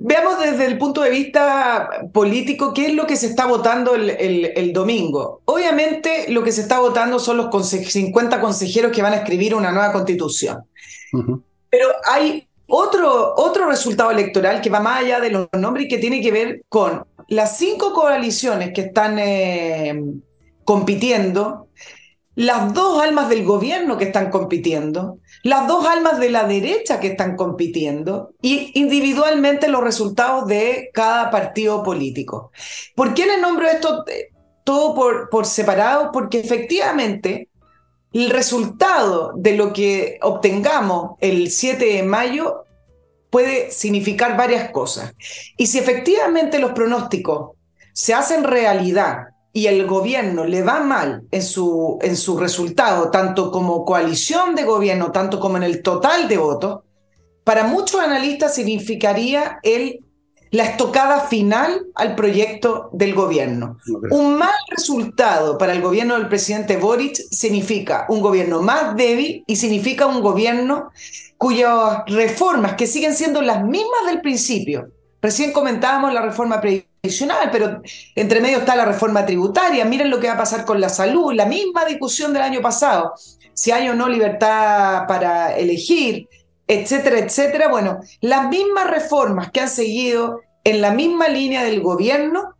veamos 0.00 0.40
desde 0.40 0.66
el 0.66 0.78
punto 0.78 1.02
de 1.02 1.10
vista 1.10 1.88
político 2.12 2.72
qué 2.74 2.86
es 2.86 2.94
lo 2.94 3.06
que 3.06 3.16
se 3.16 3.26
está 3.26 3.46
votando 3.46 3.94
el, 3.94 4.72
domingo. 4.72 5.42
Obviamente 5.44 6.26
lo 6.30 6.42
que 6.42 6.50
se 6.50 6.62
está 6.62 6.80
votando 6.80 7.18
son 7.18 7.36
los 7.36 7.68
50 7.68 8.40
consejeros 8.40 8.90
que 8.90 9.02
van 9.02 9.12
a 9.12 9.16
escribir 9.16 9.54
una 9.54 9.70
nueva 9.70 9.92
constitución. 9.92 10.64
Pero 11.70 11.88
hay 12.10 12.48
otro, 12.66 13.34
otro 13.36 13.66
resultado 13.66 14.10
electoral 14.10 14.60
que 14.60 14.70
va 14.70 14.80
más 14.80 15.02
allá 15.02 15.20
de 15.20 15.30
los 15.30 15.48
nombres 15.52 15.86
y 15.86 15.88
que 15.88 15.98
tiene 15.98 16.20
que 16.20 16.32
ver 16.32 16.64
con 16.68 17.04
las 17.28 17.58
cinco 17.58 17.92
coaliciones 17.92 18.72
que 18.72 18.82
están 18.82 19.18
eh, 19.18 20.00
compitiendo, 20.64 21.68
las 22.34 22.74
dos 22.74 23.02
almas 23.02 23.30
del 23.30 23.44
gobierno 23.44 23.96
que 23.96 24.04
están 24.04 24.30
compitiendo, 24.30 25.18
las 25.42 25.66
dos 25.66 25.86
almas 25.86 26.20
de 26.20 26.30
la 26.30 26.44
derecha 26.44 27.00
que 27.00 27.08
están 27.08 27.34
compitiendo 27.34 28.34
y 28.42 28.78
individualmente 28.78 29.68
los 29.68 29.82
resultados 29.82 30.46
de 30.46 30.90
cada 30.92 31.30
partido 31.30 31.82
político. 31.82 32.52
¿Por 32.94 33.14
qué 33.14 33.26
les 33.26 33.40
nombro 33.40 33.66
esto 33.66 34.04
eh, 34.08 34.28
todo 34.64 34.94
por, 34.94 35.30
por 35.30 35.46
separado? 35.46 36.10
Porque 36.12 36.40
efectivamente 36.40 37.48
el 38.24 38.30
resultado 38.30 39.32
de 39.36 39.56
lo 39.56 39.72
que 39.72 40.18
obtengamos 40.22 41.16
el 41.20 41.50
7 41.50 41.84
de 41.84 42.02
mayo 42.02 42.64
puede 43.28 43.70
significar 43.70 44.36
varias 44.36 44.70
cosas. 44.70 45.12
Y 45.56 45.66
si 45.66 45.78
efectivamente 45.78 46.58
los 46.58 46.72
pronósticos 46.72 47.56
se 47.92 48.14
hacen 48.14 48.44
realidad 48.44 49.28
y 49.52 49.66
el 49.66 49.86
gobierno 49.86 50.44
le 50.44 50.62
va 50.62 50.80
mal 50.80 51.24
en 51.30 51.42
su, 51.42 51.98
en 52.00 52.16
su 52.16 52.38
resultado, 52.38 53.10
tanto 53.10 53.50
como 53.50 53.84
coalición 53.84 54.54
de 54.54 54.64
gobierno, 54.64 55.12
tanto 55.12 55.38
como 55.38 55.58
en 55.58 55.64
el 55.64 55.82
total 55.82 56.28
de 56.28 56.38
votos, 56.38 56.80
para 57.44 57.64
muchos 57.64 58.00
analistas 58.00 58.54
significaría 58.54 59.58
el 59.62 60.05
la 60.56 60.64
estocada 60.64 61.20
final 61.20 61.84
al 61.94 62.14
proyecto 62.14 62.88
del 62.94 63.14
gobierno. 63.14 63.78
Un 64.10 64.38
mal 64.38 64.54
resultado 64.70 65.58
para 65.58 65.74
el 65.74 65.82
gobierno 65.82 66.14
del 66.14 66.28
presidente 66.28 66.78
Boric 66.78 67.14
significa 67.30 68.06
un 68.08 68.22
gobierno 68.22 68.62
más 68.62 68.96
débil 68.96 69.44
y 69.46 69.56
significa 69.56 70.06
un 70.06 70.22
gobierno 70.22 70.90
cuyas 71.36 72.04
reformas, 72.06 72.74
que 72.74 72.86
siguen 72.86 73.14
siendo 73.14 73.42
las 73.42 73.62
mismas 73.64 74.06
del 74.06 74.22
principio, 74.22 74.88
recién 75.20 75.52
comentábamos 75.52 76.14
la 76.14 76.22
reforma 76.22 76.58
previsional, 76.58 77.50
pero 77.52 77.82
entre 78.14 78.40
medio 78.40 78.58
está 78.58 78.74
la 78.76 78.86
reforma 78.86 79.26
tributaria, 79.26 79.84
miren 79.84 80.08
lo 80.08 80.18
que 80.18 80.28
va 80.28 80.34
a 80.34 80.38
pasar 80.38 80.64
con 80.64 80.80
la 80.80 80.88
salud, 80.88 81.34
la 81.34 81.44
misma 81.44 81.84
discusión 81.84 82.32
del 82.32 82.40
año 82.40 82.62
pasado, 82.62 83.12
si 83.52 83.72
hay 83.72 83.90
o 83.90 83.94
no 83.94 84.08
libertad 84.08 85.06
para 85.06 85.54
elegir, 85.54 86.26
etcétera, 86.66 87.18
etcétera. 87.18 87.68
Bueno, 87.68 88.00
las 88.22 88.48
mismas 88.48 88.90
reformas 88.90 89.50
que 89.50 89.60
han 89.60 89.68
seguido 89.68 90.40
en 90.66 90.80
la 90.80 90.90
misma 90.90 91.28
línea 91.28 91.62
del 91.62 91.80
gobierno 91.80 92.56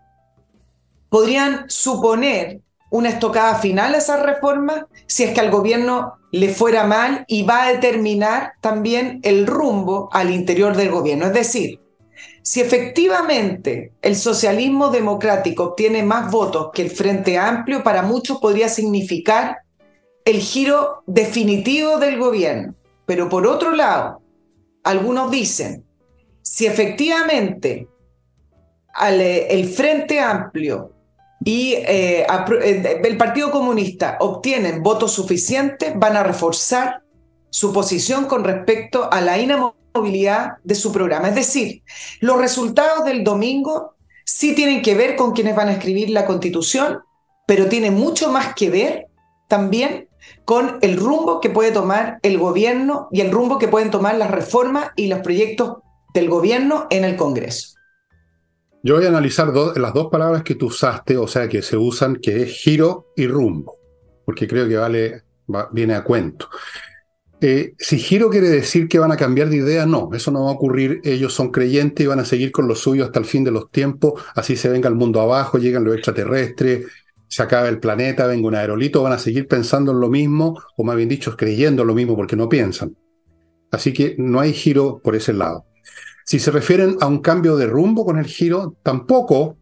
podrían 1.08 1.64
suponer 1.68 2.60
una 2.88 3.08
estocada 3.08 3.56
final 3.56 3.94
a 3.94 3.98
esas 3.98 4.22
reformas 4.22 4.84
si 5.08 5.24
es 5.24 5.32
que 5.32 5.40
al 5.40 5.50
gobierno 5.50 6.12
le 6.30 6.48
fuera 6.50 6.86
mal 6.86 7.24
y 7.26 7.42
va 7.42 7.64
a 7.64 7.72
determinar 7.72 8.52
también 8.60 9.18
el 9.24 9.44
rumbo 9.44 10.08
al 10.12 10.30
interior 10.30 10.76
del 10.76 10.92
gobierno. 10.92 11.26
Es 11.26 11.32
decir, 11.32 11.80
si 12.42 12.60
efectivamente 12.60 13.92
el 14.02 14.14
socialismo 14.14 14.90
democrático 14.90 15.64
obtiene 15.64 16.04
más 16.04 16.30
votos 16.30 16.70
que 16.72 16.82
el 16.82 16.90
Frente 16.90 17.36
Amplio, 17.38 17.82
para 17.82 18.02
muchos 18.02 18.38
podría 18.38 18.68
significar 18.68 19.62
el 20.24 20.38
giro 20.38 21.02
definitivo 21.08 21.98
del 21.98 22.20
gobierno. 22.20 22.76
Pero 23.04 23.28
por 23.28 23.48
otro 23.48 23.72
lado, 23.72 24.22
algunos 24.84 25.28
dicen, 25.32 25.84
si 26.40 26.66
efectivamente 26.66 27.88
eh, 29.00 29.46
el 29.50 29.68
Frente 29.68 30.20
Amplio 30.20 30.92
y 31.44 31.74
eh, 31.74 32.26
eh, 32.26 33.02
el 33.04 33.16
Partido 33.16 33.50
Comunista 33.50 34.16
obtienen 34.20 34.82
votos 34.82 35.12
suficientes, 35.12 35.92
van 35.96 36.16
a 36.16 36.22
reforzar 36.22 37.02
su 37.50 37.72
posición 37.72 38.24
con 38.24 38.44
respecto 38.44 39.08
a 39.12 39.20
la 39.20 39.38
inamovilidad 39.38 40.54
de 40.64 40.74
su 40.74 40.92
programa. 40.92 41.28
Es 41.28 41.34
decir, 41.34 41.82
los 42.20 42.38
resultados 42.38 43.04
del 43.04 43.22
domingo 43.22 43.94
sí 44.24 44.54
tienen 44.54 44.82
que 44.82 44.94
ver 44.94 45.16
con 45.16 45.32
quienes 45.32 45.54
van 45.54 45.68
a 45.68 45.72
escribir 45.72 46.10
la 46.10 46.26
constitución, 46.26 47.00
pero 47.46 47.68
tiene 47.68 47.90
mucho 47.90 48.30
más 48.30 48.54
que 48.54 48.70
ver 48.70 49.06
también 49.46 50.08
con 50.44 50.78
el 50.82 50.96
rumbo 50.96 51.40
que 51.40 51.50
puede 51.50 51.70
tomar 51.70 52.18
el 52.22 52.38
gobierno 52.38 53.08
y 53.12 53.20
el 53.20 53.30
rumbo 53.30 53.58
que 53.58 53.68
pueden 53.68 53.90
tomar 53.90 54.16
las 54.16 54.30
reformas 54.30 54.90
y 54.96 55.06
los 55.06 55.20
proyectos 55.20 55.76
del 56.12 56.28
gobierno 56.28 56.86
en 56.90 57.04
el 57.04 57.16
Congreso. 57.16 57.75
Yo 58.86 58.94
voy 58.94 59.04
a 59.04 59.08
analizar 59.08 59.52
las 59.52 59.94
dos 59.94 60.06
palabras 60.12 60.44
que 60.44 60.54
tú 60.54 60.66
usaste, 60.66 61.16
o 61.16 61.26
sea, 61.26 61.48
que 61.48 61.60
se 61.60 61.76
usan, 61.76 62.20
que 62.22 62.42
es 62.42 62.52
giro 62.52 63.08
y 63.16 63.26
rumbo, 63.26 63.74
porque 64.24 64.46
creo 64.46 64.68
que 64.68 64.76
vale, 64.76 65.24
viene 65.72 65.94
a 65.94 66.04
cuento. 66.04 66.48
Eh, 67.40 67.74
si 67.76 67.98
giro 67.98 68.30
quiere 68.30 68.48
decir 68.48 68.86
que 68.86 69.00
van 69.00 69.10
a 69.10 69.16
cambiar 69.16 69.48
de 69.48 69.56
idea, 69.56 69.86
no, 69.86 70.10
eso 70.14 70.30
no 70.30 70.44
va 70.44 70.50
a 70.50 70.52
ocurrir. 70.52 71.00
Ellos 71.02 71.34
son 71.34 71.50
creyentes 71.50 72.04
y 72.04 72.06
van 72.06 72.20
a 72.20 72.24
seguir 72.24 72.52
con 72.52 72.68
lo 72.68 72.76
suyo 72.76 73.04
hasta 73.04 73.18
el 73.18 73.24
fin 73.24 73.42
de 73.42 73.50
los 73.50 73.72
tiempos. 73.72 74.22
Así 74.36 74.54
se 74.54 74.68
venga 74.68 74.88
el 74.88 74.94
mundo 74.94 75.20
abajo, 75.20 75.58
llegan 75.58 75.82
los 75.82 75.96
extraterrestres, 75.96 76.86
se 77.26 77.42
acaba 77.42 77.68
el 77.68 77.80
planeta, 77.80 78.28
venga 78.28 78.46
un 78.46 78.54
aerolito, 78.54 79.02
van 79.02 79.14
a 79.14 79.18
seguir 79.18 79.48
pensando 79.48 79.90
en 79.90 79.98
lo 79.98 80.08
mismo, 80.08 80.62
o 80.76 80.84
más 80.84 80.94
bien 80.94 81.08
dicho, 81.08 81.36
creyendo 81.36 81.82
en 81.82 81.88
lo 81.88 81.94
mismo 81.96 82.14
porque 82.14 82.36
no 82.36 82.48
piensan. 82.48 82.96
Así 83.72 83.92
que 83.92 84.14
no 84.16 84.38
hay 84.38 84.52
giro 84.52 85.00
por 85.02 85.16
ese 85.16 85.32
lado. 85.32 85.64
Si 86.26 86.40
se 86.40 86.50
refieren 86.50 86.96
a 87.00 87.06
un 87.06 87.20
cambio 87.20 87.56
de 87.56 87.68
rumbo 87.68 88.04
con 88.04 88.18
el 88.18 88.26
giro, 88.26 88.74
tampoco, 88.82 89.56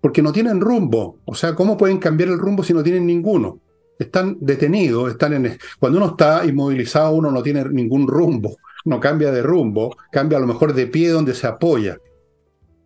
porque 0.00 0.22
no 0.22 0.32
tienen 0.32 0.58
rumbo. 0.58 1.18
O 1.26 1.34
sea, 1.34 1.54
¿cómo 1.54 1.76
pueden 1.76 1.98
cambiar 1.98 2.30
el 2.30 2.38
rumbo 2.38 2.64
si 2.64 2.72
no 2.72 2.82
tienen 2.82 3.04
ninguno? 3.04 3.60
Están 3.98 4.38
detenidos, 4.40 5.10
están 5.10 5.34
en... 5.34 5.58
Cuando 5.78 5.98
uno 5.98 6.06
está 6.12 6.46
inmovilizado, 6.46 7.12
uno 7.12 7.30
no 7.30 7.42
tiene 7.42 7.66
ningún 7.66 8.08
rumbo, 8.08 8.56
no 8.86 8.98
cambia 8.98 9.30
de 9.30 9.42
rumbo, 9.42 9.94
cambia 10.10 10.38
a 10.38 10.40
lo 10.40 10.46
mejor 10.46 10.72
de 10.72 10.86
pie 10.86 11.10
donde 11.10 11.34
se 11.34 11.46
apoya. 11.46 11.98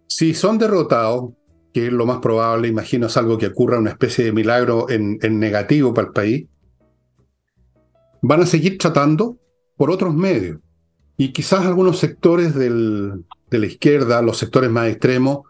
Si 0.08 0.34
son 0.34 0.58
derrotados, 0.58 1.34
que 1.72 1.86
es 1.86 1.92
lo 1.92 2.06
más 2.06 2.18
probable, 2.18 2.66
imagino 2.66 3.06
es 3.06 3.16
algo 3.16 3.38
que 3.38 3.46
ocurra, 3.46 3.78
una 3.78 3.90
especie 3.90 4.24
de 4.24 4.32
milagro 4.32 4.90
en, 4.90 5.20
en 5.22 5.38
negativo 5.38 5.94
para 5.94 6.08
el 6.08 6.12
país, 6.12 6.48
van 8.22 8.40
a 8.40 8.46
seguir 8.46 8.76
tratando 8.76 9.38
por 9.76 9.92
otros 9.92 10.12
medios. 10.12 10.58
Y 11.16 11.32
quizás 11.32 11.64
algunos 11.64 11.98
sectores 11.98 12.54
de 12.54 13.20
la 13.50 13.66
izquierda, 13.66 14.20
los 14.22 14.36
sectores 14.36 14.70
más 14.70 14.88
extremos, 14.88 15.40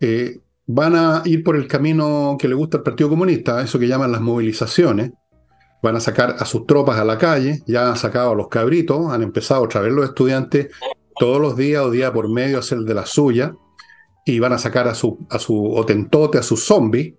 eh, 0.00 0.38
van 0.66 0.94
a 0.94 1.22
ir 1.24 1.42
por 1.42 1.56
el 1.56 1.66
camino 1.66 2.36
que 2.38 2.46
le 2.46 2.54
gusta 2.54 2.78
al 2.78 2.82
Partido 2.82 3.08
Comunista, 3.08 3.62
eso 3.62 3.78
que 3.78 3.88
llaman 3.88 4.12
las 4.12 4.20
movilizaciones. 4.20 5.12
Van 5.82 5.96
a 5.96 6.00
sacar 6.00 6.36
a 6.38 6.44
sus 6.44 6.66
tropas 6.66 6.98
a 6.98 7.04
la 7.04 7.18
calle, 7.18 7.62
ya 7.66 7.88
han 7.88 7.96
sacado 7.96 8.32
a 8.32 8.34
los 8.34 8.48
cabritos, 8.48 9.10
han 9.12 9.22
empezado 9.22 9.62
otra 9.62 9.80
vez 9.80 9.92
los 9.92 10.04
estudiantes 10.04 10.68
todos 11.18 11.40
los 11.40 11.56
días 11.56 11.82
o 11.82 11.90
día 11.90 12.12
por 12.12 12.28
medio 12.28 12.56
a 12.56 12.60
hacer 12.60 12.78
de 12.80 12.94
la 12.94 13.06
suya, 13.06 13.54
y 14.24 14.38
van 14.38 14.52
a 14.52 14.58
sacar 14.58 14.86
a 14.86 14.94
su, 14.94 15.26
a 15.30 15.38
su 15.38 15.72
otentote, 15.72 16.38
a 16.38 16.42
sus 16.42 16.64
zombies. 16.64 17.14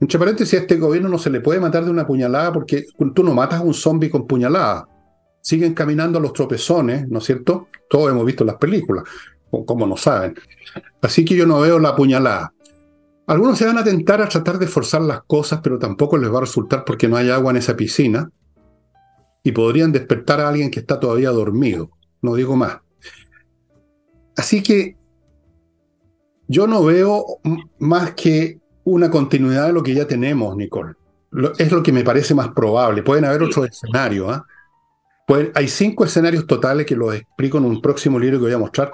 Entre 0.00 0.18
paréntesis, 0.18 0.54
a 0.54 0.62
este 0.62 0.76
gobierno 0.76 1.08
no 1.08 1.18
se 1.18 1.30
le 1.30 1.40
puede 1.40 1.60
matar 1.60 1.84
de 1.84 1.90
una 1.90 2.06
puñalada 2.06 2.52
porque 2.52 2.84
tú 3.14 3.24
no 3.24 3.34
matas 3.34 3.60
a 3.60 3.62
un 3.62 3.74
zombie 3.74 4.10
con 4.10 4.26
puñalada 4.26 4.86
siguen 5.42 5.74
caminando 5.74 6.20
los 6.20 6.32
tropezones, 6.32 7.06
¿no 7.08 7.18
es 7.18 7.24
cierto? 7.24 7.68
Todos 7.90 8.10
hemos 8.10 8.24
visto 8.24 8.44
las 8.44 8.56
películas, 8.56 9.04
como 9.66 9.86
no 9.86 9.96
saben. 9.96 10.34
Así 11.02 11.24
que 11.24 11.36
yo 11.36 11.44
no 11.46 11.60
veo 11.60 11.78
la 11.78 11.94
puñalada. 11.94 12.54
Algunos 13.26 13.58
se 13.58 13.66
van 13.66 13.78
a 13.78 13.84
tentar 13.84 14.22
a 14.22 14.28
tratar 14.28 14.58
de 14.58 14.66
forzar 14.66 15.02
las 15.02 15.22
cosas, 15.24 15.60
pero 15.62 15.78
tampoco 15.78 16.16
les 16.16 16.32
va 16.32 16.38
a 16.38 16.42
resultar 16.42 16.84
porque 16.84 17.08
no 17.08 17.16
hay 17.16 17.28
agua 17.28 17.50
en 17.50 17.58
esa 17.58 17.76
piscina. 17.76 18.30
Y 19.42 19.50
podrían 19.50 19.90
despertar 19.90 20.40
a 20.40 20.48
alguien 20.48 20.70
que 20.70 20.80
está 20.80 21.00
todavía 21.00 21.30
dormido. 21.30 21.90
No 22.22 22.34
digo 22.36 22.54
más. 22.56 22.78
Así 24.36 24.62
que 24.62 24.96
yo 26.46 26.68
no 26.68 26.84
veo 26.84 27.24
más 27.80 28.14
que 28.14 28.60
una 28.84 29.10
continuidad 29.10 29.66
de 29.66 29.72
lo 29.72 29.82
que 29.82 29.94
ya 29.94 30.06
tenemos, 30.06 30.56
Nicole. 30.56 30.94
Es 31.58 31.72
lo 31.72 31.82
que 31.82 31.92
me 31.92 32.04
parece 32.04 32.34
más 32.34 32.50
probable. 32.50 33.02
Pueden 33.02 33.24
haber 33.24 33.42
otros 33.42 33.68
escenarios, 33.68 34.28
¿ah? 34.30 34.46
Pues 35.26 35.50
hay 35.54 35.68
cinco 35.68 36.04
escenarios 36.04 36.46
totales 36.46 36.84
que 36.84 36.96
los 36.96 37.14
explico 37.14 37.58
en 37.58 37.64
un 37.64 37.80
próximo 37.80 38.18
libro 38.18 38.38
que 38.38 38.44
voy 38.44 38.52
a 38.52 38.58
mostrar. 38.58 38.92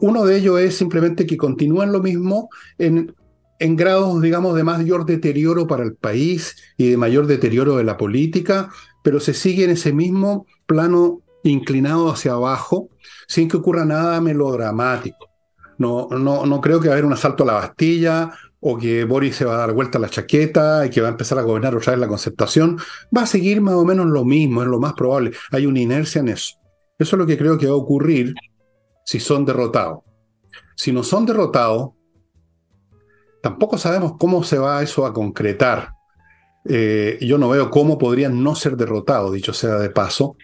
Uno 0.00 0.24
de 0.24 0.36
ellos 0.36 0.60
es 0.60 0.76
simplemente 0.76 1.26
que 1.26 1.36
continúan 1.36 1.92
lo 1.92 2.00
mismo 2.00 2.48
en, 2.78 3.14
en 3.58 3.76
grados, 3.76 4.20
digamos, 4.20 4.54
de 4.56 4.64
mayor 4.64 5.06
deterioro 5.06 5.66
para 5.66 5.84
el 5.84 5.94
país 5.94 6.56
y 6.76 6.90
de 6.90 6.96
mayor 6.96 7.26
deterioro 7.26 7.76
de 7.76 7.84
la 7.84 7.96
política, 7.96 8.70
pero 9.02 9.20
se 9.20 9.34
sigue 9.34 9.64
en 9.64 9.70
ese 9.70 9.92
mismo 9.92 10.46
plano 10.66 11.22
inclinado 11.44 12.10
hacia 12.10 12.32
abajo 12.32 12.88
sin 13.26 13.48
que 13.48 13.56
ocurra 13.56 13.84
nada 13.84 14.20
melodramático. 14.20 15.28
No, 15.78 16.08
no, 16.10 16.44
no 16.44 16.60
creo 16.60 16.80
que 16.80 16.88
va 16.88 16.94
a 16.94 16.96
haber 16.96 17.04
un 17.04 17.12
asalto 17.12 17.44
a 17.44 17.46
la 17.46 17.52
Bastilla 17.52 18.32
o 18.60 18.76
que 18.76 19.04
Boris 19.04 19.36
se 19.36 19.44
va 19.44 19.54
a 19.54 19.58
dar 19.58 19.72
vuelta 19.72 19.98
la 19.98 20.08
chaqueta 20.08 20.84
y 20.84 20.90
que 20.90 21.00
va 21.00 21.08
a 21.08 21.12
empezar 21.12 21.38
a 21.38 21.42
gobernar 21.42 21.76
otra 21.76 21.92
vez 21.92 22.00
la 22.00 22.08
concertación, 22.08 22.78
va 23.16 23.22
a 23.22 23.26
seguir 23.26 23.60
más 23.60 23.74
o 23.74 23.84
menos 23.84 24.06
lo 24.06 24.24
mismo, 24.24 24.62
es 24.62 24.68
lo 24.68 24.80
más 24.80 24.94
probable. 24.94 25.32
Hay 25.52 25.66
una 25.66 25.80
inercia 25.80 26.20
en 26.20 26.28
eso. 26.28 26.56
Eso 26.98 27.16
es 27.16 27.18
lo 27.18 27.26
que 27.26 27.38
creo 27.38 27.56
que 27.56 27.66
va 27.66 27.72
a 27.72 27.76
ocurrir 27.76 28.34
si 29.04 29.20
son 29.20 29.44
derrotados. 29.44 30.00
Si 30.74 30.92
no 30.92 31.02
son 31.02 31.26
derrotados, 31.26 31.90
tampoco 33.42 33.78
sabemos 33.78 34.14
cómo 34.18 34.42
se 34.42 34.58
va 34.58 34.82
eso 34.82 35.06
a 35.06 35.12
concretar. 35.12 35.92
Eh, 36.64 37.18
yo 37.20 37.38
no 37.38 37.48
veo 37.48 37.70
cómo 37.70 37.96
podrían 37.96 38.42
no 38.42 38.54
ser 38.54 38.76
derrotados, 38.76 39.32
dicho 39.32 39.52
sea 39.52 39.76
de 39.76 39.90
paso, 39.90 40.36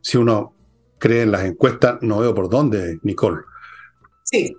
si 0.00 0.16
uno 0.16 0.54
creen 0.98 1.30
las 1.30 1.44
encuestas, 1.44 1.98
no 2.00 2.18
veo 2.18 2.34
por 2.34 2.48
dónde, 2.48 2.98
Nicole. 3.02 3.42
Sí, 4.24 4.56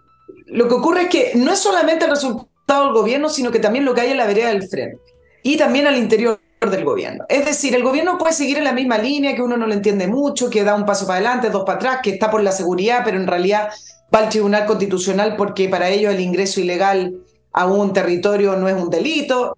lo 0.48 0.68
que 0.68 0.76
ocurre 0.76 1.02
es 1.04 1.10
que 1.10 1.32
no 1.36 1.52
es 1.52 1.60
solamente 1.60 2.06
el 2.06 2.12
resultado 2.12 2.49
del 2.70 2.94
gobierno, 2.94 3.30
sino 3.30 3.52
que 3.52 3.60
también 3.60 3.86
lo 3.86 3.94
que 3.94 4.02
hay 4.02 4.12
en 4.12 4.18
la 4.18 4.26
vereda 4.26 4.50
del 4.50 4.68
frente 4.68 5.02
y 5.44 5.58
también 5.58 5.88
al 5.88 5.98
interior 5.98 6.40
del 6.62 6.84
gobierno. 6.84 7.26
Es 7.30 7.46
decir, 7.46 7.74
el 7.74 7.84
gobierno 7.84 8.18
puede 8.18 8.34
seguir 8.34 8.58
en 8.58 8.66
la 8.66 8.74
misma 8.74 8.98
línea, 8.98 9.36
que 9.36 9.42
uno 9.42 9.56
no 9.56 9.66
lo 9.66 9.74
entiende 9.74 10.08
mucho, 10.08 10.50
que 10.50 10.64
da 10.64 10.76
un 10.76 10.86
paso 10.86 11.08
para 11.08 11.18
adelante, 11.18 11.50
dos 11.50 11.64
para 11.64 11.78
atrás, 11.78 12.00
que 12.04 12.12
está 12.12 12.30
por 12.30 12.44
la 12.44 12.52
seguridad, 12.52 13.02
pero 13.06 13.18
en 13.18 13.28
realidad 13.28 13.70
va 14.14 14.20
al 14.20 14.30
Tribunal 14.30 14.66
Constitucional 14.66 15.36
porque 15.36 15.70
para 15.70 15.90
ellos 15.90 16.14
el 16.14 16.20
ingreso 16.20 16.60
ilegal 16.60 17.16
a 17.54 17.66
un 17.66 17.94
territorio 17.94 18.56
no 18.56 18.68
es 18.68 18.76
un 18.76 18.90
delito. 18.90 19.58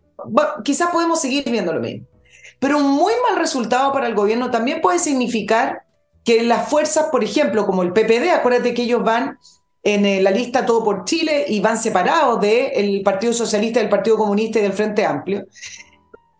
quizás 0.63 0.91
podemos 0.91 1.19
seguir 1.19 1.43
viendo 1.49 1.73
lo 1.73 1.79
mismo. 1.79 2.05
Pero 2.59 2.77
un 2.77 2.91
muy 2.91 3.13
mal 3.27 3.39
resultado 3.39 3.91
para 3.91 4.07
el 4.07 4.13
gobierno 4.13 4.51
también 4.51 4.81
puede 4.81 4.99
significar 4.99 5.81
que 6.23 6.43
las 6.43 6.69
fuerzas, 6.69 7.07
por 7.11 7.23
ejemplo, 7.23 7.65
como 7.65 7.81
el 7.81 7.93
PPD, 7.93 8.29
acuérdate 8.29 8.75
que 8.75 8.83
ellos 8.83 9.03
van 9.03 9.39
en 9.83 10.05
eh, 10.05 10.21
la 10.21 10.31
lista 10.31 10.65
Todo 10.65 10.83
por 10.83 11.05
Chile 11.05 11.45
y 11.47 11.59
van 11.59 11.77
separados 11.77 12.39
del 12.39 13.01
Partido 13.03 13.33
Socialista, 13.33 13.79
del 13.79 13.89
Partido 13.89 14.17
Comunista 14.17 14.59
y 14.59 14.63
del 14.63 14.73
Frente 14.73 15.05
Amplio. 15.05 15.45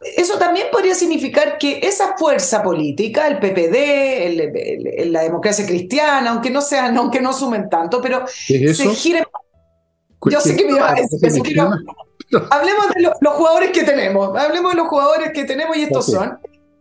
Eso 0.02 0.38
también 0.40 0.68
podría 0.72 0.96
significar 0.96 1.60
que 1.60 1.80
esa 1.84 2.18
fuerza 2.18 2.64
política, 2.64 3.28
el 3.28 3.38
PPD, 3.38 5.06
la 5.12 5.22
democracia 5.22 5.66
cristiana, 5.66 6.32
aunque 6.32 6.50
no 6.50 6.62
sean, 6.62 6.98
aunque 6.98 7.22
no 7.22 7.34
sumen 7.34 7.70
tanto, 7.70 8.02
pero 8.02 8.26
se 8.28 8.74
giren. 8.96 9.24
Yo 10.26 10.42
sé 10.42 10.56
que 10.56 10.66
me 10.66 10.72
iba 10.72 10.92
a 10.92 10.96
decir 10.96 11.60
hablemos 12.50 12.90
de 12.96 13.02
los 13.02 13.34
jugadores 13.34 13.72
que 13.72 13.84
tenemos, 13.84 14.38
hablemos 14.38 14.72
de 14.72 14.78
los 14.78 14.88
jugadores 14.88 15.32
que 15.34 15.44
tenemos 15.44 15.78
y 15.78 15.84
estos 15.84 16.06
son. 16.08 16.40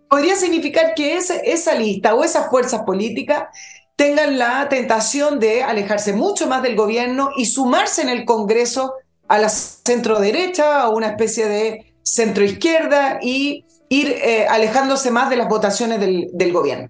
Podría 0.08 0.34
significar 0.34 0.94
que 0.94 1.16
esa 1.16 1.74
lista 1.74 2.14
o 2.14 2.24
esas 2.24 2.48
fuerzas 2.50 2.82
políticas 2.82 3.44
tengan 3.96 4.38
la 4.38 4.68
tentación 4.68 5.38
de 5.38 5.62
alejarse 5.62 6.12
mucho 6.12 6.46
más 6.46 6.62
del 6.62 6.76
gobierno 6.76 7.30
y 7.36 7.46
sumarse 7.46 8.02
en 8.02 8.08
el 8.08 8.24
Congreso 8.24 8.94
a 9.28 9.38
la 9.38 9.48
centro 9.48 10.18
derecha 10.18 10.88
o 10.88 10.96
una 10.96 11.08
especie 11.08 11.46
de 11.46 11.94
centro 12.02 12.44
izquierda 12.44 13.18
y 13.22 13.64
ir 13.88 14.08
eh, 14.08 14.46
alejándose 14.48 15.10
más 15.10 15.30
de 15.30 15.36
las 15.36 15.48
votaciones 15.48 16.00
del, 16.00 16.52
gobierno. 16.52 16.88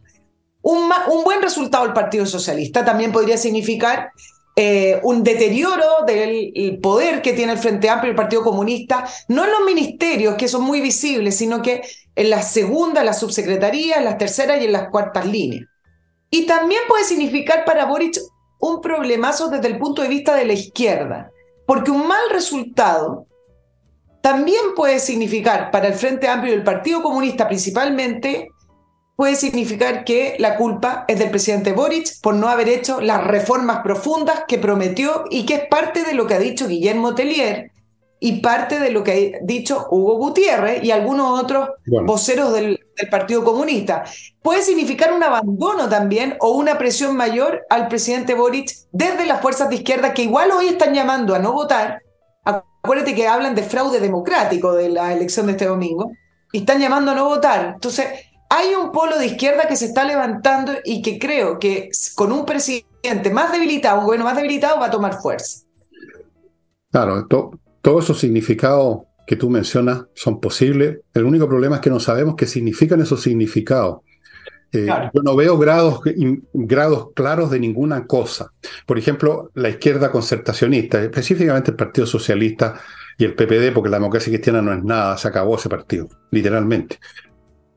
Un, 0.62 0.90
un, 1.10 1.24
buen 1.24 1.42
resultado 1.42 1.84
del 1.84 1.94
Partido 1.94 2.26
Socialista 2.26 2.84
también 2.84 3.12
podría 3.12 3.36
significar 3.36 4.10
eh, 4.56 5.00
un 5.04 5.22
deterioro 5.22 6.04
del 6.06 6.78
poder 6.82 7.22
que 7.22 7.32
tiene 7.32 7.52
el 7.52 7.58
Frente 7.58 7.88
Amplio 7.88 8.10
y 8.10 8.12
el 8.12 8.16
Partido 8.16 8.42
Comunista, 8.42 9.06
no 9.28 9.44
en 9.44 9.50
los 9.50 9.64
ministerios, 9.64 10.34
que 10.34 10.48
son 10.48 10.62
muy 10.64 10.80
visibles, 10.80 11.36
sino 11.36 11.62
que 11.62 11.82
en 12.14 12.28
las 12.28 12.52
segundas, 12.52 13.04
las 13.04 13.20
subsecretarías, 13.20 14.04
las 14.04 14.18
terceras 14.18 14.60
y 14.60 14.66
en 14.66 14.72
las 14.72 14.90
cuartas 14.90 15.24
líneas. 15.24 15.64
Y 16.30 16.46
también 16.46 16.82
puede 16.88 17.04
significar 17.04 17.64
para 17.64 17.86
Boric 17.86 18.18
un 18.60 18.80
problemazo 18.80 19.48
desde 19.48 19.68
el 19.68 19.78
punto 19.78 20.02
de 20.02 20.08
vista 20.08 20.34
de 20.34 20.44
la 20.44 20.52
izquierda, 20.52 21.30
porque 21.66 21.90
un 21.90 22.06
mal 22.06 22.30
resultado 22.30 23.26
también 24.22 24.74
puede 24.76 25.00
significar 25.00 25.70
para 25.70 25.88
el 25.88 25.94
Frente 25.94 26.28
Amplio 26.28 26.52
y 26.52 26.56
el 26.56 26.64
Partido 26.64 27.02
Comunista 27.02 27.48
principalmente, 27.48 28.48
puede 29.16 29.36
significar 29.36 30.04
que 30.04 30.36
la 30.38 30.56
culpa 30.56 31.04
es 31.08 31.18
del 31.18 31.30
presidente 31.30 31.72
Boric 31.72 32.20
por 32.22 32.34
no 32.34 32.48
haber 32.48 32.68
hecho 32.68 33.00
las 33.00 33.22
reformas 33.22 33.80
profundas 33.82 34.44
que 34.48 34.58
prometió 34.58 35.24
y 35.30 35.44
que 35.44 35.54
es 35.54 35.68
parte 35.68 36.04
de 36.04 36.14
lo 36.14 36.26
que 36.26 36.34
ha 36.34 36.38
dicho 36.38 36.68
Guillermo 36.68 37.14
Tellier 37.14 37.70
y 38.22 38.40
parte 38.40 38.78
de 38.78 38.90
lo 38.90 39.02
que 39.02 39.38
ha 39.40 39.44
dicho 39.44 39.88
Hugo 39.90 40.16
Gutiérrez 40.18 40.84
y 40.84 40.90
algunos 40.90 41.40
otros 41.40 41.70
voceros 42.04 42.52
del, 42.52 42.78
del, 42.96 43.08
Partido 43.08 43.42
Comunista. 43.42 44.04
Puede 44.42 44.60
significar 44.60 45.14
un 45.14 45.22
abandono 45.22 45.88
también 45.88 46.36
o 46.40 46.50
una 46.50 46.76
presión 46.76 47.16
mayor 47.16 47.66
al 47.70 47.88
presidente 47.88 48.34
Boric 48.34 48.70
desde 48.92 49.24
las 49.24 49.40
fuerzas 49.40 49.70
de 49.70 49.76
izquierda 49.76 50.12
que 50.12 50.22
igual 50.22 50.50
hoy 50.52 50.68
están 50.68 50.92
llamando 50.92 51.34
a 51.34 51.38
no 51.38 51.52
votar. 51.52 52.02
Acuérdate 52.44 53.14
que 53.14 53.26
hablan 53.26 53.54
de 53.54 53.62
fraude 53.62 54.00
democrático 54.00 54.74
de 54.74 54.90
la 54.90 55.12
elección 55.14 55.46
de 55.46 55.52
este 55.52 55.66
domingo 55.66 56.12
y 56.52 56.58
están 56.58 56.78
llamando 56.78 57.12
a 57.12 57.14
no 57.14 57.24
votar. 57.24 57.72
Entonces, 57.74 58.06
hay 58.50 58.74
un 58.74 58.92
polo 58.92 59.18
de 59.18 59.26
izquierda 59.26 59.66
que 59.66 59.76
se 59.76 59.86
está 59.86 60.04
levantando 60.04 60.72
y 60.84 61.00
que 61.00 61.18
creo 61.18 61.58
que 61.58 61.90
con 62.16 62.32
un 62.32 62.44
presidente 62.44 63.30
más 63.30 63.52
debilitado, 63.52 64.00
un 64.00 64.06
gobierno 64.06 64.26
más 64.26 64.36
debilitado, 64.36 64.78
va 64.78 64.86
a 64.86 64.90
tomar 64.90 65.20
fuerza. 65.22 65.64
Claro, 66.90 67.26
todos 67.82 68.04
esos 68.04 68.18
significados 68.18 69.00
que 69.26 69.36
tú 69.36 69.48
mencionas 69.48 70.06
son 70.14 70.40
posibles. 70.40 70.98
El 71.14 71.24
único 71.24 71.48
problema 71.48 71.76
es 71.76 71.80
que 71.80 71.90
no 71.90 72.00
sabemos 72.00 72.34
qué 72.36 72.46
significan 72.46 73.00
esos 73.00 73.22
significados. 73.22 74.00
Eh, 74.72 74.86
yo 75.14 75.22
no 75.22 75.34
veo 75.34 75.58
grados, 75.58 76.00
grados 76.52 77.08
claros 77.14 77.50
de 77.50 77.58
ninguna 77.58 78.06
cosa. 78.06 78.52
Por 78.86 78.98
ejemplo, 78.98 79.50
la 79.54 79.68
izquierda 79.68 80.10
concertacionista, 80.10 81.02
específicamente 81.02 81.72
el 81.72 81.76
Partido 81.76 82.06
Socialista 82.06 82.80
y 83.18 83.24
el 83.24 83.34
PPD, 83.34 83.72
porque 83.72 83.90
la 83.90 83.98
democracia 83.98 84.32
cristiana 84.32 84.62
no 84.62 84.72
es 84.72 84.82
nada, 84.82 85.16
se 85.16 85.28
acabó 85.28 85.56
ese 85.56 85.68
partido, 85.68 86.08
literalmente. 86.32 86.98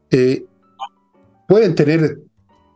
Eh, 0.10 0.46
pueden 1.48 1.76
tener, 1.76 2.20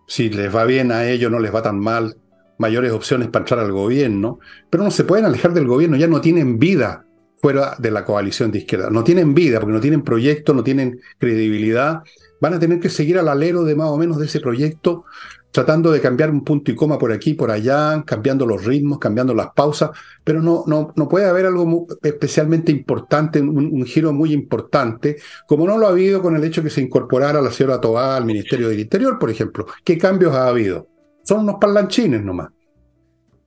si 0.08 0.30
les 0.30 0.56
va 0.56 0.66
bien 0.66 0.92
a 0.92 1.08
ellos, 1.10 1.32
no 1.32 1.40
les 1.40 1.54
va 1.54 1.62
tan 1.62 1.80
mal, 1.80 2.16
mayores 2.60 2.92
opciones 2.92 3.30
para 3.30 3.44
entrar 3.44 3.60
al 3.60 3.72
gobierno, 3.72 4.40
pero 4.70 4.84
no 4.84 4.92
se 4.92 5.04
pueden 5.04 5.26
alejar 5.26 5.54
del 5.54 5.66
gobierno, 5.66 5.98
ya 5.98 6.08
no 6.08 6.22
tienen 6.22 6.60
vida 6.60 7.07
fuera 7.42 7.76
de 7.78 7.92
la 7.92 8.04
coalición 8.06 8.52
de 8.52 8.60
izquierda. 8.60 8.90
No 8.90 9.04
tienen 9.04 9.34
vida 9.34 9.60
porque 9.60 9.74
no 9.74 9.82
tienen 9.82 10.02
proyecto, 10.02 10.54
no 10.54 10.64
tienen 10.64 11.00
credibilidad. 11.18 12.02
Van 12.42 12.54
a 12.54 12.60
tener 12.60 12.80
que 12.80 12.90
seguir 12.90 13.18
al 13.18 13.28
alero 13.28 13.64
de 13.64 13.76
más 13.76 13.90
o 13.90 13.98
menos 13.98 14.18
de 14.20 14.26
ese 14.26 14.40
proyecto, 14.40 15.06
tratando 15.52 15.92
de 15.92 16.02
cambiar 16.02 16.30
un 16.30 16.44
punto 16.44 16.72
y 16.72 16.76
coma 16.76 17.00
por 17.00 17.12
aquí, 17.12 17.34
por 17.34 17.50
allá, 17.50 18.04
cambiando 18.06 18.46
los 18.46 18.64
ritmos, 18.64 19.00
cambiando 19.00 19.34
las 19.34 19.48
pausas, 19.56 19.92
pero 20.24 20.42
no, 20.42 20.64
no, 20.68 20.94
no 20.96 21.10
puede 21.10 21.26
haber 21.26 21.48
algo 21.48 21.88
especialmente 22.04 22.72
importante, 22.72 23.42
un, 23.42 23.84
giro 23.86 24.14
muy 24.14 24.34
importante, 24.34 25.18
como 25.48 25.66
no 25.66 25.78
lo 25.78 25.88
ha 25.88 25.92
habido 25.92 26.22
con 26.22 26.36
el 26.36 26.44
hecho 26.44 26.62
que 26.62 26.70
se 26.70 26.82
incorporara 26.82 27.42
la 27.42 27.52
señora 27.52 27.82
Tobá 27.82 28.16
al 28.16 28.26
Ministerio 28.26 28.70
del 28.70 28.80
Interior, 28.80 29.18
por 29.18 29.32
ejemplo. 29.32 29.66
¿Qué 29.84 29.98
cambios 29.98 30.36
ha 30.36 30.48
habido? 30.48 30.88
Son 31.24 31.40
unos 31.40 31.56
parlanchines 31.60 32.24
nomás. 32.24 32.50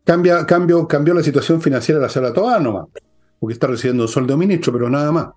Cambia, 0.05 0.45
cambio, 0.45 0.89
cambió 0.89 1.15
la 1.15 1.23
situación 1.23 1.61
financiera 1.61 2.01
de 2.01 2.07
la 2.07 2.11
señora 2.11 2.33
Tobá 2.33 2.59
nomás 2.59 2.87
porque 3.41 3.55
está 3.55 3.67
recibiendo 3.67 4.05
un 4.05 4.09
sueldo 4.09 4.37
ministro, 4.37 4.73
pero 4.73 4.89
nada 4.91 5.11
más. 5.11 5.29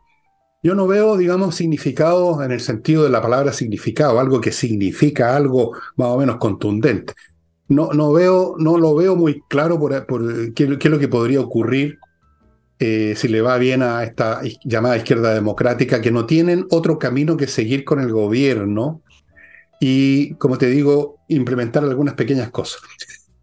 Yo 0.62 0.76
no 0.76 0.88
veo, 0.88 1.18
digamos, 1.18 1.56
significado 1.56 2.42
en 2.44 2.52
el 2.52 2.60
sentido 2.60 3.04
de 3.04 3.10
la 3.10 3.22
palabra 3.22 3.52
significado, 3.52 4.20
algo 4.20 4.40
que 4.40 4.52
significa 4.52 5.36
algo 5.36 5.76
más 5.96 6.10
o 6.10 6.18
menos 6.18 6.38
contundente. 6.38 7.14
No, 7.68 7.92
no, 7.94 8.14
veo, 8.14 8.56
no 8.60 8.78
lo 8.78 8.94
veo 8.96 9.16
muy 9.16 9.42
claro 9.50 9.80
por, 9.80 9.92
qué, 10.54 10.64
es 10.64 10.86
lo 10.86 11.00
que 11.00 11.08
podría 11.08 11.42
ocurrir 11.42 11.98
eh, 12.80 13.14
si 13.18 13.28
le 13.30 13.42
va 13.42 13.58
bien 13.58 13.82
a 13.82 14.04
esta 14.04 14.42
llamada 14.64 14.98
izquierda 14.98 15.34
democrática, 15.34 16.02
que 16.02 16.12
no 16.12 16.26
tienen 16.26 16.66
otro 16.72 17.00
camino 17.00 17.36
que 17.36 17.48
seguir 17.48 17.84
con 17.84 18.00
el 18.00 18.12
gobierno 18.12 19.02
y, 19.80 20.36
como 20.36 20.58
te 20.58 20.68
digo, 20.68 21.18
implementar 21.28 21.84
algunas 21.84 22.16
pequeñas 22.16 22.52
cosas. 22.52 22.82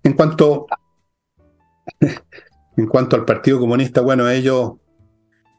En 0.03 0.15
cuanto 0.15 0.67
en 2.81 2.87
cuanto 2.87 3.17
al 3.17 3.25
Partido 3.25 3.59
Comunista, 3.59 4.01
bueno, 4.01 4.29
ellos 4.29 4.73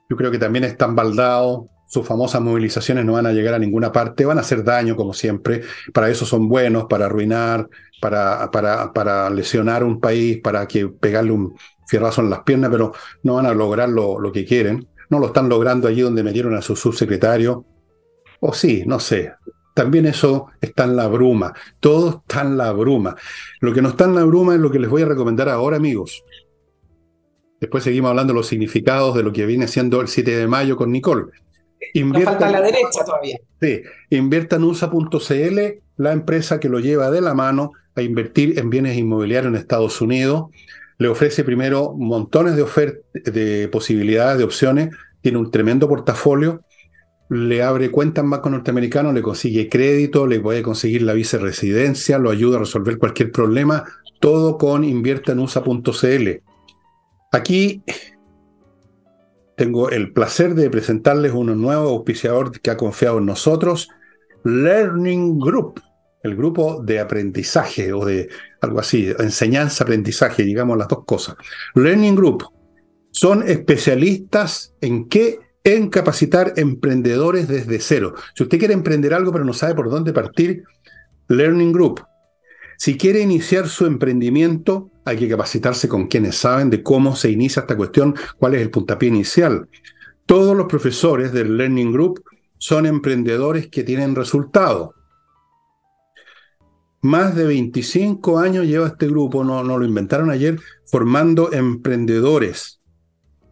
yo 0.10 0.18
creo 0.18 0.32
que 0.32 0.40
también 0.40 0.66
están 0.66 0.96
baldados, 0.96 1.68
sus 1.88 2.06
famosas 2.06 2.42
movilizaciones 2.42 3.06
no 3.06 3.14
van 3.14 3.26
a 3.26 3.32
llegar 3.32 3.54
a 3.54 3.60
ninguna 3.60 3.92
parte, 3.92 4.26
van 4.26 4.38
a 4.38 4.42
hacer 4.42 4.64
daño 4.64 4.96
como 4.96 5.14
siempre, 5.14 5.62
para 5.94 6.10
eso 6.10 6.26
son 6.26 6.50
buenos, 6.50 6.86
para 6.90 7.06
arruinar, 7.06 7.68
para, 8.02 8.50
para, 8.52 8.92
para 8.92 9.30
lesionar 9.30 9.84
un 9.84 10.00
país, 10.00 10.40
para 10.42 10.68
que 10.68 10.88
pegarle 10.88 11.32
un 11.32 11.56
fierrazo 11.88 12.22
en 12.22 12.30
las 12.30 12.44
piernas, 12.44 12.72
pero 12.72 12.94
no 13.24 13.36
van 13.36 13.46
a 13.46 13.54
lograr 13.54 13.90
lo, 13.90 14.32
que 14.32 14.46
quieren. 14.46 14.88
No 15.10 15.20
lo 15.20 15.28
están 15.28 15.50
logrando 15.50 15.88
allí 15.88 16.02
donde 16.02 16.24
metieron 16.24 16.56
a 16.56 16.62
su 16.62 16.76
subsecretario. 16.76 17.66
O 18.40 18.54
sí, 18.54 18.84
no 18.86 19.00
sé. 19.00 19.34
También 19.74 20.06
eso 20.06 20.48
está 20.62 20.86
en 20.86 20.96
la 20.96 21.08
bruma. 21.08 21.54
Todo 21.82 22.22
está 22.22 22.42
en 22.42 22.58
la 22.58 22.72
bruma. 22.72 23.16
Lo 23.60 23.74
que 23.74 23.82
no 23.82 23.90
está 23.90 24.06
en 24.06 24.16
la 24.16 24.24
bruma 24.24 24.56
es 24.56 24.62
lo 24.62 24.72
que 24.72 24.80
les 24.80 24.90
voy 24.90 25.02
a 25.02 25.06
recomendar 25.06 25.50
ahora, 25.50 25.76
amigos. 25.78 26.24
Después 27.62 27.84
seguimos 27.84 28.10
hablando 28.10 28.34
de 28.34 28.40
los 28.40 28.48
significados 28.48 29.16
de 29.16 29.22
lo 29.22 29.32
que 29.32 29.46
viene 29.46 29.68
siendo 29.68 30.02
el 30.02 30.08
7 30.08 30.36
de 30.36 30.48
mayo 30.48 30.76
con 30.76 30.92
Nicole. 30.92 31.26
Invierta, 31.94 32.32
falta 32.32 32.52
la 32.52 32.62
derecha 32.62 33.06
todavía. 33.06 33.38
Sí, 33.62 33.84
invierta 34.10 34.56
en 34.56 34.64
USA.cl, 34.64 35.60
la 35.98 36.12
empresa 36.12 36.60
que 36.60 36.70
lo 36.70 36.80
lleva 36.80 37.12
de 37.12 37.22
la 37.22 37.36
mano 37.36 37.74
a 37.96 38.02
invertir 38.02 38.58
en 38.58 38.72
bienes 38.72 38.98
inmobiliarios 38.98 39.54
en 39.54 39.60
Estados 39.60 40.02
Unidos. 40.02 40.46
Le 40.98 41.08
ofrece 41.08 41.44
primero 41.44 41.94
montones 41.96 42.56
de 42.56 42.64
ofertas, 42.64 43.04
de 43.14 43.68
posibilidades, 43.68 44.40
de 44.40 44.44
opciones. 44.44 44.90
Tiene 45.22 45.38
un 45.38 45.52
tremendo 45.52 45.88
portafolio. 45.88 46.64
Le 47.30 47.62
abre 47.62 47.92
cuentas 47.92 48.24
en 48.24 48.32
banco 48.32 48.50
norteamericano, 48.50 49.14
le 49.14 49.22
consigue 49.22 49.70
crédito, 49.70 50.26
le 50.26 50.40
puede 50.40 50.64
conseguir 50.64 51.04
la 51.04 51.14
viceresidencia, 51.14 52.18
lo 52.18 52.32
ayuda 52.32 52.58
a 52.58 52.62
resolver 52.62 52.98
cualquier 52.98 53.32
problema. 53.32 53.86
Todo 54.20 54.58
con 54.58 54.84
invierta 54.84 55.34
en 55.34 55.40
USA.cl. 55.40 56.42
Aquí 57.32 57.82
tengo 59.56 59.90
el 59.90 60.12
placer 60.12 60.54
de 60.54 60.70
presentarles 60.70 61.32
un 61.32 61.62
nuevo 61.62 61.90
auspiciador 61.90 62.60
que 62.60 62.72
ha 62.72 62.78
confiado 62.78 63.20
en 63.20 63.26
nosotros, 63.26 63.90
Learning 64.44 65.40
Group. 65.40 65.82
el 66.24 66.36
grupo 66.36 66.84
de 66.84 67.00
aprendizaje 67.00 67.94
o 67.94 68.06
de 68.06 68.30
algo 68.62 68.80
así, 68.80 69.12
enseñanza-aprendizaje, 69.18 70.44
digamos 70.44 70.78
las 70.78 70.88
dos 70.88 71.04
cosas. 71.04 71.36
Learning 71.74 72.16
Group 72.16 72.46
son 73.12 73.48
especialistas 73.48 74.76
en 74.82 75.10
qué 75.10 75.40
en 75.64 75.90
capacitar 75.90 76.54
emprendedores 76.58 77.48
desde 77.48 77.80
cero. 77.80 78.14
Si 78.36 78.44
usted 78.44 78.60
quiere 78.60 78.74
emprender 78.76 79.14
algo 79.14 79.32
pero 79.32 79.46
no 79.46 79.54
sabe 79.54 79.74
por 79.74 79.90
dónde 79.90 80.14
partir, 80.14 80.64
Learning 81.28 81.72
Group. 81.72 82.04
Si 82.78 82.98
quiere 82.98 83.22
iniciar 83.22 83.68
su 83.68 83.86
emprendimiento, 83.86 84.91
hay 85.06 85.18
que 85.18 85.30
capacitarse 85.30 85.88
con 85.88 86.08
quienes 86.08 86.36
saben 86.36 86.70
de 86.70 86.84
cómo 86.84 87.16
se 87.16 87.32
inicia 87.32 87.62
esta 87.62 87.78
cuestión, 87.78 88.16
cuál 88.38 88.56
es 88.56 88.62
el 88.62 88.70
puntapié 88.70 89.10
inicial. 89.10 89.68
Todos 90.26 90.56
los 90.56 90.68
profesores 90.68 91.32
del 91.34 91.58
Learning 91.58 91.92
Group 91.92 92.24
son 92.58 92.86
emprendedores 92.86 93.68
que 93.68 93.84
tienen 93.84 94.16
resultado. 94.16 94.94
Más 97.02 97.36
de 97.36 97.46
25 97.46 98.38
años 98.38 98.68
lleva 98.68 98.88
este 98.88 99.08
grupo, 99.08 99.44
no, 99.44 99.64
lo 99.64 99.84
inventaron 99.84 100.30
ayer, 100.30 100.60
formando 100.86 101.52
emprendedores 101.52 102.80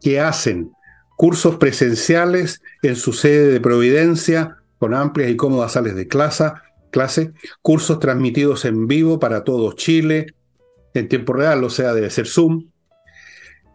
que 0.01 0.19
hacen 0.19 0.71
cursos 1.17 1.57
presenciales 1.57 2.61
en 2.83 2.95
su 2.95 3.11
sede 3.11 3.51
de 3.51 3.59
Providencia, 3.59 4.57
con 4.77 4.93
amplias 4.93 5.31
y 5.31 5.35
cómodas 5.35 5.71
sales 5.71 5.95
de 5.95 6.07
clase, 6.07 6.51
clase, 6.91 7.33
cursos 7.63 7.99
transmitidos 7.99 8.65
en 8.65 8.87
vivo 8.87 9.19
para 9.19 9.43
todo 9.43 9.73
Chile, 9.73 10.27
en 10.93 11.07
tiempo 11.07 11.33
real, 11.33 11.63
o 11.63 11.69
sea, 11.69 11.93
debe 11.93 12.09
ser 12.09 12.27
Zoom. 12.27 12.67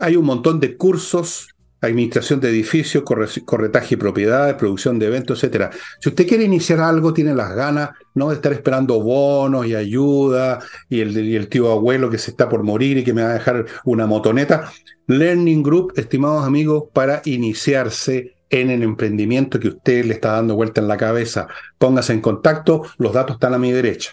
Hay 0.01 0.17
un 0.17 0.25
montón 0.25 0.61
de 0.61 0.77
cursos, 0.77 1.55
administración 1.81 2.41
de 2.41 2.51
edificios, 2.51 3.05
corretaje 3.45 3.95
y 3.95 3.99
propiedades, 3.99 4.55
producción 4.55 4.99
de 4.99 5.07
eventos, 5.07 5.45
etc. 5.45 5.73
Si 6.01 6.09
usted 6.09 6.27
quiere 6.27 6.45
iniciar 6.45 6.81
algo, 6.81 7.13
tiene 7.13 7.35
las 7.35 7.55
ganas, 7.55 7.91
no 8.15 8.31
de 8.31 8.37
estar 8.37 8.53
esperando 8.53 9.01
bonos 9.01 9.67
y 9.67 9.75
ayuda, 9.75 10.61
y 10.89 11.01
el, 11.01 11.17
y 11.19 11.37
el 11.37 11.49
tío 11.49 11.71
abuelo 11.71 12.11
que 12.11 12.19
se 12.19 12.31
está 12.31 12.49
por 12.49 12.63
morir 12.63 12.99
y 12.99 13.05
que 13.05 13.13
me 13.13 13.23
va 13.23 13.31
a 13.31 13.35
dejar 13.35 13.67
una 13.85 14.07
motoneta. 14.07 14.71
Learning 15.07 15.63
Group, 15.63 15.93
estimados 15.97 16.45
amigos, 16.45 16.85
para 16.93 17.23
iniciarse 17.25 18.35
en 18.51 18.71
el 18.71 18.83
emprendimiento 18.83 19.59
que 19.59 19.69
usted 19.69 20.05
le 20.05 20.15
está 20.15 20.33
dando 20.33 20.55
vuelta 20.55 20.81
en 20.81 20.89
la 20.89 20.97
cabeza. 20.97 21.49
Póngase 21.79 22.13
en 22.13 22.21
contacto, 22.21 22.83
los 22.99 23.13
datos 23.13 23.37
están 23.37 23.55
a 23.55 23.59
mi 23.59 23.73
derecha. 23.73 24.13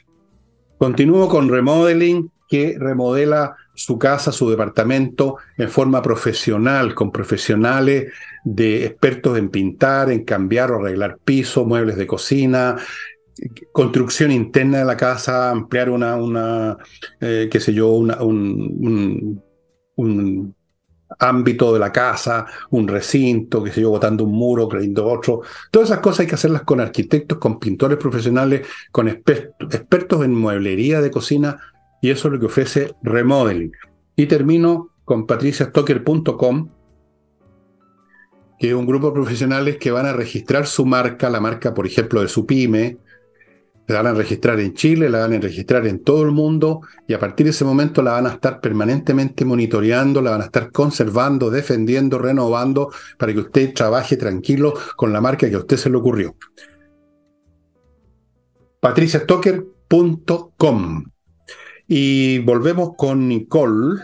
Continúo 0.78 1.30
con 1.30 1.48
Remodeling, 1.48 2.32
que 2.52 2.76
remodela 2.78 3.56
su 3.74 3.98
casa, 3.98 4.34
su 4.34 4.50
departamento 4.50 5.38
en 5.58 5.70
forma 5.70 6.02
profesional, 6.02 6.94
con 6.94 7.10
profesionales 7.10 8.12
de 8.44 8.86
expertos 8.86 9.38
en 9.38 9.48
pintar, 9.48 10.12
en 10.12 10.26
cambiar 10.26 10.70
o 10.74 10.80
arreglar 10.80 11.18
pisos, 11.24 11.66
muebles 11.66 11.96
de 11.96 12.06
cocina, 12.06 12.76
construcción 13.72 14.32
interna 14.32 14.80
de 14.80 14.86
la 14.86 14.98
casa, 14.98 15.50
ampliar 15.50 15.90
una, 15.90 16.18
una 16.18 16.78
eh, 17.22 17.48
qué 17.50 17.62
sé 17.62 17.74
yo, 17.74 17.88
un, 17.92 19.42
un 19.96 20.56
ámbito 21.20 21.74
de 21.74 21.80
la 21.80 21.92
casa, 21.92 22.46
un 22.72 22.88
recinto, 22.88 23.64
que 23.64 23.72
se 23.72 23.82
yo, 23.82 23.90
botando 23.90 24.24
un 24.24 24.32
muro, 24.32 24.68
creyendo 24.68 25.06
otro. 25.08 25.42
Todas 25.70 25.90
esas 25.90 26.02
cosas 26.02 26.22
hay 26.22 26.28
que 26.28 26.36
hacerlas 26.36 26.64
con 26.64 26.80
arquitectos, 26.80 27.38
con 27.38 27.60
pintores 27.60 27.98
profesionales, 27.98 28.68
con 28.92 29.08
expertos 29.08 30.26
en 30.26 30.36
mueblería 30.36 31.02
de 31.02 31.12
cocina, 31.12 31.60
y 32.02 32.10
eso 32.10 32.28
es 32.28 32.34
lo 32.34 32.40
que 32.40 32.48
ofrece 32.48 32.96
Remodeling. 33.04 33.72
Y 34.16 34.26
termino 34.26 34.90
con 35.06 35.26
patriciastocker.com, 35.26 36.70
que 38.60 38.70
es 38.70 38.74
un 38.74 38.86
grupo 38.86 39.08
de 39.08 39.14
profesionales 39.14 39.78
que 39.78 39.92
van 39.92 40.08
a 40.08 40.14
registrar 40.14 40.68
su 40.68 40.86
marca, 40.86 41.30
la 41.30 41.40
marca, 41.40 41.74
por 41.74 41.88
ejemplo, 41.88 42.22
de 42.22 42.28
su 42.28 42.46
pyme, 42.46 42.98
la 43.88 44.02
van 44.02 44.08
a 44.08 44.14
registrar 44.18 44.60
en 44.60 44.74
Chile, 44.74 45.10
la 45.10 45.20
van 45.20 45.34
a 45.34 45.40
registrar 45.40 45.86
en 45.86 46.04
todo 46.04 46.24
el 46.24 46.32
mundo 46.32 46.82
y 47.08 47.14
a 47.14 47.20
partir 47.20 47.46
de 47.46 47.52
ese 47.52 47.64
momento 47.66 48.02
la 48.02 48.14
van 48.14 48.26
a 48.28 48.32
estar 48.32 48.62
permanentemente 48.62 49.46
monitoreando, 49.46 50.22
la 50.22 50.32
van 50.32 50.42
a 50.42 50.46
estar 50.46 50.72
conservando, 50.72 51.50
defendiendo, 51.50 52.18
renovando 52.18 52.92
para 53.18 53.34
que 53.34 53.40
usted 53.40 53.74
trabaje 53.74 54.18
tranquilo 54.18 54.74
con 54.96 55.14
la 55.14 55.22
marca 55.22 55.50
que 55.50 55.56
a 55.56 55.60
usted 55.60 55.78
se 55.78 55.90
le 55.90 55.98
ocurrió. 55.98 56.36
patriciastocker.com 58.80 61.12
y 61.94 62.40
volvemos 62.40 62.96
con 62.96 63.28
Nicole 63.28 64.00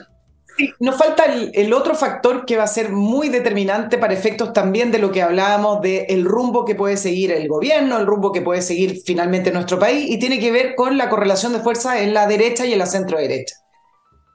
Sí, 0.58 0.74
nos 0.80 0.98
falta 0.98 1.24
el, 1.26 1.72
otro 1.72 1.96
factor 1.96 2.44
que 2.46 2.58
va 2.58 2.64
a 2.64 2.68
ser 2.68 2.90
muy 2.90 3.30
determinante 3.30 3.98
para 3.98 4.14
efectos 4.14 4.52
también 4.52 4.92
de 4.92 4.98
lo 4.98 5.12
que 5.12 5.22
hablábamos 5.22 5.82
del 5.82 6.26
rumbo 6.26 6.66
que 6.66 6.76
puede 6.76 6.98
seguir 6.98 7.32
el 7.32 7.48
gobierno, 7.48 7.98
el 7.98 8.08
rumbo 8.08 8.34
que 8.34 8.42
puede 8.42 8.62
seguir 8.62 9.02
finalmente 9.06 9.52
nuestro 9.52 9.80
país, 9.80 10.10
y 10.10 10.18
tiene 10.18 10.40
que 10.40 10.52
ver 10.52 10.76
con 10.76 10.98
la 10.98 11.10
correlación 11.10 11.54
de 11.54 11.60
fuerza 11.60 12.02
en 12.02 12.14
la 12.14 12.28
derecha 12.28 12.66
y 12.66 12.74
en 12.74 12.80
la 12.80 12.88
centro 12.88 13.20
derecha. 13.20 13.56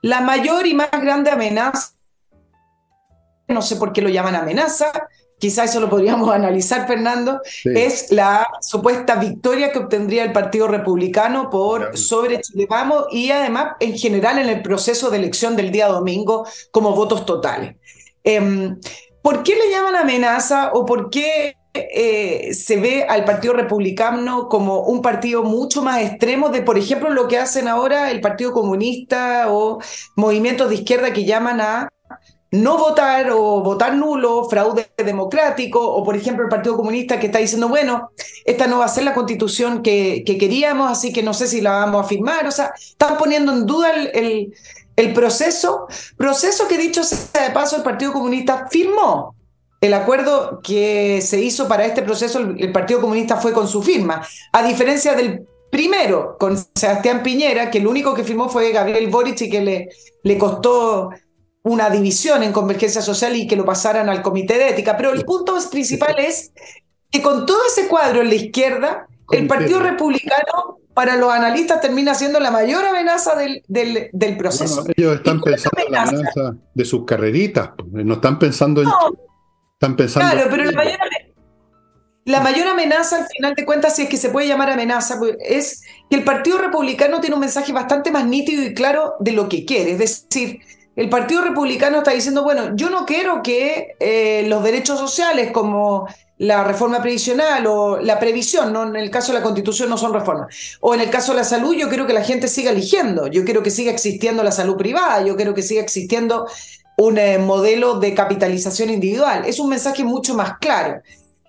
La 0.01 0.21
mayor 0.21 0.67
y 0.67 0.75
más 0.75 0.91
grande 0.93 1.31
amenaza, 1.31 1.91
no 3.49 3.61
sé 3.61 3.77
por 3.77 3.93
qué 3.93 4.01
lo 4.01 4.09
llaman 4.09 4.37
amenaza, 4.37 4.93
quizá 5.43 5.65
eso 5.65 5.81
lo 5.81 5.91
podríamos 5.91 6.31
analizar, 6.33 6.87
Fernando, 6.87 7.41
es 7.65 8.13
la 8.13 8.47
supuesta 8.61 9.17
victoria 9.17 9.73
que 9.73 9.81
obtendría 9.81 10.23
el 10.23 10.31
Partido 10.31 10.69
Republicano 10.69 11.51
por 11.51 11.99
sobre 11.99 12.41
Chile 12.41 12.69
Vamos 12.71 13.07
y 13.11 13.33
además 13.33 13.73
en 13.81 13.99
general 13.99 14.39
en 14.39 14.49
el 14.49 14.63
proceso 14.63 15.11
de 15.11 15.19
elección 15.19 15.57
del 15.57 15.73
día 15.73 15.89
domingo 15.89 16.47
como 16.71 16.95
votos 16.95 17.27
totales. 17.27 17.75
Em, 18.23 18.79
¿Por 19.21 19.43
qué 19.43 19.57
le 19.57 19.69
llaman 19.69 19.97
amenaza 19.97 20.71
o 20.75 20.87
por 20.87 21.11
qué 21.11 21.57
eh, 21.75 22.55
se 22.55 22.77
ve 22.77 23.05
al 23.09 23.25
Partido 23.25 23.55
Republicano 23.55 24.49
como 24.49 24.83
un 24.83 25.03
partido 25.03 25.43
mucho 25.43 25.83
más 25.83 26.03
extremo 26.03 26.51
de, 26.51 26.63
por 26.63 26.79
ejemplo, 26.79 27.11
lo 27.11 27.27
que 27.27 27.39
hacen 27.39 27.67
ahora 27.67 28.13
el 28.13 28.21
Partido 28.21 28.53
Comunista 28.53 29.47
o 29.49 29.81
movimientos 30.15 30.69
de 30.69 30.77
izquierda 30.77 31.13
que 31.13 31.25
llaman 31.25 31.61
a 31.61 31.89
no 32.53 32.77
votar 32.77 33.31
o 33.31 33.63
votar 33.63 33.97
nulo, 33.97 34.45
fraude 34.45 34.93
democrático, 34.97 35.81
o 35.81 36.05
por 36.05 36.15
ejemplo 36.17 36.45
el 36.45 36.51
Partido 36.51 36.77
Comunista 36.77 37.19
que 37.19 37.27
está 37.27 37.39
diciendo, 37.39 37.69
bueno, 37.69 38.11
esta 38.45 38.67
no 38.67 38.79
va 38.79 38.85
a 38.85 38.89
ser 38.89 39.05
la 39.05 39.15
constitución 39.15 39.83
que, 39.83 40.23
queríamos, 40.25 40.91
así 40.91 41.15
que 41.15 41.23
no 41.23 41.33
sé 41.33 41.47
si 41.47 41.63
la 41.63 41.73
vamos 41.73 42.05
a 42.05 42.09
firmar. 42.09 42.47
O 42.47 42.51
sea, 42.51 42.73
están 42.79 43.17
poniendo 43.17 43.53
en 43.53 43.65
duda 43.65 43.91
el, 43.93 44.53
el, 44.97 45.13
proceso, 45.15 45.87
proceso 46.19 46.69
que 46.69 46.77
dicho 46.77 47.03
sea 47.05 47.49
de 47.49 47.55
paso, 47.55 47.77
el 47.77 47.83
Partido 47.83 48.13
Comunista 48.13 48.69
firmó. 48.71 49.35
El 49.81 49.95
acuerdo 49.95 50.61
que 50.63 51.23
se 51.23 51.41
hizo 51.41 51.67
para 51.67 51.87
este 51.87 52.03
proceso, 52.03 52.39
el, 52.39 52.71
Partido 52.71 53.01
Comunista 53.01 53.39
fue 53.39 53.55
con 53.55 53.67
su 53.67 53.83
firma, 53.83 54.23
a 54.53 54.63
diferencia 54.63 55.15
del 55.15 55.47
primero, 55.71 56.37
con 56.39 56.59
Sebastián 56.75 57.23
Piñera, 57.23 57.71
que 57.71 57.79
el 57.79 57.87
único 57.87 58.13
que 58.13 58.25
firmó 58.25 58.51
fue 58.51 58.73
Gabriel 58.73 59.09
Boric 59.09 59.41
y 59.41 59.51
que 59.51 59.63
le, 59.63 59.89
le 60.23 60.37
costó 60.37 61.11
una 61.63 61.91
división 61.91 62.43
en 62.43 62.53
convergencia 62.53 63.03
social 63.03 63.37
y 63.37 63.47
que 63.47 63.57
lo 63.57 63.65
pasaran 63.65 64.09
al 64.09 64.23
comité 64.23 64.59
de 64.59 64.71
ética. 64.71 64.97
Pero 64.97 65.13
el 65.13 65.25
punto 65.25 65.57
principal 65.71 66.17
es 66.19 66.53
que 67.11 67.23
con 67.23 67.47
todo 67.47 67.59
ese 67.67 67.89
cuadro 67.89 68.23
en 68.23 68.29
la 68.29 68.35
izquierda, 68.35 69.07
el 69.31 69.47
Partido 69.47 69.81
Republicano, 69.81 70.79
para 70.95 71.17
los 71.17 71.33
analistas, 71.33 71.81
termina 71.81 72.15
siendo 72.15 72.41
la 72.41 72.51
mayor 72.51 72.85
amenaza 72.85 73.35
del, 73.37 73.63
del, 73.69 74.37
proceso. 74.37 74.85
ellos 74.95 75.17
están 75.17 75.41
pensando 75.41 75.81
en 75.87 75.93
la 75.93 76.03
amenaza 76.03 76.57
de 76.75 76.85
sus 76.85 77.05
carreritas, 77.05 77.71
pues, 77.77 78.05
no 78.05 78.15
están 78.15 78.39
pensando 78.39 78.83
en... 78.83 78.89
están 79.75 79.97
pensando 79.97 80.31
claro, 80.31 80.51
pero 80.51 80.65
la 80.65 80.73
mayor, 80.73 80.99
la 82.25 82.41
mayor 82.41 82.69
amenaza, 82.69 83.19
al 83.19 83.27
final 83.27 83.55
de 83.55 83.65
cuentas, 83.65 83.97
si 83.97 84.03
es 84.03 84.09
que 84.09 84.17
se 84.17 84.29
puede 84.29 84.47
llamar 84.47 84.71
amenaza, 84.71 85.19
pues, 85.19 85.37
es 85.41 85.83
que 86.11 86.17
el 86.17 86.25
Partido 86.25 86.59
Republicano 86.59 87.21
tiene 87.21 87.35
un 87.35 87.41
mensaje 87.41 87.73
bastante 87.73 88.11
más 88.11 88.27
nítido 88.27 88.63
y 88.63 88.75
claro 88.75 89.15
de 89.21 89.33
lo 89.33 89.49
que 89.49 89.65
quiere. 89.65 89.93
Es 89.93 89.99
decir, 89.99 90.61
el 90.95 91.09
Partido 91.09 91.43
Republicano 91.43 91.99
está 91.99 92.11
diciendo, 92.11 92.43
bueno, 92.43 92.77
yo 92.77 92.91
no 92.91 93.07
quiero 93.07 93.43
que 93.43 93.97
eh, 93.99 94.45
los 94.47 94.63
derechos 94.63 94.99
sociales 94.99 95.51
como 95.51 96.07
la 96.39 96.65
reforma 96.65 97.01
previsional 97.01 97.67
o 97.67 97.99
la 98.01 98.19
previsión, 98.19 98.73
¿no? 98.73 98.87
en 98.87 98.97
el 98.97 99.11
caso 99.11 99.33
de 99.33 99.39
la 99.39 99.45
constitución 99.45 99.89
no 99.89 99.97
son 99.97 100.13
reformas, 100.13 100.77
o 100.81 100.95
en 100.95 101.01
el 101.01 101.09
caso 101.09 101.33
de 101.33 101.39
la 101.39 101.45
salud 101.45 101.75
yo 101.75 101.89
quiero 101.89 102.07
que 102.07 102.13
la 102.13 102.25
gente 102.25 102.49
siga 102.49 102.73
eligiendo, 102.73 103.29
yo 103.29 103.45
quiero 103.45 103.63
que 103.63 103.71
siga 103.71 103.93
existiendo 103.93 104.43
la 104.43 104.53
salud 104.53 104.77
privada, 104.77 105.23
yo 105.25 105.37
quiero 105.37 105.55
que 105.55 105.63
siga 105.63 105.81
existiendo 105.81 106.47
un 106.99 107.17
eh, 107.17 107.39
modelo 107.39 107.99
de 107.99 108.15
capitalización 108.15 108.91
individual. 108.91 109.45
Es 109.47 109.59
un 109.59 109.71
mensaje 109.71 110.05
mucho 110.05 110.35
más 110.35 110.59
claro. 110.59 111.01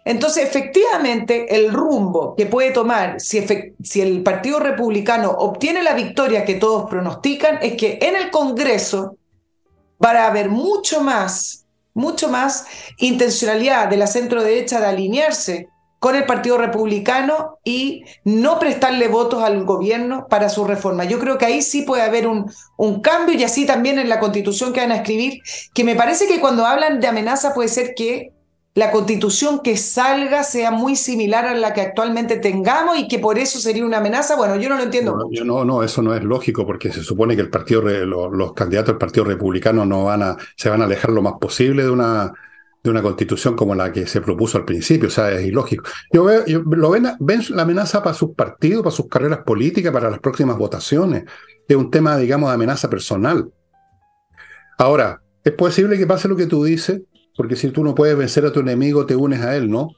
Entonces, 0.05 0.43
efectivamente, 0.43 1.55
el 1.55 1.71
rumbo 1.71 2.35
que 2.35 2.45
puede 2.45 2.71
tomar 2.71 3.19
si, 3.19 3.45
si, 3.83 4.01
el 4.01 4.21
Partido 4.21 4.59
Republicano 4.59 5.31
obtiene 5.31 5.81
la 5.81 5.93
victoria 5.93 6.43
que 6.43 6.55
todos 6.55 6.89
pronostican 6.89 7.59
es 7.61 7.73
que 7.77 7.99
en 8.01 8.15
el 8.15 8.29
Congreso 8.29 9.17
para 10.03 10.27
haber 10.27 10.49
mucho 10.49 10.99
más, 10.99 11.65
mucho 11.93 12.27
más 12.27 12.65
intencionalidad 12.97 13.87
de 13.87 13.95
la 13.95 14.05
centro 14.05 14.43
derecha 14.43 14.81
de 14.81 14.87
alinearse 14.87 15.69
con 15.99 16.17
el 16.17 16.25
Partido 16.25 16.57
Republicano 16.57 17.57
y 17.63 18.03
no 18.25 18.59
prestarle 18.59 19.07
votos 19.07 19.41
al 19.41 19.63
gobierno 19.63 20.27
para 20.29 20.49
su 20.49 20.65
reforma. 20.65 21.05
Yo 21.05 21.19
creo 21.19 21.37
que 21.37 21.45
ahí 21.45 21.61
sí 21.61 21.83
puede 21.83 22.01
haber 22.01 22.27
un, 22.27 22.51
un 22.75 22.99
cambio 22.99 23.39
y 23.39 23.45
así 23.45 23.65
también 23.65 23.97
en 23.97 24.09
la 24.09 24.19
constitución 24.19 24.73
que 24.73 24.81
van 24.81 24.91
a 24.91 24.97
escribir, 24.97 25.39
que 25.73 25.85
me 25.85 25.95
parece 25.95 26.27
que 26.27 26.41
cuando 26.41 26.65
hablan 26.65 26.99
de 26.99 27.07
amenaza 27.07 27.53
puede 27.53 27.69
ser 27.69 27.93
que 27.95 28.33
la 28.75 28.89
constitución 28.89 29.61
que 29.61 29.77
salga 29.77 30.43
sea 30.43 30.71
muy 30.71 30.95
similar 30.95 31.45
a 31.45 31.53
la 31.53 31.73
que 31.73 31.81
actualmente 31.81 32.37
tengamos 32.37 32.97
y 32.97 33.07
que 33.07 33.19
por 33.19 33.37
eso 33.37 33.59
sería 33.59 33.85
una 33.85 33.97
amenaza? 33.97 34.35
Bueno, 34.35 34.55
yo 34.55 34.67
no 34.67 34.77
lo 34.77 34.83
entiendo. 34.83 35.15
No, 35.15 35.45
no, 35.45 35.65
no, 35.65 35.83
eso 35.83 36.01
no 36.01 36.15
es 36.15 36.23
lógico 36.23 36.65
porque 36.65 36.91
se 36.91 37.03
supone 37.03 37.35
que 37.35 37.41
el 37.41 37.49
partido, 37.49 37.81
los, 37.81 38.53
candidatos 38.53 38.93
del 38.93 38.97
Partido 38.97 39.25
Republicano 39.25 39.85
no 39.85 40.05
van 40.05 40.23
a, 40.23 40.37
se 40.55 40.69
van 40.69 40.81
a 40.81 40.85
alejar 40.85 41.11
lo 41.11 41.21
más 41.21 41.33
posible 41.39 41.83
de 41.83 41.91
una, 41.91 42.33
de 42.83 42.89
una 42.89 43.03
constitución 43.03 43.55
como 43.55 43.75
la 43.75 43.91
que 43.91 44.07
se 44.07 44.21
propuso 44.21 44.57
al 44.57 44.65
principio, 44.65 45.07
o 45.07 45.11
sea, 45.11 45.31
es 45.31 45.45
ilógico. 45.45 45.83
Yo 46.11 46.23
veo, 46.23 46.43
lo 46.47 46.89
ven, 46.89 47.07
ven 47.19 47.41
la 47.49 47.61
amenaza 47.61 48.01
para 48.01 48.15
sus 48.15 48.31
partidos, 48.31 48.81
para 48.81 48.95
sus 48.95 49.07
carreras 49.07 49.39
políticas, 49.45 49.93
para 49.93 50.09
las 50.09 50.19
próximas 50.19 50.57
votaciones. 50.57 51.25
Es 51.67 51.75
un 51.75 51.91
tema, 51.91 52.17
digamos, 52.17 52.49
de 52.49 52.55
amenaza 52.55 52.89
personal. 52.89 53.51
Ahora, 54.79 55.21
es 55.43 55.53
posible 55.53 55.97
que 55.97 56.07
pase 56.07 56.27
lo 56.27 56.35
que 56.35 56.47
tú 56.47 56.63
dices, 56.63 57.01
porque 57.35 57.55
si 57.55 57.69
tú 57.69 57.83
no 57.83 57.95
puedes 57.95 58.17
vencer 58.17 58.45
a 58.45 58.51
tu 58.51 58.59
enemigo, 58.59 59.05
te 59.05 59.15
unes 59.15 59.41
a 59.41 59.55
él, 59.55 59.69
¿no? 59.69 59.89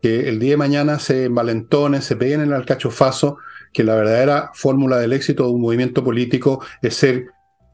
Que 0.00 0.28
el 0.28 0.38
día 0.38 0.52
de 0.52 0.56
mañana 0.56 0.98
se 0.98 1.24
envalentonen, 1.26 2.02
se 2.02 2.16
peguen 2.16 2.40
en 2.40 2.48
el 2.48 2.54
alcachofazo, 2.54 3.38
que 3.72 3.84
la 3.84 3.94
verdadera 3.94 4.50
fórmula 4.54 4.98
del 4.98 5.12
éxito 5.12 5.44
de 5.44 5.52
un 5.52 5.60
movimiento 5.60 6.04
político 6.04 6.62
es 6.82 6.94
ser 6.94 7.26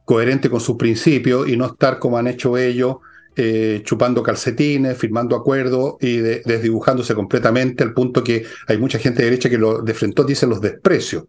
coherente 0.04 0.48
con 0.48 0.60
sus 0.60 0.76
principios 0.76 1.48
y 1.48 1.56
no 1.56 1.66
estar 1.66 1.98
como 1.98 2.16
han 2.18 2.28
hecho 2.28 2.56
ellos, 2.56 2.96
eh, 3.36 3.82
chupando 3.84 4.22
calcetines, 4.22 4.96
firmando 4.96 5.36
acuerdos 5.36 5.94
y 6.00 6.16
desdibujándose 6.16 7.14
completamente, 7.14 7.84
al 7.84 7.92
punto 7.94 8.24
que 8.24 8.44
hay 8.66 8.78
mucha 8.78 8.98
gente 8.98 9.18
de 9.22 9.30
derecha 9.30 9.50
que 9.50 9.58
lo 9.58 9.82
de 9.82 9.94
frente 9.94 10.24
dice 10.24 10.46
los 10.46 10.60
desprecios. 10.60 11.24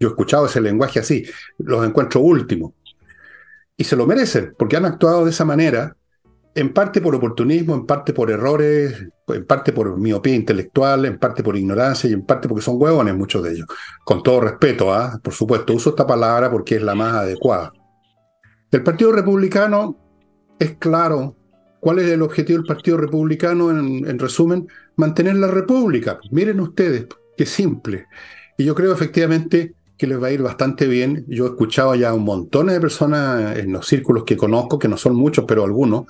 Yo 0.00 0.08
he 0.08 0.10
escuchado 0.10 0.46
ese 0.46 0.60
lenguaje 0.60 1.00
así, 1.00 1.24
los 1.58 1.86
encuentro 1.86 2.20
últimos. 2.20 2.72
Y 3.76 3.84
se 3.84 3.96
lo 3.96 4.06
merecen, 4.06 4.54
porque 4.58 4.76
han 4.76 4.84
actuado 4.84 5.24
de 5.24 5.30
esa 5.30 5.44
manera 5.44 5.96
en 6.58 6.72
parte 6.72 7.00
por 7.00 7.14
oportunismo, 7.14 7.76
en 7.76 7.86
parte 7.86 8.12
por 8.12 8.32
errores, 8.32 9.06
en 9.28 9.46
parte 9.46 9.72
por 9.72 9.96
miopía 9.96 10.34
intelectual, 10.34 11.04
en 11.04 11.16
parte 11.16 11.44
por 11.44 11.56
ignorancia 11.56 12.10
y 12.10 12.14
en 12.14 12.26
parte 12.26 12.48
porque 12.48 12.64
son 12.64 12.82
huevones 12.82 13.14
muchos 13.14 13.44
de 13.44 13.52
ellos. 13.52 13.68
Con 14.04 14.24
todo 14.24 14.40
respeto, 14.40 14.92
¿ah? 14.92 15.20
por 15.22 15.32
supuesto, 15.32 15.72
uso 15.72 15.90
esta 15.90 16.04
palabra 16.04 16.50
porque 16.50 16.74
es 16.74 16.82
la 16.82 16.96
más 16.96 17.14
adecuada. 17.14 17.72
El 18.72 18.82
Partido 18.82 19.12
Republicano 19.12 19.96
es 20.58 20.76
claro. 20.78 21.36
¿Cuál 21.78 22.00
es 22.00 22.10
el 22.10 22.22
objetivo 22.22 22.58
del 22.58 22.66
Partido 22.66 22.96
Republicano? 22.96 23.70
En, 23.70 24.18
resumen, 24.18 24.66
mantener 24.96 25.36
la 25.36 25.46
República. 25.46 26.18
Miren 26.32 26.58
ustedes, 26.58 27.06
qué 27.36 27.46
simple. 27.46 28.06
Y 28.56 28.64
yo 28.64 28.74
creo 28.74 28.92
efectivamente 28.92 29.76
que 29.96 30.08
les 30.08 30.20
va 30.20 30.26
a 30.26 30.32
ir 30.32 30.42
bastante 30.42 30.88
bien. 30.88 31.24
Yo 31.28 31.46
he 31.46 31.50
escuchado 31.50 31.94
ya 31.94 32.12
un 32.12 32.24
montón 32.24 32.66
de 32.66 32.80
personas 32.80 33.56
en 33.58 33.70
los 33.70 33.86
círculos 33.86 34.24
que 34.24 34.36
conozco, 34.36 34.76
que 34.76 34.88
no 34.88 34.96
son 34.96 35.14
muchos, 35.14 35.44
pero 35.46 35.62
algunos, 35.62 36.06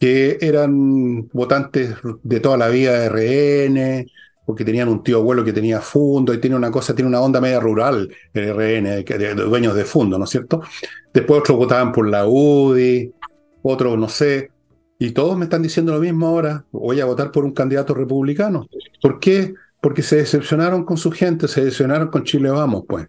que 0.00 0.38
eran 0.40 1.28
votantes 1.28 1.94
de 2.22 2.40
toda 2.40 2.56
la 2.56 2.68
vida 2.68 2.98
de 2.98 3.08
RN, 3.10 4.10
porque 4.46 4.64
tenían 4.64 4.88
un 4.88 5.04
tío 5.04 5.18
abuelo 5.18 5.44
que 5.44 5.52
tenía 5.52 5.80
fondo 5.80 6.32
y 6.32 6.38
tiene 6.38 6.56
una 6.56 6.70
cosa, 6.70 6.94
tiene 6.94 7.08
una 7.08 7.20
onda 7.20 7.40
media 7.40 7.60
rural, 7.60 8.10
el 8.32 8.54
RN, 8.54 9.04
dueños 9.36 9.74
de 9.74 9.84
fondo, 9.84 10.18
¿no 10.18 10.24
es 10.24 10.30
cierto? 10.30 10.62
Después 11.12 11.40
otros 11.40 11.58
votaban 11.58 11.92
por 11.92 12.08
la 12.08 12.26
UDI, 12.26 13.12
otros 13.62 13.98
no 13.98 14.08
sé, 14.08 14.50
y 14.98 15.10
todos 15.12 15.36
me 15.36 15.44
están 15.44 15.62
diciendo 15.62 15.92
lo 15.92 16.00
mismo 16.00 16.26
ahora, 16.26 16.64
voy 16.72 17.00
a 17.00 17.04
votar 17.04 17.30
por 17.30 17.44
un 17.44 17.52
candidato 17.52 17.92
republicano. 17.92 18.66
¿Por 19.02 19.20
qué? 19.20 19.52
Porque 19.82 20.02
se 20.02 20.16
decepcionaron 20.16 20.84
con 20.84 20.96
su 20.96 21.10
gente, 21.10 21.46
se 21.46 21.60
decepcionaron 21.60 22.08
con 22.08 22.24
Chile 22.24 22.50
Vamos, 22.50 22.84
pues. 22.88 23.06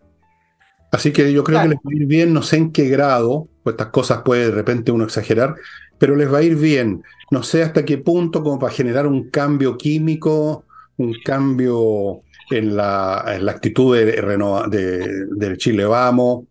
Así 0.92 1.12
que 1.14 1.32
yo 1.32 1.44
creo 1.44 1.62
que 1.62 1.70
les 1.70 1.78
va 1.78 1.90
a 1.90 1.96
ir 1.96 2.06
bien, 2.06 2.34
no 2.34 2.44
sé 2.44 2.58
en 2.58 2.72
qué 2.72 2.90
grado, 2.90 3.48
pues 3.64 3.76
estas 3.76 3.88
cosas 3.88 4.22
puede 4.24 4.48
de 4.48 4.52
repente 4.52 4.92
uno 4.92 5.06
exagerar, 5.06 5.56
pero 5.98 6.16
les 6.16 6.32
va 6.32 6.40
a 6.40 6.44
ir 6.44 6.56
bien. 6.56 7.02
No 7.32 7.44
sé 7.44 7.64
hasta 7.64 7.86
qué 7.86 7.98
punto 7.98 8.44
como 8.44 8.60
para 8.60 8.74
generar 8.74 9.08
un 9.08 9.30
cambio 9.30 9.78
químico, 9.78 10.66
un 10.98 11.16
cambio 11.24 12.24
en 12.50 12.76
la, 12.76 13.20
actitud 13.20 13.96
de, 13.96 14.22
de, 15.32 15.58
Chile 15.58 15.86
Vamos. 15.86 16.46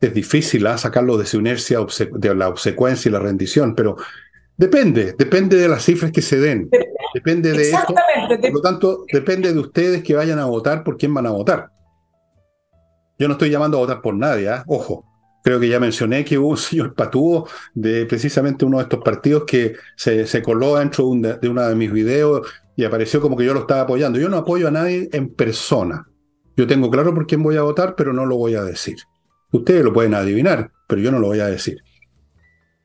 Es 0.00 0.14
difícil 0.14 0.66
¿ah? 0.68 0.78
sacarlo 0.78 1.18
de 1.18 1.26
su 1.26 1.38
inercia, 1.38 1.78
de 2.12 2.34
la 2.34 2.48
obsecuencia 2.48 3.08
y 3.08 3.12
la 3.12 3.18
rendición, 3.18 3.74
pero 3.74 3.96
depende, 4.56 5.14
depende 5.18 5.56
de 5.56 5.68
las 5.68 5.84
cifras 5.84 6.12
que 6.12 6.22
se 6.22 6.38
den. 6.38 6.70
Depende 7.12 7.52
de 7.52 7.62
esto. 7.62 7.94
Por 8.40 8.52
lo 8.52 8.60
tanto, 8.60 9.04
depende 9.12 9.52
de 9.52 9.58
ustedes 9.58 10.04
que 10.04 10.14
vayan 10.14 10.38
a 10.38 10.44
votar 10.44 10.84
por 10.84 10.96
quién 10.96 11.12
van 11.12 11.26
a 11.26 11.30
votar. 11.30 11.70
Yo 13.20 13.28
no 13.28 13.34
estoy 13.34 13.50
llamando 13.50 13.76
a 13.76 13.80
votar 13.80 14.00
por 14.00 14.14
nadie, 14.14 14.48
¿ah? 14.48 14.64
ojo. 14.66 15.04
Creo 15.44 15.60
que 15.60 15.68
ya 15.68 15.78
mencioné 15.78 16.24
que 16.24 16.38
hubo 16.38 16.48
un 16.48 16.56
señor 16.56 16.94
patúo 16.94 17.46
de 17.74 18.06
precisamente 18.06 18.64
uno 18.64 18.78
de 18.78 18.84
estos 18.84 19.00
partidos 19.04 19.44
que 19.44 19.74
se, 19.94 20.42
coló 20.42 20.76
dentro 20.76 21.04
de, 21.14 21.48
uno 21.48 21.68
de 21.68 21.74
mis 21.74 21.92
videos 21.92 22.48
y 22.76 22.84
apareció 22.84 23.20
como 23.20 23.36
que 23.36 23.44
yo 23.44 23.52
lo 23.52 23.60
estaba 23.60 23.82
apoyando. 23.82 24.18
Yo 24.18 24.30
no 24.30 24.38
apoyo 24.38 24.68
a 24.68 24.70
nadie 24.70 25.10
en 25.12 25.34
persona. 25.34 26.08
Yo 26.56 26.66
tengo 26.66 26.90
claro 26.90 27.14
por 27.14 27.26
quién 27.26 27.42
voy 27.42 27.58
a 27.58 27.62
votar, 27.62 27.94
pero 27.94 28.14
no 28.14 28.24
lo 28.24 28.36
voy 28.36 28.54
a 28.54 28.64
decir. 28.64 28.96
Ustedes 29.52 29.84
lo 29.84 29.92
pueden 29.92 30.14
adivinar, 30.14 30.70
pero 30.88 31.02
yo 31.02 31.12
no 31.12 31.18
lo 31.18 31.26
voy 31.26 31.40
a 31.40 31.46
decir. 31.46 31.78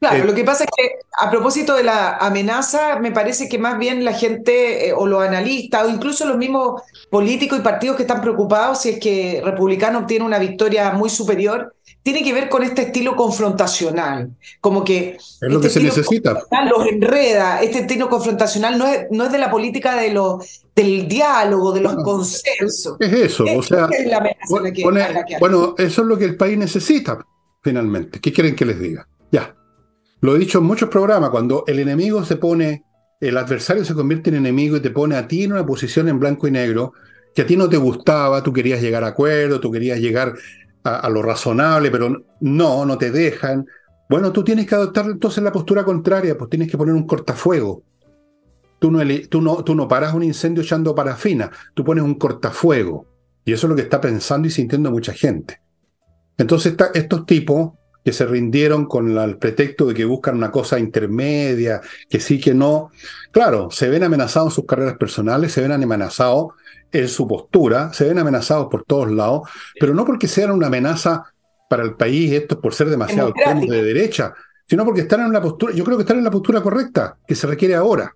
Claro, 0.10 0.24
eh, 0.24 0.28
lo 0.28 0.36
que 0.36 0.44
pasa 0.44 0.66
es 0.66 0.70
que 0.76 1.00
a 1.18 1.32
propósito 1.32 1.76
de 1.76 1.84
la 1.84 2.18
amenaza, 2.18 3.00
me 3.00 3.12
parece 3.12 3.50
que 3.50 3.58
más 3.58 3.80
bien 3.80 4.06
la 4.06 4.14
gente 4.14 4.90
eh, 4.90 4.94
o 4.94 5.08
los 5.08 5.24
analistas 5.24 5.86
o 5.86 5.90
incluso 5.90 6.26
los 6.26 6.38
mismos 6.38 6.84
políticos 7.10 7.58
y 7.58 7.64
partidos 7.64 7.96
que 7.98 8.04
están 8.04 8.22
preocupados 8.22 8.82
si 8.82 8.90
es 8.90 9.00
que 9.00 9.42
Republicano 9.44 10.00
obtiene 10.00 10.24
una 10.24 10.38
victoria 10.38 10.92
muy 10.92 11.10
superior, 11.10 11.74
tiene 12.04 12.24
que 12.24 12.34
ver 12.34 12.50
con 12.50 12.62
este 12.62 12.84
estilo 12.84 13.16
confrontacional, 13.16 14.30
como 14.62 14.84
que... 14.84 15.16
Es 15.16 15.38
lo 15.42 15.60
que 15.60 15.68
este 15.68 15.80
se 15.80 15.86
necesita. 15.88 16.34
Los 16.70 16.86
enreda, 16.86 17.64
este 17.64 17.80
estilo 17.80 18.08
confrontacional 18.08 18.78
no 18.78 18.86
es, 18.86 19.08
no 19.10 19.24
es 19.24 19.32
de 19.32 19.40
la 19.40 19.50
política 19.50 19.96
de 19.96 20.12
lo, 20.12 20.40
del 20.76 21.08
diálogo, 21.08 21.72
de 21.72 21.82
los 21.82 21.96
consensos. 21.96 22.98
Es 23.00 23.12
eso, 23.12 23.44
o 23.58 23.64
sea... 23.64 23.90
bueno, 25.40 25.74
eso 25.80 26.02
es 26.04 26.08
lo 26.08 26.16
que 26.16 26.26
el 26.26 26.38
país 26.38 26.60
necesita, 26.60 27.18
finalmente. 27.64 28.20
¿Qué 28.20 28.32
quieren 28.32 28.56
que 28.56 28.66
les 28.66 28.80
diga? 28.80 29.08
Ya. 29.32 29.56
Lo 30.22 30.36
he 30.36 30.40
dicho 30.40 30.60
en 30.60 30.66
muchos 30.66 30.90
programas, 30.90 31.30
cuando 31.30 31.64
el 31.68 31.80
enemigo 31.80 32.24
se 32.24 32.38
pone, 32.38 32.84
el 33.20 33.38
adversario 33.38 33.84
se 33.86 33.94
convierte 33.94 34.30
en 34.30 34.38
enemigo 34.38 34.78
y 34.78 34.82
te 34.82 34.92
pone 34.92 35.16
a 35.16 35.28
ti 35.28 35.44
en 35.44 35.54
una 35.54 35.66
posición 35.66 36.08
en 36.08 36.20
blanco 36.20 36.48
y 36.48 36.52
negro, 36.52 36.94
que 37.34 37.42
a 37.42 37.46
ti 37.46 37.58
no 37.58 37.70
te 37.70 37.78
gustaba, 37.78 38.42
tú 38.42 38.54
querías 38.54 38.82
llegar 38.82 39.04
a 39.04 39.08
acuerdo, 39.08 39.60
tú 39.60 39.72
querías 39.72 40.00
llegar 40.00 40.34
a, 40.84 41.10
lo 41.10 41.22
razonable, 41.22 41.92
pero 41.92 42.24
no, 42.40 42.86
no 42.86 42.98
te 42.98 43.12
dejan. 43.12 43.66
Bueno, 44.08 44.32
tú 44.32 44.44
tienes 44.44 44.68
que 44.68 44.76
adoptar 44.76 45.06
entonces 45.06 45.44
la 45.44 45.52
postura 45.52 45.84
contraria, 45.84 46.38
pues 46.38 46.50
tienes 46.50 46.70
que 46.70 46.78
poner 46.78 46.94
un 46.94 47.06
cortafuego. 47.06 47.84
Tú 48.80 48.92
no, 48.92 49.00
tú 49.30 49.42
no, 49.42 49.64
tú 49.64 49.76
no 49.76 49.88
paras 49.88 50.14
un 50.14 50.24
incendio 50.24 50.64
echando 50.64 50.94
parafina, 50.94 51.50
tú 51.74 51.84
pones 51.84 52.04
un 52.04 52.16
cortafuego. 52.16 53.08
Y 53.44 53.54
eso 53.54 53.68
es 53.68 53.70
lo 53.70 53.76
que 53.76 53.84
está 53.84 54.00
pensando 54.00 54.48
y 54.48 54.52
sintiendo 54.52 54.92
mucha 54.92 55.14
gente. 55.14 55.60
Entonces 56.38 56.76
estos 56.94 57.26
tipos 57.26 57.74
que 58.06 58.14
se 58.14 58.28
rindieron 58.28 58.86
con 58.86 59.18
el 59.18 59.38
pretexto 59.40 59.88
de 59.88 59.96
que 59.96 60.06
buscan 60.06 60.38
una 60.38 60.52
cosa 60.52 60.78
intermedia, 60.78 61.82
que 62.08 62.20
sí, 62.20 62.40
que 62.40 62.54
no, 62.54 62.92
claro, 63.32 63.72
se 63.72 63.90
ven 63.90 64.04
amenazados 64.04 64.52
en 64.52 64.56
sus 64.56 64.66
carreras 64.66 64.96
personales, 64.96 65.52
se 65.52 65.62
ven 65.62 65.72
amenazados 65.72 66.54
en 66.92 67.08
su 67.08 67.28
postura, 67.28 67.92
se 67.94 68.08
ven 68.08 68.20
amenazados 68.20 68.68
por 68.68 68.84
todos 68.84 69.12
lados, 69.12 69.50
pero 69.80 69.96
no 69.96 70.06
porque 70.06 70.28
sean 70.28 70.52
una 70.52 70.68
amenaza 70.68 71.24
para 71.68 71.82
el 71.82 71.96
país, 71.96 72.32
esto 72.32 72.62
por 72.62 72.76
ser 72.76 72.92
demasiado 72.92 73.34
de 73.68 73.84
derecha, 73.84 74.36
sino 74.68 74.86
porque 74.86 75.02
están 75.02 75.22
en 75.22 75.26
una 75.26 75.42
postura, 75.42 75.74
yo 75.74 75.84
creo 75.84 75.98
que 75.98 76.04
están 76.04 76.20
en 76.20 76.26
la 76.26 76.32
postura 76.32 76.62
correcta, 76.62 77.18
que 77.28 77.34
se 77.34 77.48
requiere 77.48 77.74
ahora. 77.74 78.16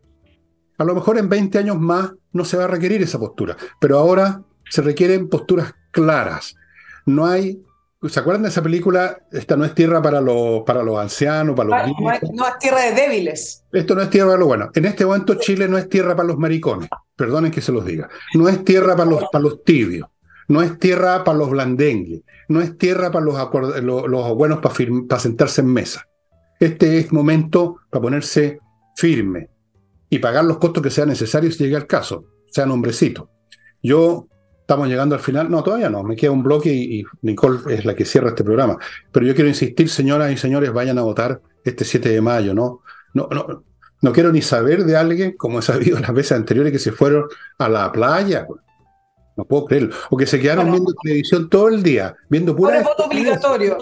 A 0.78 0.84
lo 0.84 0.94
mejor 0.94 1.18
en 1.18 1.28
20 1.28 1.58
años 1.58 1.80
más 1.80 2.12
no 2.32 2.46
se 2.46 2.58
va 2.58 2.66
a 2.66 2.68
requerir 2.68 3.02
esa 3.02 3.18
postura, 3.18 3.58
pero 3.82 3.98
ahora 3.98 4.44
se 4.70 4.84
requieren 4.84 5.30
posturas 5.30 5.74
claras. 5.90 6.56
No 7.08 7.26
hay 7.26 7.64
¿Se 8.08 8.20
acuerdan 8.22 8.44
de 8.44 8.50
esa 8.50 8.64
película? 8.64 9.20
Esta 9.30 9.58
no 9.58 9.66
es 9.66 9.76
tierra 9.76 10.02
para 10.02 10.22
los, 10.22 10.64
para 10.64 10.84
los 10.84 10.98
ancianos, 10.98 11.54
para 11.54 11.84
los 11.84 12.00
no, 12.00 12.10
no, 12.34 12.48
es, 12.48 12.58
tierra 12.60 12.82
de 12.84 12.94
débiles. 12.94 13.66
Esto 13.74 13.94
no 13.94 14.02
es 14.02 14.10
tierra 14.10 14.28
para 14.28 14.40
los 14.40 14.48
buenos. 14.48 14.70
En 14.74 14.86
este 14.86 15.06
momento 15.06 15.36
Chile 15.36 15.68
no 15.68 15.78
es 15.78 15.90
tierra 15.90 16.16
para 16.16 16.30
los 16.30 16.38
maricones. 16.38 16.88
Perdonen 17.18 17.52
que 17.52 17.60
se 17.60 17.74
los 17.74 17.84
diga. 17.84 18.08
No 18.36 18.48
es 18.48 18.64
tierra 18.64 18.96
para 18.96 19.10
los, 19.10 19.26
para 19.30 19.44
los 19.44 19.66
tibios. 19.66 20.08
No 20.48 20.62
es 20.62 20.80
tierra 20.80 21.26
para 21.26 21.38
los 21.38 21.50
blandengues. 21.50 22.22
No 22.48 22.62
es 22.62 22.78
tierra 22.78 23.12
para 23.12 23.26
los, 23.26 23.84
los, 23.84 24.36
buenos 24.36 24.60
para, 24.60 24.74
para 25.08 25.20
sentarse 25.20 25.60
en 25.60 25.68
mesa. 25.68 26.08
Este 26.58 27.00
es 27.00 27.12
momento 27.12 27.82
para 27.90 28.02
ponerse 28.02 28.60
firme 28.96 29.50
y 30.10 30.20
pagar 30.20 30.46
los 30.46 30.58
costos 30.58 30.82
que 30.82 30.90
sean 30.90 31.10
necesarios 31.10 31.56
si 31.56 31.66
llegue 31.66 31.76
al 31.76 31.86
caso. 31.86 32.24
Sean 32.50 32.72
hombrecitos. 32.72 33.28
Yo 33.84 34.28
Estamos 34.70 34.88
llegando 34.88 35.16
al 35.16 35.22
final. 35.22 35.50
No, 35.50 35.64
todavía 35.64 35.90
no. 35.90 36.04
Me 36.04 36.16
queda 36.16 36.30
un 36.30 36.44
bloque 36.44 36.72
y, 36.72 37.04
Nicole 37.24 37.74
es 37.74 37.86
la 37.86 37.96
que 37.96 38.06
cierra 38.06 38.30
este 38.30 38.44
programa. 38.44 38.78
Pero 39.12 39.26
yo 39.26 39.34
quiero 39.34 39.50
insistir, 39.50 39.90
señoras 39.90 40.32
y 40.32 40.38
señores, 40.38 40.72
vayan 40.72 41.00
a 41.00 41.02
votar 41.02 41.42
este 41.64 41.84
7 41.84 42.08
de 42.08 42.22
mayo, 42.22 42.54
¿no? 42.54 42.84
No, 43.16 43.28
no, 43.32 43.64
no 44.00 44.12
quiero 44.12 44.32
ni 44.32 44.44
saber 44.44 44.84
de 44.84 44.96
alguien, 44.96 45.36
como 45.38 45.58
he 45.58 45.62
sabido 45.64 46.00
las 46.00 46.14
veces 46.14 46.34
anteriores, 46.34 46.72
que 46.72 46.78
se 46.78 46.92
fueron 46.92 47.26
a 47.58 47.68
la 47.68 47.92
playa. 47.92 48.46
No 49.36 49.44
puedo 49.44 49.66
creerlo. 49.66 49.96
O 50.12 50.18
que 50.18 50.28
se 50.28 50.40
quedaron 50.40 50.70
viendo 50.70 50.94
televisión 51.02 51.50
todo 51.50 51.70
el 51.70 51.82
día, 51.82 52.16
viendo 52.30 52.56
pura. 52.56 52.84
voto 52.84 53.06
obligatorio. 53.06 53.76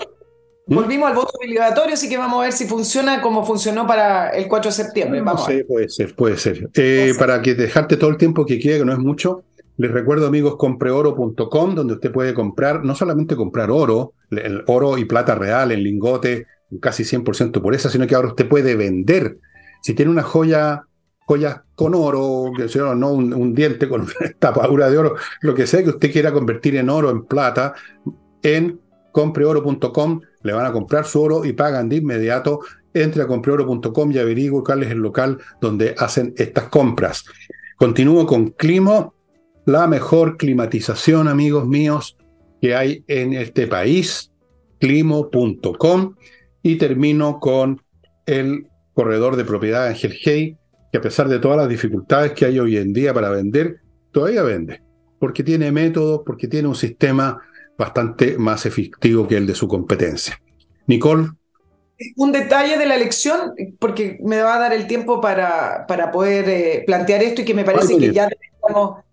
¿Mm? 0.68 0.76
Volvimos 0.76 1.10
al 1.10 1.16
voto 1.16 1.34
obligatorio, 1.38 1.96
así 1.96 2.08
que 2.08 2.18
vamos 2.18 2.40
a 2.40 2.44
ver 2.44 2.54
si 2.54 2.66
funciona 2.66 3.22
como 3.22 3.46
funcionó 3.46 3.86
para 3.86 4.30
el 4.30 4.48
4 4.48 4.72
de 4.72 4.74
septiembre. 4.74 5.20
Vamos 5.20 5.48
sí, 5.48 5.66
puede 5.66 5.90
ser, 5.90 6.16
puede 6.16 6.38
ser. 6.38 6.70
Eh, 6.76 7.14
para 7.20 7.42
que 7.42 7.56
dejarte 7.56 7.98
todo 7.98 8.10
el 8.10 8.16
tiempo 8.16 8.46
que 8.46 8.58
quiera, 8.58 8.78
que 8.78 8.86
no 8.86 8.94
es 8.94 9.00
mucho, 9.00 9.44
les 9.78 9.92
recuerdo, 9.92 10.26
amigos, 10.26 10.56
compreoro.com, 10.58 11.76
donde 11.76 11.94
usted 11.94 12.12
puede 12.12 12.34
comprar, 12.34 12.84
no 12.84 12.96
solamente 12.96 13.36
comprar 13.36 13.70
oro, 13.70 14.14
el 14.32 14.64
oro 14.66 14.98
y 14.98 15.06
plata 15.06 15.36
real 15.36 15.72
en 15.72 15.84
lingote, 15.84 16.48
casi 16.82 17.04
100% 17.04 17.62
por 17.62 17.76
esa, 17.76 17.90
sino 17.90 18.08
que 18.08 18.16
ahora 18.16 18.30
usted 18.30 18.50
puede 18.50 18.76
vender. 18.76 19.38
Si 19.84 19.94
tiene 19.94 20.12
una 20.12 20.24
joya, 20.24 20.88
joya 21.28 21.64
con 21.76 21.94
oro, 21.94 22.52
no 22.96 23.12
un, 23.12 23.34
un 23.34 23.54
diente 23.54 23.88
con 23.88 24.02
una 24.02 24.14
tapadura 24.40 24.90
de 24.90 24.98
oro, 24.98 25.16
lo 25.42 25.54
que 25.54 25.68
sea 25.68 25.84
que 25.84 25.90
usted 25.90 26.12
quiera 26.12 26.34
convertir 26.34 26.76
en 26.76 26.90
oro, 26.90 27.12
en 27.12 27.26
plata, 27.26 27.76
en 28.42 28.82
compreoro.com, 29.12 30.22
le 30.42 30.54
van 30.54 30.66
a 30.66 30.72
comprar 30.72 31.06
su 31.06 31.22
oro 31.22 31.46
y 31.46 31.54
pagan 31.54 31.88
de 31.88 31.98
inmediato. 31.98 32.62
Entre 32.94 33.22
a 33.22 33.28
compreoro.com 33.28 34.12
y 34.12 34.18
averigüe 34.18 34.64
cuál 34.64 34.82
es 34.82 34.90
el 34.90 34.98
local 34.98 35.38
donde 35.62 35.94
hacen 36.00 36.34
estas 36.36 36.64
compras. 36.70 37.26
Continúo 37.78 38.26
con 38.26 38.50
Climo, 38.52 39.14
la 39.68 39.86
mejor 39.86 40.38
climatización, 40.38 41.28
amigos 41.28 41.68
míos, 41.68 42.18
que 42.62 42.74
hay 42.74 43.04
en 43.08 43.34
este 43.34 43.68
país, 43.68 44.32
climo.com. 44.80 46.16
Y 46.64 46.78
termino 46.78 47.40
con 47.42 47.82
el 48.26 48.68
corredor 48.94 49.36
de 49.36 49.44
propiedad 49.44 49.88
Ángel 49.88 50.16
Hey, 50.24 50.58
que 50.90 50.98
a 50.98 51.02
pesar 51.02 51.28
de 51.28 51.40
todas 51.40 51.58
las 51.58 51.68
dificultades 51.68 52.32
que 52.32 52.46
hay 52.46 52.60
hoy 52.60 52.78
en 52.78 52.94
día 52.94 53.14
para 53.14 53.30
vender, 53.30 53.82
todavía 54.14 54.42
vende, 54.42 54.82
porque 55.20 55.44
tiene 55.44 55.70
métodos, 55.70 56.22
porque 56.26 56.48
tiene 56.48 56.70
un 56.70 56.76
sistema 56.76 57.42
bastante 57.78 58.38
más 58.38 58.66
efectivo 58.66 59.28
que 59.28 59.36
el 59.36 59.46
de 59.46 59.54
su 59.54 59.68
competencia. 59.68 60.42
Nicole. 60.88 61.28
Un 62.16 62.32
detalle 62.32 62.78
de 62.78 62.86
la 62.86 62.96
elección, 62.96 63.54
porque 63.80 64.18
me 64.24 64.42
va 64.42 64.56
a 64.56 64.60
dar 64.60 64.74
el 64.74 64.88
tiempo 64.88 65.20
para, 65.20 65.86
para 65.88 66.10
poder 66.10 66.48
eh, 66.48 66.84
plantear 66.88 67.22
esto 67.22 67.42
y 67.42 67.46
que 67.46 67.54
me 67.54 67.66
parece 67.66 67.98
que 67.98 68.14
ya 68.14 68.30
debemos 68.30 69.07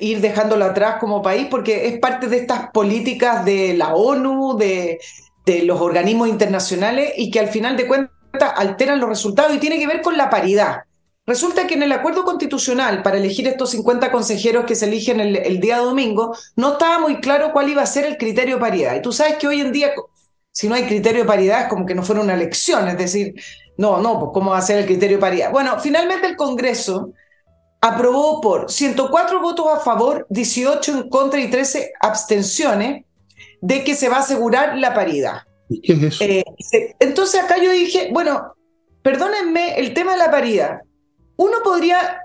ir 0.00 0.20
dejándolo 0.20 0.64
atrás 0.64 0.96
como 1.00 1.22
país, 1.22 1.48
porque 1.50 1.88
es 1.88 1.98
parte 1.98 2.28
de 2.28 2.38
estas 2.38 2.70
políticas 2.70 3.44
de 3.44 3.74
la 3.74 3.94
ONU, 3.94 4.56
de, 4.56 4.98
de 5.46 5.62
los 5.62 5.80
organismos 5.80 6.28
internacionales 6.28 7.12
y 7.16 7.30
que 7.30 7.40
al 7.40 7.48
final 7.48 7.76
de 7.76 7.86
cuentas 7.86 8.52
alteran 8.56 9.00
los 9.00 9.08
resultados 9.08 9.54
y 9.54 9.58
tiene 9.58 9.78
que 9.78 9.86
ver 9.86 10.02
con 10.02 10.16
la 10.16 10.30
paridad. 10.30 10.82
Resulta 11.26 11.66
que 11.66 11.74
en 11.74 11.82
el 11.82 11.92
acuerdo 11.92 12.24
constitucional 12.24 13.02
para 13.02 13.16
elegir 13.16 13.48
estos 13.48 13.70
50 13.70 14.12
consejeros 14.12 14.66
que 14.66 14.74
se 14.74 14.86
eligen 14.86 15.20
el, 15.20 15.60
día 15.60 15.78
domingo, 15.78 16.36
no 16.56 16.72
estaba 16.72 16.98
muy 16.98 17.20
claro 17.20 17.50
cuál 17.52 17.70
iba 17.70 17.82
a 17.82 17.86
ser 17.86 18.04
el 18.04 18.18
criterio 18.18 18.56
de 18.56 18.60
paridad. 18.60 18.94
Y 18.96 19.02
tú 19.02 19.10
sabes 19.10 19.36
que 19.36 19.48
hoy 19.48 19.60
en 19.60 19.72
día, 19.72 19.90
si 20.52 20.68
no 20.68 20.74
hay 20.74 20.84
criterio 20.84 21.22
de 21.22 21.26
paridad, 21.26 21.62
es 21.62 21.68
como 21.68 21.86
que 21.86 21.94
no 21.94 22.02
fuera 22.02 22.20
una 22.20 22.34
elección, 22.34 22.88
es 22.88 22.98
decir, 22.98 23.34
no, 23.78 24.02
no, 24.02 24.18
pues 24.18 24.30
¿cómo 24.34 24.50
va 24.50 24.58
a 24.58 24.62
ser 24.62 24.78
el 24.80 24.86
criterio 24.86 25.16
de 25.16 25.20
paridad? 25.20 25.50
Bueno, 25.50 25.80
finalmente 25.80 26.26
el 26.26 26.36
Congreso 26.36 27.12
aprobó 27.84 28.40
por 28.40 28.70
104 28.70 29.40
votos 29.42 29.66
a 29.70 29.80
favor, 29.80 30.26
18 30.30 30.92
en 30.92 31.08
contra 31.10 31.40
y 31.40 31.50
13 31.50 31.92
abstenciones 32.00 33.04
de 33.60 33.84
que 33.84 33.94
se 33.94 34.08
va 34.08 34.16
a 34.16 34.20
asegurar 34.20 34.78
la 34.78 34.94
paridad. 34.94 35.42
¿Y 35.68 35.80
qué 35.82 35.92
es 35.92 36.02
eso? 36.02 36.24
Eh, 36.24 36.44
entonces 36.98 37.42
acá 37.42 37.56
yo 37.62 37.70
dije, 37.70 38.08
bueno, 38.12 38.54
perdónenme 39.02 39.78
el 39.78 39.92
tema 39.92 40.12
de 40.12 40.18
la 40.18 40.30
paridad 40.30 40.80
uno 41.36 41.58
podría 41.62 42.20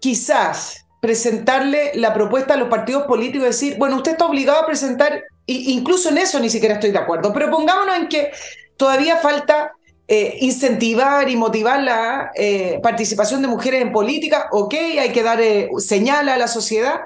quizás 0.00 0.86
presentarle 1.00 1.92
la 1.94 2.12
propuesta 2.12 2.54
a 2.54 2.56
los 2.56 2.68
partidos 2.68 3.04
políticos 3.04 3.44
y 3.44 3.50
decir, 3.50 3.76
bueno, 3.78 3.96
usted 3.96 4.12
está 4.12 4.26
obligado 4.26 4.60
a 4.60 4.66
presentar, 4.66 5.22
incluso 5.46 6.10
en 6.10 6.18
eso 6.18 6.38
ni 6.40 6.50
siquiera 6.50 6.74
estoy 6.74 6.90
de 6.90 6.98
acuerdo, 6.98 7.32
pero 7.32 7.50
pongámonos 7.50 7.96
en 7.96 8.08
que 8.08 8.30
todavía 8.76 9.16
falta 9.16 9.72
eh, 10.12 10.38
incentivar 10.40 11.28
y 11.28 11.36
motivar 11.36 11.80
la 11.84 12.32
eh, 12.34 12.80
participación 12.82 13.42
de 13.42 13.46
mujeres 13.46 13.80
en 13.80 13.92
política, 13.92 14.48
ok, 14.50 14.74
hay 14.98 15.12
que 15.12 15.22
dar 15.22 15.40
eh, 15.40 15.68
señal 15.78 16.28
a 16.28 16.36
la 16.36 16.48
sociedad. 16.48 17.02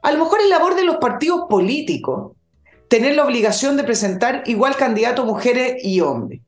A 0.00 0.12
lo 0.12 0.24
mejor 0.24 0.40
es 0.40 0.48
labor 0.48 0.74
de 0.74 0.84
los 0.84 0.96
partidos 0.96 1.42
políticos 1.50 2.32
tener 2.88 3.16
la 3.16 3.26
obligación 3.26 3.76
de 3.76 3.84
presentar 3.84 4.44
igual 4.46 4.76
candidato 4.76 5.26
mujeres 5.26 5.84
y 5.84 6.00
hombres. 6.00 6.40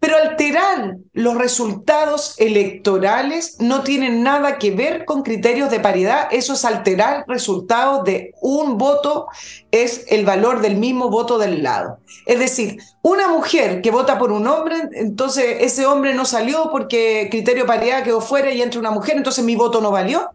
Pero 0.00 0.16
alterar 0.16 0.96
los 1.12 1.36
resultados 1.36 2.34
electorales 2.38 3.56
no 3.58 3.82
tiene 3.82 4.10
nada 4.10 4.58
que 4.58 4.70
ver 4.70 5.04
con 5.04 5.22
criterios 5.22 5.70
de 5.70 5.80
paridad. 5.80 6.28
Eso 6.30 6.52
es 6.52 6.64
alterar 6.64 7.24
resultados 7.26 8.04
de 8.04 8.32
un 8.40 8.78
voto, 8.78 9.26
es 9.72 10.04
el 10.08 10.24
valor 10.24 10.60
del 10.60 10.76
mismo 10.76 11.10
voto 11.10 11.38
del 11.38 11.62
lado. 11.62 11.98
Es 12.26 12.38
decir, 12.38 12.78
una 13.02 13.28
mujer 13.28 13.80
que 13.80 13.90
vota 13.90 14.18
por 14.18 14.30
un 14.30 14.46
hombre, 14.46 14.76
entonces 14.92 15.56
ese 15.60 15.86
hombre 15.86 16.14
no 16.14 16.24
salió 16.24 16.70
porque 16.70 17.28
criterio 17.30 17.64
de 17.64 17.68
paridad 17.68 18.04
quedó 18.04 18.20
fuera 18.20 18.52
y 18.52 18.62
entra 18.62 18.78
una 18.78 18.90
mujer, 18.90 19.16
entonces 19.16 19.44
mi 19.44 19.56
voto 19.56 19.80
no 19.80 19.90
valió. 19.90 20.30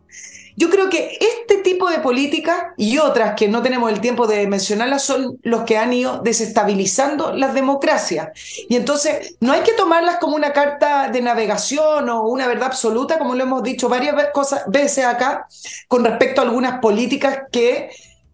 Yo 0.56 0.70
creo 0.70 0.90
que 0.90 1.18
este 1.20 1.58
tipo 1.64 1.90
de 1.90 2.00
políticas 2.00 2.58
y 2.78 2.98
otras 3.00 3.36
que 3.36 3.48
no 3.48 3.62
tenemos 3.62 3.92
el 3.92 4.02
tiempo 4.02 4.28
de 4.28 4.46
mencionarlas 4.48 5.04
son 5.04 5.40
los 5.42 5.64
que 5.64 5.78
han 5.78 5.94
ido 5.94 6.22
desestabilizando 6.22 7.34
las 7.34 7.54
democracias. 7.54 8.30
Y 8.70 8.76
entonces 8.76 9.36
no 9.40 9.52
hay 9.52 9.62
que 9.62 9.74
tomarlas 9.74 10.18
como 10.18 10.36
una 10.36 10.54
carta 10.54 11.10
de 11.10 11.22
navegación 11.22 12.10
o 12.10 12.24
una 12.24 12.48
verdad 12.48 12.68
absoluta, 12.68 13.18
como 13.18 13.36
lo 13.36 13.44
hemos 13.44 13.64
dicho 13.64 13.90
varias 13.90 14.16
veces 14.68 15.06
acá, 15.06 15.48
con 15.88 16.04
respecto 16.06 16.42
a 16.42 16.44
algunas 16.44 16.80
políticas 16.80 17.40
que 17.52 17.90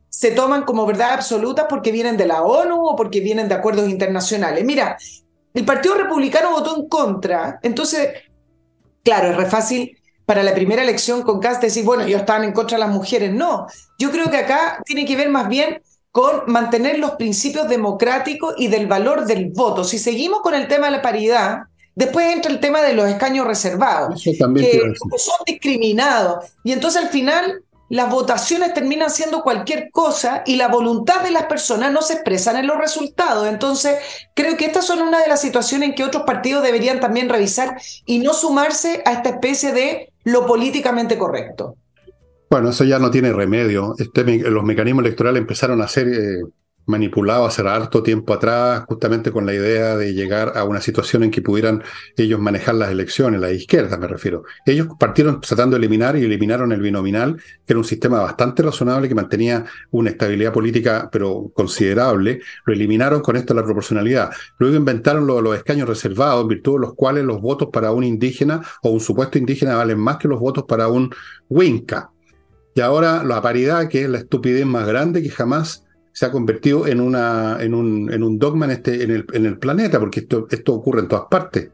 se 0.09 0.31
toman 0.31 0.63
como 0.63 0.85
verdad 0.85 1.13
absoluta 1.13 1.67
porque 1.67 1.91
vienen 1.91 2.17
de 2.17 2.25
la 2.25 2.41
ONU 2.41 2.87
o 2.87 2.95
porque 2.95 3.21
vienen 3.21 3.47
de 3.47 3.55
acuerdos 3.55 3.87
internacionales. 3.87 4.65
Mira, 4.65 4.97
el 5.53 5.65
Partido 5.65 5.95
Republicano 5.95 6.51
votó 6.51 6.75
en 6.75 6.87
contra, 6.87 7.59
entonces, 7.63 8.09
claro, 9.03 9.29
es 9.29 9.37
re 9.37 9.45
fácil 9.45 9.98
para 10.29 10.43
la 10.43 10.53
primera 10.53 10.83
elección 10.83 11.23
con 11.23 11.39
Cast 11.39 11.59
decir, 11.59 11.83
bueno, 11.83 12.03
ellos 12.03 12.19
estaban 12.19 12.43
en 12.43 12.51
contra 12.51 12.77
de 12.77 12.85
las 12.85 12.93
mujeres. 12.93 13.33
No, 13.33 13.65
yo 13.97 14.11
creo 14.11 14.29
que 14.29 14.37
acá 14.37 14.79
tiene 14.85 15.03
que 15.03 15.15
ver 15.15 15.27
más 15.27 15.49
bien 15.49 15.81
con 16.11 16.43
mantener 16.45 16.99
los 16.99 17.13
principios 17.13 17.67
democráticos 17.67 18.53
y 18.55 18.67
del 18.67 18.85
valor 18.85 19.25
del 19.25 19.49
voto. 19.49 19.83
Si 19.83 19.97
seguimos 19.97 20.41
con 20.41 20.53
el 20.53 20.67
tema 20.67 20.85
de 20.85 20.91
la 20.91 21.01
paridad, 21.01 21.61
después 21.95 22.31
entra 22.31 22.51
el 22.51 22.59
tema 22.59 22.83
de 22.83 22.93
los 22.93 23.09
escaños 23.09 23.47
reservados, 23.47 24.21
que 24.23 24.93
son 25.17 25.37
discriminados. 25.47 26.45
Y 26.63 26.73
entonces 26.73 27.01
al 27.01 27.09
final 27.09 27.63
las 27.89 28.09
votaciones 28.11 28.73
terminan 28.73 29.09
siendo 29.09 29.41
cualquier 29.41 29.89
cosa 29.91 30.43
y 30.45 30.55
la 30.55 30.67
voluntad 30.67 31.23
de 31.23 31.31
las 31.31 31.45
personas 31.45 31.91
no 31.91 32.01
se 32.01 32.13
expresan 32.13 32.57
en 32.57 32.67
los 32.67 32.77
resultados. 32.77 33.47
Entonces, 33.47 33.97
creo 34.35 34.55
que 34.57 34.65
estas 34.65 34.85
son 34.85 35.01
una 35.01 35.21
de 35.21 35.27
las 35.27 35.41
situaciones 35.41 35.89
en 35.89 35.95
que 35.95 36.03
otros 36.03 36.23
partidos 36.23 36.63
deberían 36.63 36.99
también 36.99 37.29
revisar 37.29 37.77
y 38.05 38.19
no 38.19 38.33
sumarse 38.33 39.01
a 39.05 39.13
esta 39.13 39.29
especie 39.29 39.73
de 39.73 40.13
lo 40.23 40.45
políticamente 40.45 41.17
correcto. 41.17 41.75
Bueno, 42.49 42.69
eso 42.69 42.83
ya 42.83 42.97
no 42.99 43.11
tiene 43.11 43.31
remedio. 43.31 43.95
Este, 43.97 44.23
los 44.49 44.63
mecanismos 44.63 45.05
electorales 45.05 45.41
empezaron 45.41 45.81
a 45.81 45.87
ser 45.87 46.07
eh, 46.07 46.41
manipulado 46.89 47.45
hace 47.45 47.61
harto 47.61 48.03
tiempo 48.03 48.33
atrás, 48.33 48.83
justamente 48.87 49.31
con 49.31 49.45
la 49.45 49.53
idea 49.53 49.95
de 49.95 50.13
llegar 50.13 50.53
a 50.57 50.63
una 50.63 50.81
situación 50.81 51.23
en 51.23 51.31
que 51.31 51.41
pudieran 51.41 51.83
ellos 52.17 52.39
manejar 52.39 52.75
las 52.75 52.89
elecciones, 52.89 53.39
la 53.39 53.51
izquierda 53.51 53.97
me 53.97 54.07
refiero. 54.07 54.43
Ellos 54.65 54.87
partieron 54.99 55.39
tratando 55.39 55.75
de 55.75 55.79
eliminar 55.79 56.17
y 56.17 56.25
eliminaron 56.25 56.71
el 56.71 56.81
binominal, 56.81 57.37
que 57.37 57.73
era 57.73 57.77
un 57.77 57.85
sistema 57.85 58.21
bastante 58.21 58.63
razonable 58.63 59.07
que 59.07 59.15
mantenía 59.15 59.65
una 59.91 60.09
estabilidad 60.09 60.51
política, 60.51 61.09
pero 61.11 61.51
considerable. 61.53 62.41
Lo 62.65 62.73
eliminaron 62.73 63.21
con 63.21 63.35
esto 63.35 63.53
la 63.53 63.63
proporcionalidad. 63.63 64.31
Luego 64.57 64.75
inventaron 64.75 65.27
los 65.27 65.55
escaños 65.55 65.87
reservados, 65.87 66.41
en 66.41 66.47
virtud 66.47 66.73
de 66.73 66.79
los 66.79 66.95
cuales 66.95 67.23
los 67.23 67.39
votos 67.39 67.69
para 67.71 67.91
un 67.91 68.03
indígena 68.03 68.61
o 68.81 68.89
un 68.89 68.99
supuesto 68.99 69.37
indígena 69.37 69.75
valen 69.75 69.99
más 69.99 70.17
que 70.17 70.27
los 70.27 70.39
votos 70.39 70.65
para 70.67 70.87
un 70.87 71.13
Winca. 71.49 72.11
Y 72.75 72.81
ahora 72.81 73.23
la 73.23 73.41
paridad, 73.41 73.87
que 73.89 74.03
es 74.03 74.09
la 74.09 74.19
estupidez 74.19 74.65
más 74.65 74.87
grande 74.87 75.21
que 75.21 75.29
jamás 75.29 75.85
se 76.11 76.25
ha 76.25 76.31
convertido 76.31 76.87
en, 76.87 76.99
una, 76.99 77.57
en, 77.59 77.73
un, 77.73 78.11
en 78.11 78.23
un 78.23 78.37
dogma 78.39 78.65
en, 78.65 78.71
este, 78.71 79.03
en, 79.03 79.11
el, 79.11 79.25
en 79.33 79.45
el 79.45 79.57
planeta, 79.57 79.99
porque 79.99 80.21
esto, 80.21 80.47
esto 80.49 80.73
ocurre 80.73 81.01
en 81.01 81.07
todas 81.07 81.25
partes. 81.29 81.69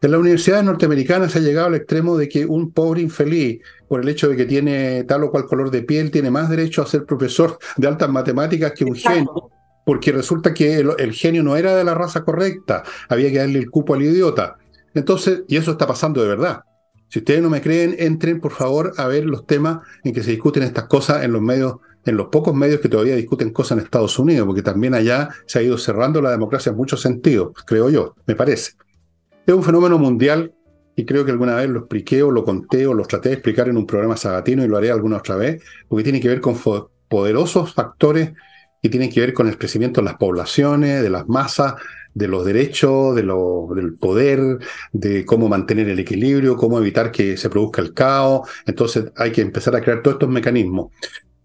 En 0.00 0.12
las 0.12 0.20
universidades 0.20 0.64
norteamericanas 0.64 1.32
se 1.32 1.40
ha 1.40 1.42
llegado 1.42 1.66
al 1.66 1.74
extremo 1.74 2.16
de 2.16 2.28
que 2.28 2.46
un 2.46 2.70
pobre 2.70 3.00
infeliz, 3.00 3.60
por 3.88 4.00
el 4.00 4.08
hecho 4.08 4.28
de 4.28 4.36
que 4.36 4.44
tiene 4.44 5.02
tal 5.04 5.24
o 5.24 5.30
cual 5.30 5.46
color 5.46 5.72
de 5.72 5.82
piel, 5.82 6.12
tiene 6.12 6.30
más 6.30 6.48
derecho 6.48 6.82
a 6.82 6.86
ser 6.86 7.04
profesor 7.04 7.58
de 7.76 7.88
altas 7.88 8.08
matemáticas 8.08 8.72
que 8.72 8.84
un 8.84 8.94
genio, 8.94 9.50
porque 9.84 10.12
resulta 10.12 10.54
que 10.54 10.76
el, 10.76 11.12
genio 11.12 11.42
no 11.42 11.56
era 11.56 11.74
de 11.74 11.82
la 11.82 11.94
raza 11.94 12.22
correcta, 12.22 12.84
había 13.08 13.32
que 13.32 13.38
darle 13.38 13.58
el 13.58 13.70
cupo 13.70 13.94
al 13.94 14.02
idiota. 14.02 14.56
Entonces, 14.94 15.42
y 15.48 15.56
eso 15.56 15.72
está 15.72 15.88
pasando 15.88 16.22
de 16.22 16.28
verdad. 16.28 16.60
Si 17.08 17.18
ustedes 17.18 17.42
no 17.42 17.50
me 17.50 17.60
creen, 17.60 17.96
entren 17.98 18.40
por 18.40 18.52
favor 18.52 18.92
a 18.98 19.08
ver 19.08 19.24
los 19.24 19.46
temas 19.46 19.80
en 20.04 20.12
que 20.12 20.22
se 20.22 20.30
discuten 20.30 20.62
estas 20.62 20.84
cosas 20.84 21.24
en 21.24 21.32
los 21.32 21.42
medios 21.42 21.76
en 22.08 22.16
los 22.16 22.28
pocos 22.28 22.54
medios 22.54 22.80
que 22.80 22.88
todavía 22.88 23.16
discuten 23.16 23.50
cosas 23.50 23.78
en 23.78 23.84
Estados 23.84 24.18
Unidos, 24.18 24.46
porque 24.46 24.62
también 24.62 24.94
allá 24.94 25.28
se 25.46 25.58
ha 25.58 25.62
ido 25.62 25.76
cerrando 25.76 26.22
la 26.22 26.30
democracia 26.30 26.70
en 26.70 26.76
muchos 26.76 27.00
sentidos, 27.00 27.52
creo 27.66 27.90
yo, 27.90 28.14
me 28.26 28.34
parece. 28.34 28.72
Es 29.46 29.54
un 29.54 29.62
fenómeno 29.62 29.98
mundial 29.98 30.52
y 30.96 31.04
creo 31.04 31.24
que 31.24 31.30
alguna 31.30 31.54
vez 31.54 31.68
lo 31.68 31.80
expliqué 31.80 32.22
o 32.22 32.30
lo 32.30 32.44
conté 32.44 32.86
o 32.86 32.94
lo 32.94 33.04
traté 33.04 33.28
de 33.28 33.34
explicar 33.36 33.68
en 33.68 33.76
un 33.76 33.86
programa 33.86 34.16
sabatino 34.16 34.64
y 34.64 34.68
lo 34.68 34.76
haré 34.76 34.90
alguna 34.90 35.18
otra 35.18 35.36
vez, 35.36 35.62
porque 35.86 36.02
tiene 36.02 36.20
que 36.20 36.28
ver 36.28 36.40
con 36.40 36.56
poderosos 37.08 37.74
factores 37.74 38.32
que 38.82 38.88
tienen 38.88 39.10
que 39.10 39.20
ver 39.20 39.34
con 39.34 39.48
el 39.48 39.58
crecimiento 39.58 40.00
de 40.00 40.06
las 40.06 40.16
poblaciones, 40.16 41.02
de 41.02 41.10
las 41.10 41.28
masas, 41.28 41.74
de 42.14 42.28
los 42.28 42.44
derechos, 42.44 43.14
de 43.14 43.22
lo, 43.22 43.68
del 43.74 43.94
poder, 43.94 44.58
de 44.92 45.24
cómo 45.24 45.48
mantener 45.48 45.88
el 45.88 45.98
equilibrio, 45.98 46.56
cómo 46.56 46.78
evitar 46.78 47.12
que 47.12 47.36
se 47.36 47.50
produzca 47.50 47.82
el 47.82 47.94
caos. 47.94 48.48
Entonces 48.66 49.12
hay 49.16 49.30
que 49.30 49.42
empezar 49.42 49.76
a 49.76 49.80
crear 49.80 50.02
todos 50.02 50.16
estos 50.16 50.28
mecanismos. 50.28 50.92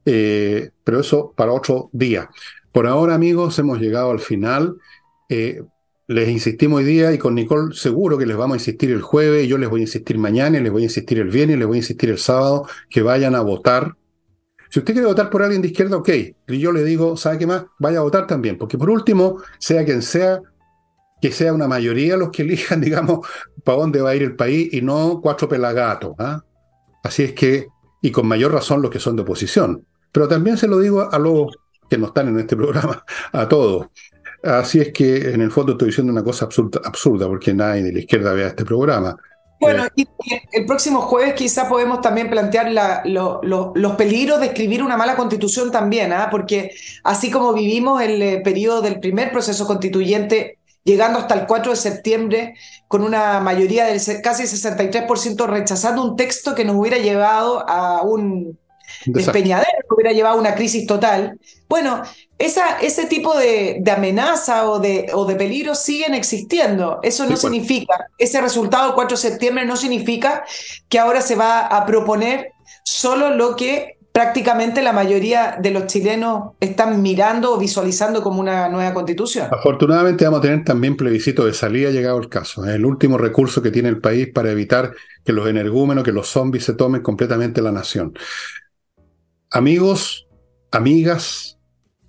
Eh, 0.06 0.72
pero 0.84 1.00
eso 1.00 1.34
para 1.36 1.54
otro 1.54 1.90
día. 1.94 2.30
Por 2.72 2.88
ahora, 2.88 3.16
amigos, 3.16 3.58
hemos 3.60 3.80
llegado 3.80 4.12
al 4.12 4.20
final. 4.20 4.78
Eh, 5.30 5.62
les 6.08 6.30
insistimos 6.30 6.80
hoy 6.80 6.86
día 6.86 7.14
y 7.14 7.18
con 7.18 7.34
Nicole 7.34 7.74
seguro 7.74 8.18
que 8.18 8.26
les 8.26 8.36
vamos 8.36 8.56
a 8.56 8.58
insistir 8.58 8.92
el 8.92 9.02
jueves, 9.02 9.48
yo 9.48 9.58
les 9.58 9.70
voy 9.70 9.82
a 9.82 9.84
insistir 9.84 10.18
mañana, 10.18 10.58
y 10.58 10.62
les 10.62 10.72
voy 10.72 10.82
a 10.82 10.86
insistir 10.86 11.20
el 11.20 11.30
viernes, 11.30 11.58
les 11.58 11.68
voy 11.68 11.78
a 11.78 11.80
insistir 11.80 12.10
el 12.10 12.18
sábado, 12.18 12.68
que 12.90 13.02
vayan 13.02 13.36
a 13.36 13.42
votar. 13.42 13.96
Si 14.70 14.80
usted 14.80 14.94
quiere 14.94 15.08
votar 15.08 15.30
por 15.30 15.44
alguien 15.44 15.62
de 15.62 15.70
izquierda, 15.70 15.98
ok. 15.98 16.10
Y 16.48 16.60
yo 16.60 16.72
le 16.72 16.84
digo, 16.84 17.16
¿sabe 17.16 17.38
qué 17.38 17.48
más? 17.48 17.66
Vaya 17.80 18.00
a 18.00 18.02
votar 18.02 18.28
también, 18.28 18.58
porque 18.58 18.78
por 18.78 18.90
último, 18.90 19.42
sea 19.60 19.86
quien 19.86 20.02
sea, 20.02 20.42
que 21.22 21.32
sea 21.32 21.54
una 21.54 21.68
mayoría 21.68 22.18
los 22.18 22.32
que 22.32 22.42
elijan, 22.42 22.82
digamos, 22.82 23.26
para 23.64 23.78
dónde 23.78 24.02
va 24.02 24.10
a 24.10 24.16
ir 24.16 24.24
el 24.24 24.36
país 24.36 24.74
y 24.74 24.82
no 24.82 25.22
cuatro 25.22 25.48
pelagatos. 25.48 26.16
¿ah? 26.20 26.44
Así 27.04 27.24
es 27.24 27.34
que, 27.34 27.68
y 28.02 28.12
con 28.12 28.28
mayor 28.28 28.52
razón 28.52 28.82
los 28.82 28.92
que 28.92 29.00
son 29.00 29.16
de 29.16 29.22
oposición. 29.22 29.86
Pero 30.14 30.28
también 30.30 30.56
se 30.56 30.68
lo 30.68 30.80
digo 30.80 31.10
a 31.12 31.20
los 31.20 31.48
que 31.90 31.98
no 31.98 32.08
están 32.08 32.30
en 32.30 32.40
este 32.40 32.56
programa, 32.56 33.04
a 33.34 33.50
todos. 33.50 33.88
Así 34.44 34.80
es 34.80 34.94
que 34.94 35.32
en 35.32 35.42
el 35.42 35.52
fondo 35.52 35.74
estoy 35.74 35.88
diciendo 35.88 36.14
una 36.14 36.24
cosa 36.24 36.46
absurda, 36.46 37.28
porque 37.28 37.54
nadie 37.54 37.84
de 37.84 37.92
la 37.92 38.00
izquierda 38.00 38.34
vea 38.34 38.48
este 38.48 38.64
programa. 38.64 39.18
Bueno, 39.60 39.86
el 40.52 40.66
próximo 40.66 41.02
jueves 41.02 41.36
quizá 41.36 41.70
podemos 41.70 42.02
también 42.02 42.30
plantear 42.30 42.72
los 43.06 43.96
peligros 43.96 44.42
de 44.42 44.48
escribir 44.48 44.84
una 44.84 44.98
mala 44.98 45.16
constitución 45.16 45.72
también, 45.72 46.12
¿ah? 46.12 46.28
porque 46.30 46.76
así 47.04 47.32
como 47.32 47.54
vivimos 47.54 48.02
el 48.02 48.22
eh, 48.22 48.42
periodo 48.44 48.82
del 48.82 49.00
primer 49.00 49.32
proceso 49.32 49.66
constituyente, 49.66 50.58
llegando 50.84 51.20
hasta 51.20 51.36
el 51.36 51.48
4 51.48 51.72
de 51.72 51.78
septiembre 51.78 52.56
con 52.90 53.04
una 53.04 53.40
mayoría 53.40 53.86
del 53.86 54.02
casi 54.22 54.44
63% 54.44 55.48
rechazando 55.48 56.04
un 56.04 56.18
texto 56.18 56.54
que 56.54 56.66
nos 56.66 56.76
hubiera 56.76 56.98
llevado 56.98 57.64
a 57.66 58.02
un 58.02 58.60
despeñadero, 59.06 59.72
hubiera 59.90 60.12
llevado 60.12 60.38
a 60.38 60.40
una 60.40 60.56
crisis 60.56 60.86
total. 60.88 61.40
Bueno, 61.68 62.04
esa, 62.38 62.80
ese 62.80 63.06
tipo 63.06 63.38
de, 63.38 63.84
amenaza 63.92 64.70
o 64.70 64.80
de, 64.80 65.10
o 65.14 65.26
de 65.26 65.36
peligro 65.36 65.76
siguen 65.76 66.14
existiendo. 66.14 67.00
Eso 67.04 67.26
no 67.26 67.38
significa, 67.38 68.08
ese 68.18 68.42
resultado 68.42 68.86
del 68.86 68.96
4 68.96 69.18
de 69.18 69.22
septiembre 69.22 69.66
no 69.66 69.76
significa 69.76 70.44
que 70.90 71.00
ahora 71.00 71.22
se 71.22 71.36
va 71.36 71.62
a 71.62 71.86
proponer 71.86 72.52
solo 72.84 73.36
lo 73.36 73.56
que 73.56 73.98
prácticamente 74.14 74.84
la 74.84 74.94
mayoría 74.94 75.58
de 75.60 75.72
los 75.72 75.88
chilenos 75.88 76.52
están 76.60 77.02
mirando 77.02 77.54
o 77.54 77.58
visualizando 77.58 78.22
como 78.22 78.40
una 78.40 78.70
nueva 78.70 78.94
constitución. 78.94 79.48
Afortunadamente 79.52 80.24
vamos 80.24 80.40
a 80.40 80.44
tener 80.44 80.64
también 80.64 80.96
plebiscito 80.96 81.46
de 81.46 81.54
salida 81.54 81.90
llegado 81.90 82.20
el 82.20 82.30
caso. 82.30 82.64
Es 82.64 82.76
el 82.76 82.86
último 82.86 83.18
recurso 83.18 83.62
que 83.64 83.72
tiene 83.72 83.90
el 83.90 84.00
país 84.00 84.30
para 84.32 84.52
evitar 84.52 84.94
que 85.26 85.34
los 85.34 85.48
energúmenos, 85.48 86.04
que 86.04 86.12
los 86.12 86.28
zombies 86.28 86.64
se 86.64 86.74
tomen 86.74 87.02
completamente 87.02 87.62
la 87.64 87.72
nación. 87.72 88.14
Amigos, 89.56 90.28
amigas, 90.72 91.60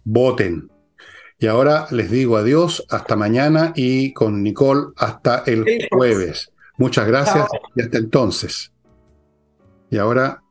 voten. 0.02 0.70
Y 1.38 1.46
ahora 1.46 1.86
les 1.90 2.10
digo 2.10 2.38
adiós, 2.38 2.86
hasta 2.88 3.16
mañana 3.16 3.74
y 3.76 4.14
con 4.14 4.42
Nicole 4.42 4.94
hasta 4.96 5.42
el 5.44 5.86
jueves. 5.90 6.50
Muchas 6.78 7.06
gracias 7.06 7.46
y 7.76 7.82
hasta 7.82 7.98
entonces. 7.98 8.72
Y 9.90 9.98
ahora 9.98 10.42